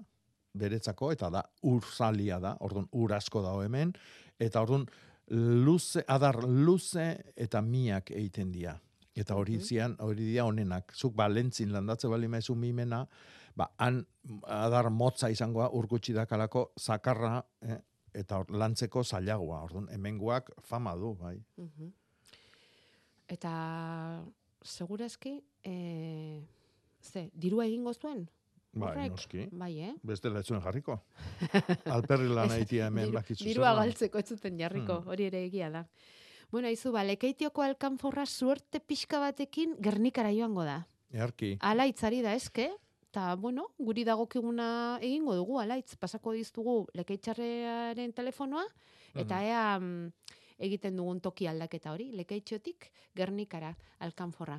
beretzako 0.55 1.13
eta 1.13 1.31
da 1.31 1.43
urzalia 1.63 2.39
da, 2.41 2.57
ordun 2.61 2.89
ur 2.93 3.13
asko 3.13 3.43
dago 3.43 3.63
hemen 3.63 3.93
eta 4.39 4.63
ordun 4.63 4.87
luze 5.29 6.03
adar 6.07 6.43
luze 6.45 7.33
eta 7.37 7.63
miak 7.63 8.11
egiten 8.11 8.53
dira. 8.53 8.77
Eta 9.17 9.35
hori 9.35 9.57
zian, 9.65 9.95
hori 9.99 10.27
dia 10.29 10.45
honenak. 10.45 10.93
Zuk 10.93 11.15
balentzin 11.17 11.73
landatze 11.73 12.09
bali 12.09 12.29
maizu 12.29 12.55
mimena, 12.55 13.07
ba, 13.57 13.71
han 13.79 14.03
adar 14.43 14.91
motza 14.91 15.31
izangoa 15.33 15.71
urgutsi 15.79 16.15
dakalako 16.17 16.71
zakarra 16.79 17.41
eh, 17.63 17.79
eta 18.17 18.41
or, 18.43 18.51
lantzeko 18.53 19.05
zailagoa. 19.05 19.63
Orduan, 19.67 19.89
hemengoak 19.93 20.53
fama 20.65 20.95
du, 20.97 21.15
bai. 21.21 21.37
Eta 23.33 23.53
segurazki, 24.67 25.37
e, 25.65 25.75
ze, 27.03 27.29
dirua 27.35 27.67
egingo 27.67 27.95
zuen? 27.95 28.27
Bai, 28.77 29.09
noski. 29.09 29.47
Bai, 29.57 29.73
eh? 29.89 29.95
Beste 30.05 30.29
lehetzuen 30.29 30.61
jarriko. 30.61 30.99
Alperri 31.97 32.29
lan 32.29 32.53
haitia 32.53 32.91
hemen 32.91 33.15
bakitzu. 33.15 33.47
Dirua 33.49 33.73
galtzeko 33.79 34.21
ez 34.21 34.29
zuten 34.35 34.59
jarriko, 34.61 35.01
hmm. 35.01 35.13
hori 35.13 35.29
ere 35.31 35.45
egia 35.47 35.71
da. 35.73 35.87
Bueno, 36.53 36.71
izu, 36.71 36.93
ba, 36.95 37.03
lekeitioko 37.09 37.65
alkanforra 37.65 38.27
suerte 38.29 38.81
pixka 38.81 39.19
batekin 39.23 39.75
gernikara 39.83 40.31
joango 40.37 40.67
da. 40.69 40.83
Earki. 41.17 41.57
Ala 41.65 41.89
itzari 41.89 42.21
da, 42.23 42.37
eske? 42.37 42.69
Eta 43.17 43.35
bueno, 43.41 43.71
guri 43.81 44.03
dagokiguna 44.05 44.99
egingo 45.01 45.33
dugu, 45.39 45.55
alaitz, 45.57 45.95
pasako 45.97 46.35
diztugu 46.37 46.75
lekeitxarrearen 46.99 48.13
telefonoa, 48.13 48.65
eta 49.17 49.39
ea 49.41 49.63
mm, 49.79 50.35
egiten 50.67 51.01
dugun 51.01 51.23
toki 51.25 51.49
aldaketa 51.49 51.95
hori, 51.95 52.11
lekeitxotik 52.13 52.91
gernikara 53.17 53.71
alkanforra. 54.05 54.59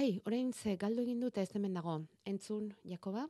Ai, 0.00 0.16
orain 0.24 0.48
ze 0.56 0.78
galdu 0.80 1.04
egin 1.04 1.20
dute 1.20 1.44
ez 1.44 1.52
hemen 1.52 1.76
dago, 1.76 1.98
entzun, 2.24 2.70
Jakoba? 2.88 3.26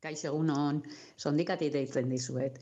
Kaix 0.00 0.24
egun 0.24 0.48
hon, 0.56 0.80
sondikati 1.20 1.68
deitzen 1.76 2.08
dizuet. 2.08 2.56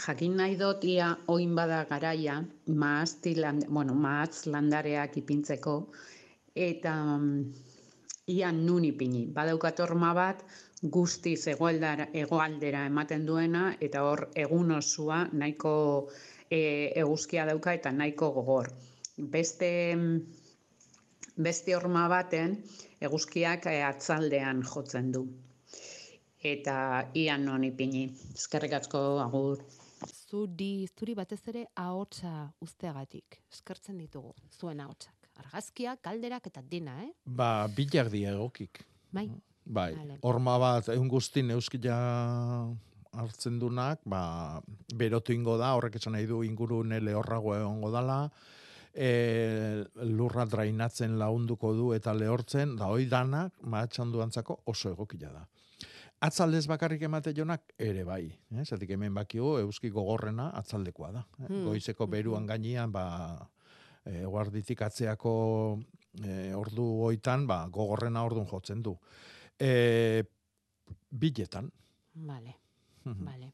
Jakin 0.00 0.38
nahi 0.40 0.56
dut 0.56 0.88
ia 0.88 1.10
oin 1.28 1.52
bada 1.54 1.84
garaia, 1.92 2.38
maazti 2.72 3.36
land, 3.36 3.68
bueno, 3.68 3.92
maaz 3.92 4.46
landareak 4.46 5.20
ipintzeko, 5.20 5.76
eta 6.56 6.96
ian 8.28 8.66
nun 8.66 8.84
ipini. 8.84 9.26
Badaukat 9.26 9.80
horma 9.80 10.12
bat, 10.14 10.44
guzti 10.82 11.34
egoaldera 11.54 12.86
ematen 12.86 13.26
duena, 13.26 13.74
eta 13.80 14.02
hor 14.04 14.28
egun 14.34 14.70
osua 14.78 15.24
nahiko 15.32 15.74
e, 16.50 16.92
eguzkia 17.04 17.46
dauka 17.46 17.74
eta 17.74 17.92
nahiko 17.92 18.30
gogor. 18.32 18.70
Beste, 19.16 19.70
beste 21.36 21.76
horma 21.76 22.08
baten, 22.08 22.56
eguzkiak 23.00 23.66
eh, 23.66 23.82
atzaldean 23.86 24.62
jotzen 24.62 25.12
du. 25.12 25.26
Eta 26.42 26.76
ian 27.14 27.44
non 27.46 27.64
ipini. 27.64 28.08
Eskerrik 28.34 28.72
asko 28.80 29.20
agur. 29.22 29.62
Zuri, 30.32 30.88
zuri 30.98 31.14
batez 31.14 31.42
ere 31.52 31.66
ahotsa 31.76 32.50
usteagatik. 32.66 33.38
Eskertzen 33.52 33.98
ditugu 34.02 34.34
zuen 34.58 34.80
ahotsak. 34.80 35.21
Argazkia, 35.40 35.96
kalderak 35.96 36.46
eta 36.50 36.62
dina, 36.62 36.98
eh? 37.04 37.12
Ba, 37.24 37.68
bilak 37.68 38.10
di 38.12 38.24
egokik. 38.28 38.82
Bai. 39.12 39.28
Bai. 39.64 39.92
Horma 40.26 40.56
bat 40.58 40.88
egun 40.90 41.08
guztin 41.08 41.52
euskila 41.54 41.96
hartzen 43.12 43.58
dunak, 43.60 44.00
ba, 44.08 44.60
berotu 44.96 45.34
ingo 45.36 45.56
da, 45.60 45.74
horrek 45.76 46.00
esan 46.00 46.16
nahi 46.16 46.26
du 46.26 46.42
ingurune 46.46 47.00
lehorrago 47.00 47.54
egongo 47.56 47.92
dala, 47.92 48.18
e, 48.94 49.84
lurra 50.08 50.46
drainatzen 50.48 51.18
launduko 51.20 51.72
du 51.76 51.92
eta 51.96 52.14
lehortzen, 52.16 52.76
da 52.80 52.88
hoi 52.92 53.06
danak, 53.10 53.54
maatxan 53.62 54.12
duantzako 54.12 54.62
oso 54.72 54.92
egokila 54.96 55.32
da. 55.32 55.46
Atzaldez 56.22 56.68
bakarrik 56.70 57.02
emate 57.02 57.32
jonak 57.34 57.72
ere 57.82 58.04
bai. 58.06 58.28
Eh? 58.30 58.62
Zatik 58.62 58.92
hemen 58.94 59.14
bakio 59.14 59.56
euski 59.58 59.90
gogorrena 59.90 60.52
atzaldekoa 60.54 61.10
da. 61.10 61.24
Eh? 61.40 61.48
Hmm. 61.48 61.64
Goizeko 61.66 62.06
beruan 62.06 62.46
gainean, 62.46 62.92
ba, 62.94 63.04
e, 64.04 64.24
guarditik 64.24 64.82
atzeako 64.82 65.34
e, 66.22 66.54
ordu 66.54 66.86
oitan, 67.08 67.46
ba, 67.46 67.66
gogorrena 67.68 68.24
ordun 68.24 68.46
jotzen 68.46 68.82
du. 68.82 68.96
E, 69.58 70.22
biletan. 71.10 71.70
Vale. 72.14 72.56
Vale. 73.04 73.52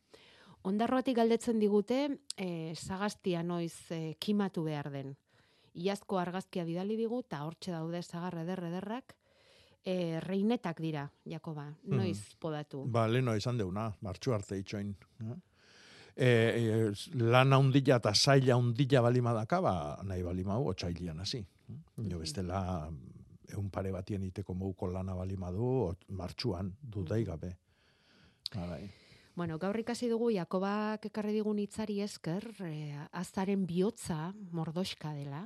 Ondarroatik 0.68 1.16
galdetzen 1.16 1.61
digute, 1.62 1.99
eh, 2.36 2.74
sagaztia 2.74 3.42
noiz 3.42 3.90
eh, 3.94 4.16
kimatu 4.20 4.64
behar 4.66 4.90
den. 4.92 5.14
Iazko 5.78 6.18
argazkia 6.18 6.64
bidali 6.66 6.96
digu, 6.99 7.22
eta 7.24 7.44
hortxe 7.46 7.72
daude 7.72 8.03
sagarre 8.03 8.42
ederre 8.42 8.68
ederrak, 8.68 9.14
eh, 9.84 10.18
reinetak 10.20 10.80
dira, 10.82 11.07
Jakoba, 11.24 11.68
noiz 11.84 12.34
podatu. 12.40 12.82
Ba, 12.90 13.07
leno 13.09 13.36
izan 13.36 13.59
deuna, 13.59 13.92
martxu 14.03 14.34
arte 14.34 14.59
itxoin. 14.59 14.96
Eh? 15.22 15.36
E, 16.19 16.91
lan 17.14 17.55
haundila 17.55 18.01
eta 18.01 18.11
zaila 18.11 18.57
haundila 18.57 19.05
balimadaka, 19.07 19.61
ba, 19.62 19.75
nahi 20.03 20.25
balimau, 20.27 20.64
otxailian 20.73 21.21
hasi. 21.23 21.45
Jo 22.11 22.19
bestela, 22.19 22.61
egun 23.47 23.69
pare 23.71 23.93
batien 23.95 24.25
iteko 24.27 24.55
moguko 24.55 24.89
lana 24.91 25.14
balimadu, 25.14 25.93
martxuan, 26.19 26.73
dudai 26.83 27.23
gabe. 27.25 27.53
Bai. 28.55 28.89
Bueno, 29.39 29.61
gaur 29.62 29.79
ikasi 29.79 30.09
dugu 30.11 30.33
Jakobak 30.35 31.05
ekarri 31.07 31.37
digun 31.37 31.61
hitzari 31.62 32.01
esker, 32.03 32.49
e, 32.66 32.97
azaren 33.12 33.62
bihotza 33.69 34.33
mordoska 34.51 35.12
dela. 35.14 35.45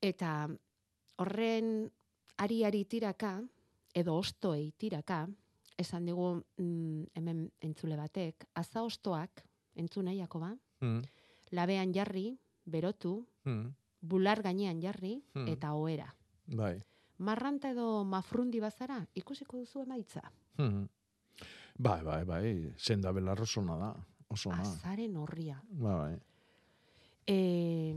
Eta 0.00 0.48
horren 1.20 1.90
ari-ari 2.40 2.86
tiraka, 2.88 3.34
edo 3.92 4.14
ostoei 4.16 4.70
tiraka, 4.78 5.26
esan 5.76 6.08
digu 6.08 6.30
mm, 6.38 7.12
hemen 7.18 7.44
entzule 7.68 7.98
batek, 7.98 8.48
aza 8.56 8.86
ostoak, 8.86 9.44
entzuna 9.78 10.12
Jakoba, 10.14 10.52
mm. 10.80 11.00
labean 11.56 11.94
jarri, 11.94 12.32
berotu, 12.66 13.22
mm. 13.44 13.64
bular 14.00 14.42
gainean 14.42 14.80
jarri, 14.82 15.16
mm. 15.34 15.48
eta 15.54 15.72
oera. 15.74 16.08
Bai. 16.46 16.76
Marranta 17.18 17.72
edo 17.74 18.04
mafrundi 18.04 18.60
bazara, 18.62 19.00
ikusiko 19.18 19.58
duzu 19.58 19.82
emaitza. 19.86 20.22
Mm. 20.58 20.86
Bai, 21.78 22.00
bai, 22.02 22.24
bai, 22.26 22.48
senda 22.76 23.12
belarro 23.14 23.46
zona 23.46 23.76
da. 23.78 23.92
Oso 24.28 24.50
Azaren 24.52 25.16
horria. 25.16 25.60
Bai, 25.70 25.94
bai. 25.94 26.16
E, 27.28 27.94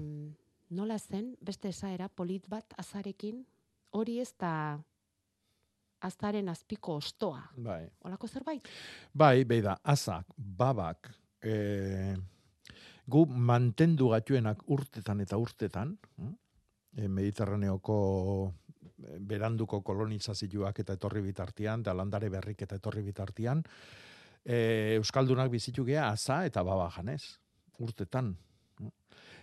nola 0.69 0.97
zen, 0.99 1.35
beste 1.41 1.71
esaera, 1.71 2.07
polit 2.07 2.47
bat 2.49 2.73
azarekin, 2.79 3.41
hori 3.91 4.19
ez 4.21 4.31
da 4.39 4.53
azaren 6.01 6.49
azpiko 6.49 6.95
ostoa. 7.01 7.41
Bai. 7.57 7.83
Olako 8.07 8.27
zerbait? 8.27 8.67
Bai, 9.13 9.43
bai 9.45 9.61
da, 9.65 9.77
azak, 9.83 10.31
babak, 10.37 11.11
e, 11.43 12.15
gu 13.07 13.25
mantendu 13.25 14.11
gatuenak 14.13 14.63
urtetan 14.71 15.21
eta 15.21 15.37
urtetan, 15.41 15.97
e, 16.95 17.07
Mediterraneoko 17.07 17.97
beranduko 19.01 19.81
kolonizazioak 19.81 20.83
eta 20.83 20.95
etorri 20.99 21.21
bitartian, 21.25 21.83
da 21.83 21.93
landare 21.97 22.29
berrik 22.29 22.61
eta 22.67 22.77
etorri 22.77 23.03
bitartian, 23.05 23.63
e, 24.45 24.95
Euskaldunak 24.99 25.51
bizitu 25.51 25.85
gea 25.85 26.09
aza 26.11 26.43
eta 26.45 26.63
baba 26.63 26.89
janez, 26.95 27.37
urtetan. 27.79 28.35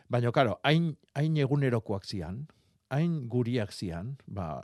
Baina, 0.08 0.32
karo, 0.32 0.56
hain, 0.64 0.94
hain 1.18 1.36
egunerokoak 1.36 2.06
zian, 2.06 2.46
hain 2.94 3.26
guriak 3.28 3.74
zian, 3.74 4.14
ba, 4.26 4.62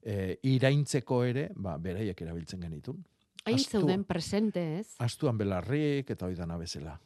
e, 0.00 0.38
iraintzeko 0.48 1.22
ere, 1.28 1.50
ba, 1.54 1.76
beraiek 1.82 2.22
erabiltzen 2.22 2.62
genitun. 2.64 3.02
Hain 3.46 3.58
zeuden 3.58 4.04
presente, 4.04 4.78
ez? 4.80 4.94
Astuan 4.98 5.38
belarrik 5.38 6.10
eta 6.10 6.26
oidan 6.26 6.50
abezela. 6.50 6.98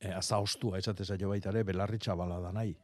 e, 0.00 0.10
aza 0.12 0.38
ostua, 0.38 0.78
esatez 0.78 1.10
aio 1.10 1.28
baitare, 1.30 1.62
belarri 1.64 1.98
txabala 1.98 2.40
da 2.40 2.52
nahi. 2.52 2.76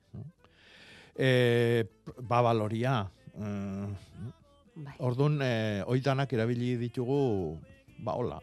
E, 1.14 1.84
babaloria, 2.22 3.10
Mm. 3.34 3.94
Bai. 4.74 4.94
Orduan, 4.98 5.38
eh, 5.42 5.82
oitanak 5.86 6.32
erabili 6.32 6.76
ditugu, 6.76 7.58
ba, 7.98 8.12
hola. 8.14 8.40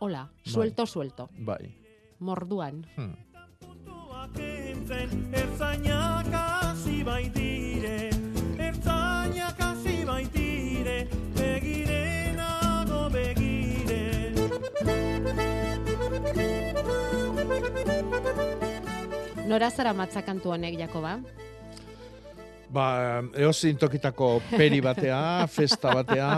Hola, 0.00 0.24
bai. 0.24 0.52
suelto, 0.52 0.86
suelto. 0.86 1.28
Bai. 1.38 1.74
Morduan. 2.20 2.84
Hmm. 2.96 3.14
Ertzainak 5.32 6.26
hasi 6.32 7.02
baitire, 7.04 8.07
Nora 19.48 19.70
zara 19.72 19.94
matzakantu 19.96 20.50
honek, 20.52 20.74
Jakoba? 20.76 21.14
Ba, 22.68 22.84
eozin 23.40 23.78
tokitako 23.80 24.42
peri 24.50 24.82
batea, 24.84 25.46
festa 25.48 25.94
batea, 25.96 26.32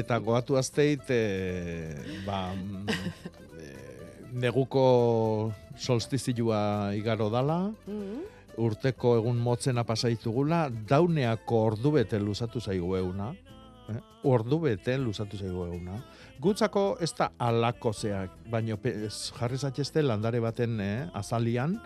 eta 0.00 0.18
goatu 0.20 0.58
azteit, 0.60 1.08
e, 1.08 2.20
ba, 2.26 2.50
e, 3.56 3.70
neguko 4.44 4.82
solstizioa 5.80 6.92
igaro 6.98 7.30
dala, 7.32 7.62
mm-hmm. 7.72 8.26
urteko 8.60 9.14
egun 9.22 9.40
motzena 9.40 9.86
pasaitugula, 9.88 10.66
dauneako 10.68 11.62
ordu 11.70 11.94
bete 11.94 12.20
luzatu 12.20 12.60
zaigu 12.60 12.92
euna, 12.98 13.30
eh? 13.88 14.02
ordu 14.28 14.58
bete 14.66 14.98
luzatu 15.00 15.40
zaigu 15.40 15.64
euna. 15.64 15.96
Gutzako 16.40 16.84
ez 17.00 17.14
da 17.16 17.30
alako 17.40 17.94
zeak, 17.96 18.36
baina 18.52 18.76
jarri 18.84 19.56
zatxeste 19.56 20.04
landare 20.04 20.44
baten 20.44 20.76
eh, 20.84 21.08
azalian, 21.16 21.78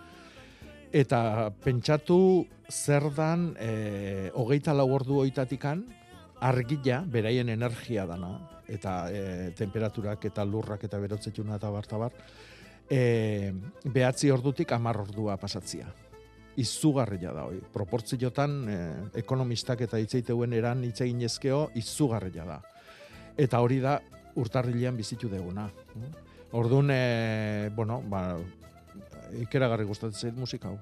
Eta 0.94 1.50
pentsatu 1.58 2.46
zer 2.70 3.08
dan 3.16 3.48
e, 3.58 4.30
hogeita 4.38 4.70
lau 4.76 4.86
ordu 4.94 5.18
oitatikan 5.24 5.82
argila 6.38 7.00
beraien 7.10 7.50
energia 7.50 8.04
dana 8.06 8.36
eta 8.70 8.92
e, 9.10 9.50
temperaturak 9.58 10.28
eta 10.30 10.44
lurrak 10.46 10.86
eta 10.86 11.00
berotzetuna 11.02 11.58
eta 11.58 11.72
bartabar 11.74 12.14
e, 12.88 13.52
behatzi 13.84 14.30
ordutik 14.30 14.72
amar 14.72 15.00
ordua 15.02 15.36
pasatzia. 15.36 15.90
Izugarria 16.62 17.32
da 17.34 17.48
hoi. 17.48 17.58
Proportziotan 17.74 18.58
e, 18.70 18.80
ekonomistak 19.18 19.82
eta 19.88 19.98
hitzeiteuen 19.98 20.54
eran 20.54 20.84
hitzein 20.86 21.26
ezkeo 21.26 21.70
izugarria 21.74 22.46
da. 22.46 22.60
Eta 23.36 23.58
hori 23.58 23.80
da 23.82 23.98
urtarrilean 24.38 24.94
bizitu 24.96 25.26
deguna. 25.28 25.66
Orduan, 26.54 26.90
e, 26.94 27.70
bueno, 27.74 27.98
ba, 28.06 28.28
ikeragarri 29.32 29.84
gustatzen 29.84 30.30
zait 30.30 30.36
musika 30.36 30.68
hau. 30.68 30.78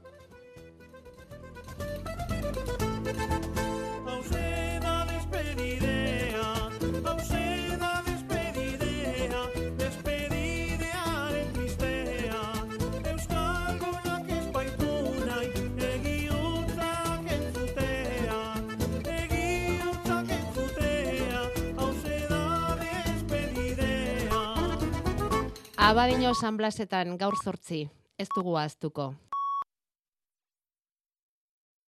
Abadino 25.93 26.30
San 26.32 26.57
Blasetan 26.57 27.18
gaur 27.20 27.34
zortzi, 27.36 27.82
ez 28.18 28.28
dugu 28.34 28.56
aztuko. 28.56 29.14